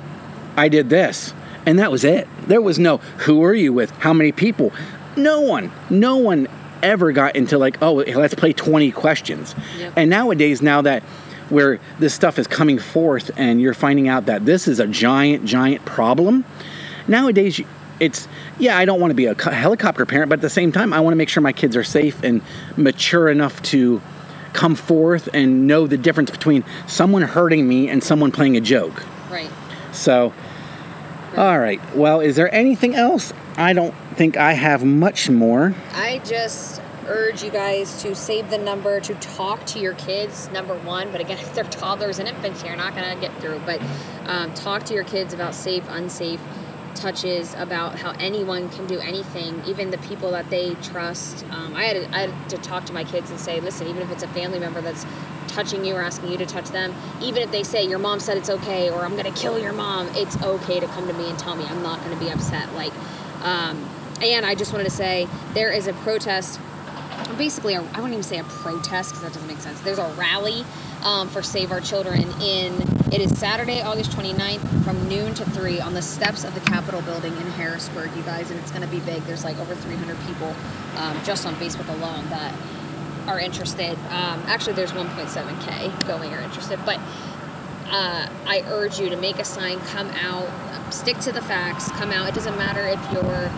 I 0.56 0.70
did 0.70 0.90
this. 0.90 1.34
And 1.66 1.80
that 1.80 1.92
was 1.92 2.04
it. 2.04 2.28
There 2.48 2.62
was 2.62 2.78
no, 2.78 2.98
who 2.98 3.44
are 3.44 3.54
you 3.54 3.74
with? 3.74 3.92
How 3.92 4.14
many 4.14 4.32
people? 4.32 4.72
No 5.18 5.42
one, 5.42 5.72
no 5.90 6.18
one 6.18 6.48
ever 6.84 7.12
got 7.12 7.36
into 7.36 7.58
like, 7.58 7.82
oh, 7.82 7.94
let's 7.94 8.36
play 8.36 8.54
20 8.54 8.92
questions. 8.92 9.56
Yep. 9.78 9.94
And 9.96 10.10
nowadays, 10.10 10.62
now 10.62 10.82
that 10.84 11.04
where 11.50 11.80
this 12.00 12.14
stuff 12.14 12.40
is 12.40 12.48
coming 12.48 12.80
forth 12.80 13.32
and 13.38 13.62
you're 13.62 13.74
finding 13.74 14.08
out 14.08 14.26
that 14.26 14.46
this 14.46 14.68
is 14.68 14.80
a 14.80 14.88
giant, 14.88 15.46
giant 15.46 15.86
problem, 15.86 16.46
nowadays 17.08 17.62
it's, 18.00 18.28
yeah, 18.60 18.78
I 18.78 18.86
don't 18.86 19.00
want 19.00 19.12
to 19.12 19.16
be 19.16 19.26
a 19.26 19.36
helicopter 19.36 20.06
parent, 20.06 20.30
but 20.30 20.40
at 20.40 20.42
the 20.42 20.50
same 20.50 20.72
time, 20.72 20.92
I 20.92 21.00
want 21.00 21.14
to 21.14 21.18
make 21.18 21.30
sure 21.30 21.42
my 21.42 21.54
kids 21.54 21.76
are 21.76 21.84
safe 21.84 22.24
and 22.24 22.42
mature 22.76 23.30
enough 23.30 23.62
to 23.64 24.02
come 24.54 24.76
forth 24.76 25.30
and 25.34 25.68
know 25.68 25.88
the 25.88 25.98
difference 25.98 26.32
between 26.32 26.64
someone 26.88 27.22
hurting 27.22 27.68
me 27.68 27.90
and 27.90 28.04
someone 28.04 28.32
playing 28.32 28.58
a 28.58 28.62
joke. 28.62 29.04
Right. 29.30 29.50
So, 29.92 30.34
all 31.38 31.60
right. 31.60 31.82
Well, 31.96 32.22
is 32.22 32.36
there 32.36 32.54
anything 32.54 32.96
else? 32.96 33.34
I 33.58 33.74
don't 33.74 33.94
think 34.16 34.38
I 34.38 34.54
have 34.54 34.84
much 34.84 35.30
more. 35.30 35.74
I 35.94 36.22
just 36.26 36.75
urge 37.08 37.44
you 37.44 37.52
guys 37.52 38.02
to 38.04 38.16
save 38.16 38.50
the 38.50 38.58
number 38.58 39.00
to 39.00 39.14
talk 39.16 39.66
to 39.68 39.80
your 39.80 39.94
kids 39.94 40.50
number 40.52 40.76
one. 40.76 41.12
But 41.12 41.22
again 41.22 41.38
if 41.40 41.54
they're 41.54 41.64
toddlers 41.64 42.20
and 42.20 42.28
infants 42.28 42.64
you're 42.64 42.76
not 42.76 42.96
going 42.96 43.14
to 43.14 43.20
get 43.20 43.36
through. 43.40 43.62
But 43.66 43.82
um, 44.26 44.54
talk 44.54 44.84
to 44.86 44.94
your 44.94 45.04
kids 45.04 45.34
about 45.34 45.56
safe 45.56 45.86
unsafe 45.90 46.42
touches 46.96 47.54
about 47.56 48.00
how 48.00 48.12
anyone 48.20 48.70
can 48.70 48.88
do 48.88 48.98
anything 49.00 49.62
even 49.68 49.92
the 49.92 49.98
people 49.98 50.32
that 50.32 50.50
they 50.50 50.76
trust. 50.76 51.46
Um, 51.52 51.76
I, 51.76 51.84
had 51.84 51.94
to, 51.94 52.16
I 52.16 52.28
had 52.28 52.50
to 52.52 52.58
talk 52.58 52.86
to 52.86 52.94
my 52.94 53.04
kids 53.04 53.30
and 53.30 53.40
say 53.40 53.60
listen 53.60 53.88
even 53.88 54.02
if 54.02 54.12
it's 54.12 54.24
a 54.24 54.28
family 54.30 54.60
member 54.60 54.82
that's 54.82 55.06
touching 55.48 55.86
you 55.86 55.96
or 55.96 56.02
asking 56.02 56.32
you 56.32 56.38
to 56.38 56.46
touch 56.46 56.70
them 56.70 56.94
even 57.22 57.42
if 57.42 57.52
they 57.52 57.64
say 57.64 57.88
your 57.88 58.00
mom 58.00 58.20
said 58.20 58.38
it's 58.38 58.50
okay 58.50 58.90
or 58.90 59.06
i'm 59.06 59.12
going 59.12 59.32
to 59.32 59.40
kill 59.40 59.60
your 59.60 59.72
mom 59.72 60.08
it's 60.16 60.42
okay 60.44 60.80
to 60.80 60.88
come 60.88 61.08
to 61.08 61.14
me 61.14 61.30
and 61.30 61.40
tell 61.40 61.56
me 61.56 61.64
i'm 61.66 61.82
not 61.82 62.00
going 62.04 62.12
to 62.12 62.24
be 62.24 62.30
upset 62.30 62.72
like 62.74 62.92
um, 63.44 63.88
and 64.22 64.46
i 64.46 64.56
just 64.56 64.72
wanted 64.72 64.84
to 64.84 64.90
say 64.90 65.28
there 65.54 65.72
is 65.72 65.88
a 65.88 65.94
protest 65.94 66.60
basically 67.38 67.76
I 67.76 67.82
wouldn't 67.82 68.12
even 68.12 68.24
say 68.24 68.40
a 68.40 68.44
protest 68.44 69.12
because 69.12 69.24
that 69.24 69.34
doesn't 69.34 69.48
make 69.48 69.60
sense. 69.60 69.80
There's 69.82 70.00
a 70.00 70.08
rally 70.18 70.66
um, 71.04 71.28
for 71.30 71.42
Save 71.42 71.72
Our 71.72 71.82
Children 71.82 72.24
in 72.42 72.82
it 73.12 73.22
is 73.22 73.38
Saturday, 73.38 73.82
August 73.82 74.12
29th 74.12 74.84
from 74.84 75.08
noon 75.08 75.34
to 75.36 75.46
3 75.46 75.80
on 75.80 75.94
the 75.94 76.02
steps 76.02 76.44
of 76.44 76.54
the 76.54 76.60
Capitol 76.62 77.02
building 77.04 77.32
in 77.38 77.48
Harrisburg, 77.52 78.10
you 78.16 78.24
guys, 78.24 78.50
and 78.52 78.60
it's 78.60 78.72
going 78.72 78.82
to 78.82 78.88
be 78.88 79.00
big. 79.00 79.22
There's 79.24 79.44
like 79.44 79.58
over 79.60 79.76
300 79.76 80.18
people 80.26 80.54
um, 80.98 81.18
just 81.24 81.46
on 81.46 81.56
Facebook 81.56 81.88
alone 81.88 82.28
that 82.30 82.54
are 83.28 83.40
interested. 83.40 83.94
Um, 84.10 84.42
actually, 84.48 84.74
there's 84.74 84.92
1.7k 84.92 86.08
going 86.08 86.34
are 86.34 86.42
interested, 86.42 86.80
but 86.86 87.00
uh, 87.88 88.28
I 88.48 88.64
urge 88.68 89.00
you 89.00 89.10
to 89.10 89.18
make 89.18 89.40
a 89.40 89.46
sign, 89.46 89.80
come 89.82 90.10
out, 90.10 90.50
stick 90.94 91.20
to 91.20 91.32
the 91.32 91.42
facts, 91.42 91.90
come 91.92 92.12
out. 92.12 92.28
It 92.28 92.36
doesn't 92.36 92.58
matter 92.58 92.86
if 92.88 93.00
you're 93.14 93.52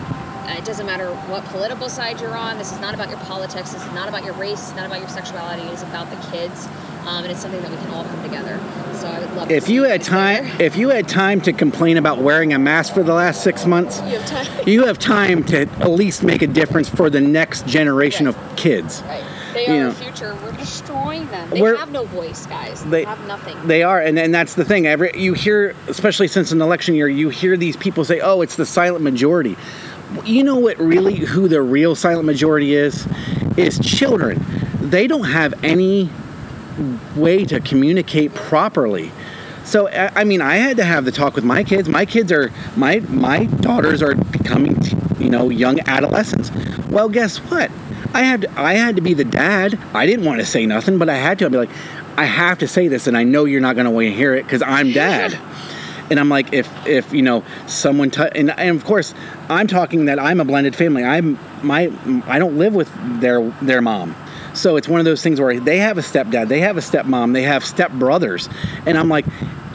it 0.56 0.64
doesn't 0.64 0.86
matter 0.86 1.08
what 1.30 1.44
political 1.46 1.88
side 1.88 2.20
you're 2.20 2.36
on. 2.36 2.58
This 2.58 2.72
is 2.72 2.80
not 2.80 2.94
about 2.94 3.08
your 3.10 3.18
politics. 3.20 3.72
This 3.72 3.84
is 3.84 3.92
not 3.92 4.08
about 4.08 4.24
your 4.24 4.34
race. 4.34 4.60
It's 4.68 4.74
not 4.76 4.86
about 4.86 5.00
your 5.00 5.08
sexuality. 5.08 5.62
It 5.62 5.72
is 5.72 5.82
about 5.82 6.10
the 6.10 6.16
kids, 6.30 6.66
um, 7.06 7.22
and 7.24 7.26
it's 7.26 7.40
something 7.40 7.60
that 7.60 7.70
we 7.70 7.76
can 7.76 7.90
all 7.90 8.04
come 8.04 8.22
together. 8.22 8.58
So 8.94 9.06
I 9.08 9.18
would 9.20 9.32
love. 9.34 9.50
If 9.50 9.66
to 9.66 9.72
you 9.72 9.82
had 9.84 10.02
time, 10.02 10.44
there. 10.44 10.62
if 10.62 10.76
you 10.76 10.88
had 10.88 11.08
time 11.08 11.40
to 11.42 11.52
complain 11.52 11.96
about 11.96 12.18
wearing 12.18 12.52
a 12.54 12.58
mask 12.58 12.94
for 12.94 13.02
the 13.02 13.14
last 13.14 13.42
six 13.42 13.66
months, 13.66 14.00
you 14.00 14.18
have 14.18 14.26
time. 14.26 14.62
you 14.68 14.86
have 14.86 14.98
time 14.98 15.44
to 15.44 15.60
at 15.62 15.90
least 15.90 16.22
make 16.22 16.42
a 16.42 16.46
difference 16.46 16.88
for 16.88 17.10
the 17.10 17.20
next 17.20 17.66
generation 17.66 18.26
of 18.26 18.36
kids. 18.56 19.02
Right. 19.02 19.24
They 19.54 19.66
You 19.66 19.72
are 19.72 19.78
know. 19.80 19.90
the 19.90 20.04
future. 20.04 20.36
We're 20.44 20.52
destroying 20.52 21.26
them. 21.28 21.48
They 21.50 21.60
We're- 21.62 21.78
have 21.78 21.90
no 21.90 22.04
voice, 22.04 22.46
guys. 22.46 22.82
They- 22.84 22.90
They 22.90 23.04
have 23.04 23.26
nothing. 23.26 23.56
They 23.66 23.82
are, 23.82 23.98
and, 24.00 24.18
and 24.18 24.32
that's 24.34 24.54
the 24.54 24.64
thing. 24.64 24.86
Every 24.86 25.10
you 25.18 25.32
hear, 25.32 25.74
especially 25.88 26.28
since 26.28 26.52
an 26.52 26.60
election 26.60 26.94
year, 26.94 27.08
you 27.08 27.28
hear 27.30 27.56
these 27.56 27.76
people 27.76 28.04
say, 28.04 28.20
"Oh, 28.20 28.42
it's 28.42 28.56
the 28.56 28.66
silent 28.66 29.02
majority." 29.04 29.56
You 30.24 30.42
know 30.42 30.56
what? 30.56 30.78
Really, 30.78 31.16
who 31.16 31.48
the 31.48 31.62
real 31.62 31.94
silent 31.94 32.24
majority 32.24 32.74
is? 32.74 33.06
Is 33.56 33.78
children. 33.78 34.44
They 34.80 35.06
don't 35.06 35.24
have 35.24 35.52
any 35.64 36.10
way 37.16 37.44
to 37.44 37.60
communicate 37.60 38.34
properly. 38.34 39.12
So 39.64 39.88
I 39.88 40.24
mean, 40.24 40.40
I 40.40 40.56
had 40.56 40.78
to 40.78 40.84
have 40.84 41.04
the 41.04 41.12
talk 41.12 41.34
with 41.34 41.44
my 41.44 41.62
kids. 41.62 41.88
My 41.88 42.06
kids 42.06 42.32
are 42.32 42.50
my 42.76 43.00
my 43.00 43.44
daughters 43.44 44.02
are 44.02 44.14
becoming, 44.14 44.78
you 45.18 45.28
know, 45.28 45.50
young 45.50 45.80
adolescents. 45.86 46.50
Well, 46.88 47.08
guess 47.10 47.36
what? 47.38 47.70
I 48.14 48.22
had 48.22 48.46
I 48.56 48.74
had 48.74 48.96
to 48.96 49.02
be 49.02 49.12
the 49.12 49.24
dad. 49.24 49.78
I 49.92 50.06
didn't 50.06 50.24
want 50.24 50.40
to 50.40 50.46
say 50.46 50.64
nothing, 50.64 50.96
but 50.96 51.10
I 51.10 51.16
had 51.16 51.38
to. 51.40 51.46
I'd 51.46 51.52
be 51.52 51.58
like, 51.58 51.70
I 52.16 52.24
have 52.24 52.58
to 52.58 52.68
say 52.68 52.88
this, 52.88 53.06
and 53.06 53.16
I 53.16 53.24
know 53.24 53.44
you're 53.44 53.60
not 53.60 53.74
going 53.76 53.84
to 53.84 53.90
want 53.90 54.06
to 54.06 54.12
hear 54.12 54.34
it 54.34 54.44
because 54.44 54.62
I'm 54.62 54.92
dad. 54.92 55.38
And 56.10 56.18
I'm 56.18 56.28
like, 56.28 56.52
if 56.52 56.68
if 56.86 57.12
you 57.12 57.22
know 57.22 57.44
someone, 57.66 58.10
t- 58.10 58.22
and, 58.34 58.50
and 58.50 58.76
of 58.76 58.84
course, 58.84 59.14
I'm 59.48 59.66
talking 59.66 60.06
that 60.06 60.18
I'm 60.18 60.40
a 60.40 60.44
blended 60.44 60.74
family. 60.74 61.04
I'm 61.04 61.38
my 61.62 61.92
I 62.26 62.38
don't 62.38 62.56
live 62.58 62.74
with 62.74 62.90
their 63.20 63.42
their 63.62 63.82
mom. 63.82 64.14
So 64.54 64.76
it's 64.76 64.88
one 64.88 64.98
of 64.98 65.04
those 65.04 65.22
things 65.22 65.40
where 65.40 65.60
they 65.60 65.78
have 65.78 65.98
a 65.98 66.00
stepdad, 66.00 66.48
they 66.48 66.60
have 66.60 66.76
a 66.76 66.80
stepmom, 66.80 67.32
they 67.32 67.42
have 67.42 67.62
stepbrothers, 67.62 68.50
and 68.86 68.98
I'm 68.98 69.08
like, 69.08 69.24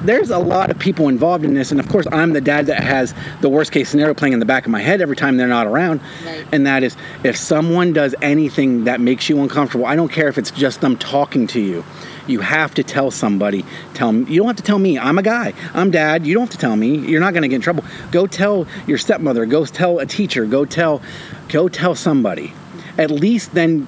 there's 0.01 0.29
a 0.31 0.39
lot 0.39 0.71
of 0.71 0.79
people 0.79 1.07
involved 1.07 1.45
in 1.45 1.53
this, 1.53 1.71
and 1.71 1.79
of 1.79 1.87
course, 1.87 2.05
I'm 2.11 2.33
the 2.33 2.41
dad 2.41 2.65
that 2.65 2.83
has 2.83 3.13
the 3.39 3.47
worst 3.47 3.71
case 3.71 3.87
scenario 3.89 4.13
playing 4.13 4.33
in 4.33 4.39
the 4.39 4.45
back 4.45 4.65
of 4.65 4.71
my 4.71 4.81
head 4.81 4.99
every 4.99 5.15
time 5.15 5.37
they're 5.37 5.47
not 5.47 5.67
around, 5.67 6.01
Right. 6.25 6.45
and 6.51 6.65
that 6.67 6.83
is 6.83 6.97
if 7.23 7.37
someone 7.37 7.93
does 7.93 8.13
anything 8.21 8.83
that 8.85 8.99
makes 8.99 9.29
you 9.29 9.41
uncomfortable, 9.41 9.85
I 9.85 9.95
don't 9.95 10.11
care 10.11 10.27
if 10.27 10.37
it's 10.37 10.51
just 10.51 10.81
them 10.81 10.97
talking 10.97 11.47
to 11.47 11.61
you. 11.61 11.85
You 12.27 12.41
have 12.41 12.73
to 12.75 12.83
tell 12.83 13.11
somebody. 13.11 13.65
Tell 13.93 14.11
me. 14.11 14.31
You 14.31 14.39
don't 14.39 14.47
have 14.47 14.55
to 14.57 14.63
tell 14.63 14.79
me. 14.79 14.97
I'm 14.97 15.17
a 15.17 15.23
guy. 15.23 15.53
I'm 15.73 15.91
dad. 15.91 16.25
You 16.25 16.33
don't 16.33 16.43
have 16.43 16.51
to 16.51 16.57
tell 16.57 16.75
me. 16.75 16.97
You're 16.97 17.19
not 17.19 17.33
going 17.33 17.43
to 17.43 17.49
get 17.49 17.55
in 17.55 17.61
trouble. 17.61 17.83
Go 18.11 18.27
tell 18.27 18.67
your 18.87 18.97
stepmother. 18.97 19.45
Go 19.45 19.65
tell 19.65 19.99
a 19.99 20.05
teacher. 20.05 20.45
Go 20.45 20.65
tell. 20.65 21.01
Go 21.49 21.67
tell 21.67 21.95
somebody. 21.95 22.53
At 22.97 23.11
least 23.11 23.53
then 23.53 23.87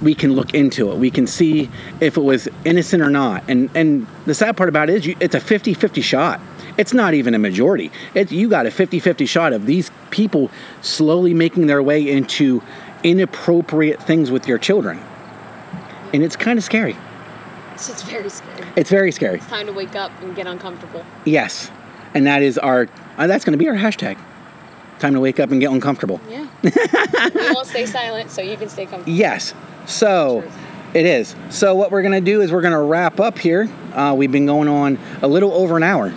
we 0.00 0.14
can 0.14 0.34
look 0.34 0.54
into 0.54 0.90
it. 0.90 0.96
We 0.96 1.10
can 1.10 1.26
see 1.26 1.70
if 2.00 2.16
it 2.16 2.20
was 2.22 2.48
innocent 2.64 3.02
or 3.02 3.10
not. 3.10 3.44
And 3.48 3.70
and 3.74 4.06
the 4.26 4.34
sad 4.34 4.56
part 4.56 4.68
about 4.68 4.90
it 4.90 4.96
is 4.96 5.06
you, 5.06 5.16
it's 5.20 5.34
a 5.34 5.40
50-50 5.40 6.02
shot. 6.02 6.40
It's 6.76 6.94
not 6.94 7.14
even 7.14 7.34
a 7.34 7.38
majority. 7.38 7.90
It, 8.14 8.32
you 8.32 8.48
got 8.48 8.66
a 8.66 8.70
50-50 8.70 9.28
shot 9.28 9.52
of 9.52 9.66
these 9.66 9.90
people 10.10 10.50
slowly 10.80 11.34
making 11.34 11.66
their 11.66 11.82
way 11.82 12.08
into 12.08 12.62
inappropriate 13.02 14.02
things 14.02 14.30
with 14.30 14.48
your 14.48 14.58
children. 14.58 15.00
And 16.14 16.22
it's 16.22 16.36
kind 16.36 16.58
of 16.58 16.64
scary. 16.64 16.96
It's 17.82 17.88
just 17.88 18.04
very 18.06 18.30
scary. 18.30 18.68
It's 18.76 18.90
very 18.90 19.10
scary. 19.10 19.38
It's 19.38 19.46
time 19.48 19.66
to 19.66 19.72
wake 19.72 19.96
up 19.96 20.12
and 20.22 20.36
get 20.36 20.46
uncomfortable. 20.46 21.04
Yes. 21.24 21.68
And 22.14 22.28
that 22.28 22.40
is 22.40 22.56
our 22.56 22.88
uh, 23.18 23.26
that's 23.26 23.44
going 23.44 23.54
to 23.54 23.58
be 23.58 23.68
our 23.68 23.74
hashtag. 23.74 24.16
Time 25.00 25.14
to 25.14 25.20
wake 25.20 25.40
up 25.40 25.50
and 25.50 25.60
get 25.60 25.72
uncomfortable. 25.72 26.20
Yeah. 26.30 26.46
we 26.62 27.52
won't 27.52 27.66
stay 27.66 27.86
silent, 27.86 28.30
so 28.30 28.40
you 28.40 28.56
can 28.56 28.68
stay 28.68 28.86
comfortable. 28.86 29.12
Yes. 29.12 29.52
So 29.86 30.42
Truth. 30.42 30.58
it 30.94 31.06
is. 31.06 31.34
So 31.50 31.74
what 31.74 31.90
we're 31.90 32.02
gonna 32.02 32.20
do 32.20 32.40
is 32.40 32.52
we're 32.52 32.62
gonna 32.62 32.80
wrap 32.80 33.18
up 33.18 33.36
here. 33.36 33.68
Uh, 33.92 34.14
we've 34.16 34.30
been 34.30 34.46
going 34.46 34.68
on 34.68 35.00
a 35.20 35.26
little 35.26 35.52
over 35.52 35.76
an 35.76 35.82
hour. 35.82 36.14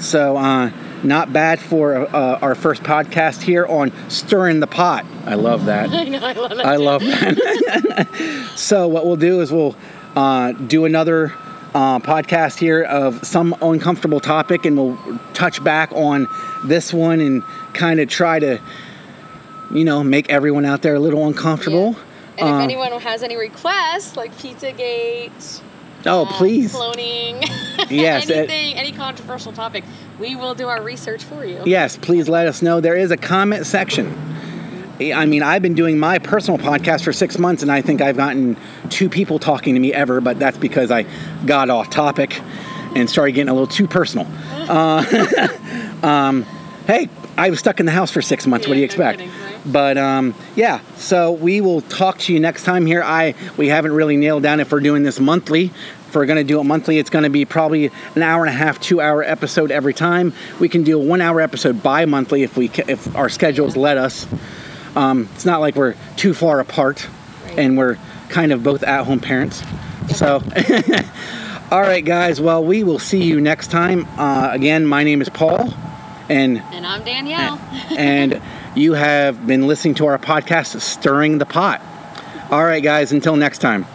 So 0.00 0.36
uh, 0.36 0.70
not 1.02 1.32
bad 1.32 1.60
for 1.60 2.14
uh, 2.14 2.40
our 2.42 2.54
first 2.54 2.82
podcast 2.82 3.40
here 3.40 3.64
on 3.64 3.90
stirring 4.10 4.60
the 4.60 4.66
pot. 4.66 5.06
I 5.24 5.36
love 5.36 5.64
that. 5.64 5.88
I 5.94 6.04
know, 6.04 6.18
I 6.18 6.32
love 6.34 6.52
it. 6.52 6.58
I 6.58 6.76
love 6.76 7.00
that. 7.00 8.52
so 8.56 8.86
what 8.86 9.06
we'll 9.06 9.16
do 9.16 9.40
is 9.40 9.50
we'll 9.50 9.74
uh, 10.16 10.52
do 10.52 10.84
another 10.84 11.32
uh, 11.74 11.98
podcast 12.00 12.58
here 12.58 12.82
of 12.82 13.24
some 13.26 13.54
uncomfortable 13.62 14.20
topic, 14.20 14.64
and 14.66 14.76
we'll 14.76 14.98
touch 15.34 15.62
back 15.62 15.92
on 15.92 16.26
this 16.64 16.92
one 16.92 17.20
and 17.20 17.42
kind 17.74 18.00
of 18.00 18.08
try 18.08 18.38
to, 18.38 18.60
you 19.72 19.84
know, 19.84 20.02
make 20.02 20.28
everyone 20.30 20.64
out 20.64 20.82
there 20.82 20.94
a 20.94 21.00
little 21.00 21.26
uncomfortable. 21.26 21.96
And 22.38 22.48
if 22.48 22.54
Uh, 22.54 22.58
anyone 22.58 22.92
has 23.00 23.22
any 23.22 23.36
requests, 23.36 24.16
like 24.16 24.36
Pizzagate, 24.36 25.60
Oh, 26.06 26.22
um, 26.22 26.28
please. 26.28 26.72
cloning, 26.74 27.46
Yes, 27.90 28.28
it- 28.30 28.36
anything, 28.36 28.74
any 28.74 28.92
controversial 28.92 29.52
topic, 29.52 29.84
we 30.18 30.34
will 30.34 30.54
do 30.54 30.66
our 30.66 30.82
research 30.82 31.22
for 31.22 31.44
you. 31.44 31.60
Yes, 31.66 31.96
please 31.96 32.28
let 32.28 32.46
us 32.46 32.62
know. 32.62 32.80
There 32.80 32.96
is 32.96 33.10
a 33.10 33.16
comment 33.16 33.66
section. 33.66 34.12
I 35.00 35.24
mean, 35.24 35.42
I've 35.42 35.62
been 35.62 35.74
doing 35.74 35.98
my 35.98 36.18
personal 36.18 36.58
podcast 36.58 37.04
for 37.04 37.12
six 37.12 37.38
months, 37.38 37.62
and 37.62 37.72
I 37.72 37.80
think 37.80 38.02
I've 38.02 38.18
gotten 38.18 38.56
two 38.90 39.08
people 39.08 39.38
talking 39.38 39.74
to 39.74 39.80
me 39.80 39.94
ever, 39.94 40.20
but 40.20 40.38
that's 40.38 40.58
because 40.58 40.90
I 40.90 41.06
got 41.46 41.70
off 41.70 41.88
topic 41.88 42.40
and 42.94 43.08
started 43.08 43.32
getting 43.32 43.48
a 43.48 43.54
little 43.54 43.66
too 43.66 43.86
personal. 43.86 44.26
Uh, 44.70 45.48
um, 46.04 46.44
hey, 46.86 47.08
I 47.36 47.50
was 47.50 47.58
stuck 47.58 47.80
in 47.80 47.86
the 47.86 47.92
house 47.92 48.12
for 48.12 48.22
six 48.22 48.46
months. 48.46 48.68
what 48.68 48.74
do 48.74 48.78
you 48.78 48.84
expect? 48.84 49.18
kidding, 49.18 49.34
right? 49.42 49.56
But 49.66 49.98
um, 49.98 50.32
yeah, 50.54 50.78
so 50.94 51.32
we 51.32 51.60
will 51.60 51.80
talk 51.80 52.18
to 52.20 52.32
you 52.32 52.38
next 52.38 52.62
time 52.62 52.86
here. 52.86 53.02
I 53.02 53.34
we 53.56 53.66
haven't 53.66 53.90
really 53.90 54.16
nailed 54.16 54.44
down 54.44 54.60
if 54.60 54.70
we're 54.70 54.78
doing 54.78 55.02
this 55.02 55.18
monthly 55.18 55.72
If 56.06 56.14
we're 56.14 56.26
going 56.26 56.36
to 56.36 56.44
do 56.44 56.60
it 56.60 56.64
monthly, 56.64 56.98
it's 56.98 57.10
going 57.10 57.24
to 57.24 57.30
be 57.30 57.44
probably 57.44 57.90
an 58.14 58.22
hour 58.22 58.44
and 58.44 58.54
a 58.54 58.56
half, 58.56 58.78
two 58.80 59.00
hour 59.00 59.24
episode 59.24 59.72
every 59.72 59.94
time. 59.94 60.34
We 60.60 60.68
can 60.68 60.84
do 60.84 61.00
a 61.00 61.04
one 61.04 61.20
hour 61.20 61.40
episode 61.40 61.82
bi 61.82 62.04
monthly 62.04 62.44
if 62.44 62.56
we 62.56 62.70
if 62.86 63.12
our 63.16 63.28
schedules 63.28 63.76
let 63.76 63.96
us. 63.96 64.28
Um, 64.96 65.28
it's 65.34 65.44
not 65.44 65.60
like 65.60 65.76
we're 65.76 65.94
too 66.16 66.34
far 66.34 66.60
apart, 66.60 67.06
and 67.56 67.76
we're 67.76 67.96
kind 68.28 68.52
of 68.52 68.62
both 68.62 68.82
at 68.82 69.04
home 69.04 69.20
parents. 69.20 69.62
So, 70.14 70.42
all 71.70 71.80
right, 71.80 72.04
guys. 72.04 72.40
Well, 72.40 72.64
we 72.64 72.82
will 72.84 72.98
see 72.98 73.22
you 73.22 73.40
next 73.40 73.70
time. 73.70 74.06
Uh, 74.18 74.50
again, 74.52 74.86
my 74.86 75.04
name 75.04 75.20
is 75.22 75.28
Paul, 75.28 75.72
and 76.28 76.58
And 76.72 76.86
I'm 76.86 77.04
Danielle. 77.04 77.58
and 77.96 78.40
you 78.74 78.94
have 78.94 79.46
been 79.46 79.66
listening 79.66 79.94
to 79.96 80.06
our 80.06 80.18
podcast, 80.18 80.80
Stirring 80.80 81.38
the 81.38 81.46
Pot. 81.46 81.80
All 82.50 82.64
right, 82.64 82.82
guys. 82.82 83.12
Until 83.12 83.36
next 83.36 83.58
time. 83.58 83.86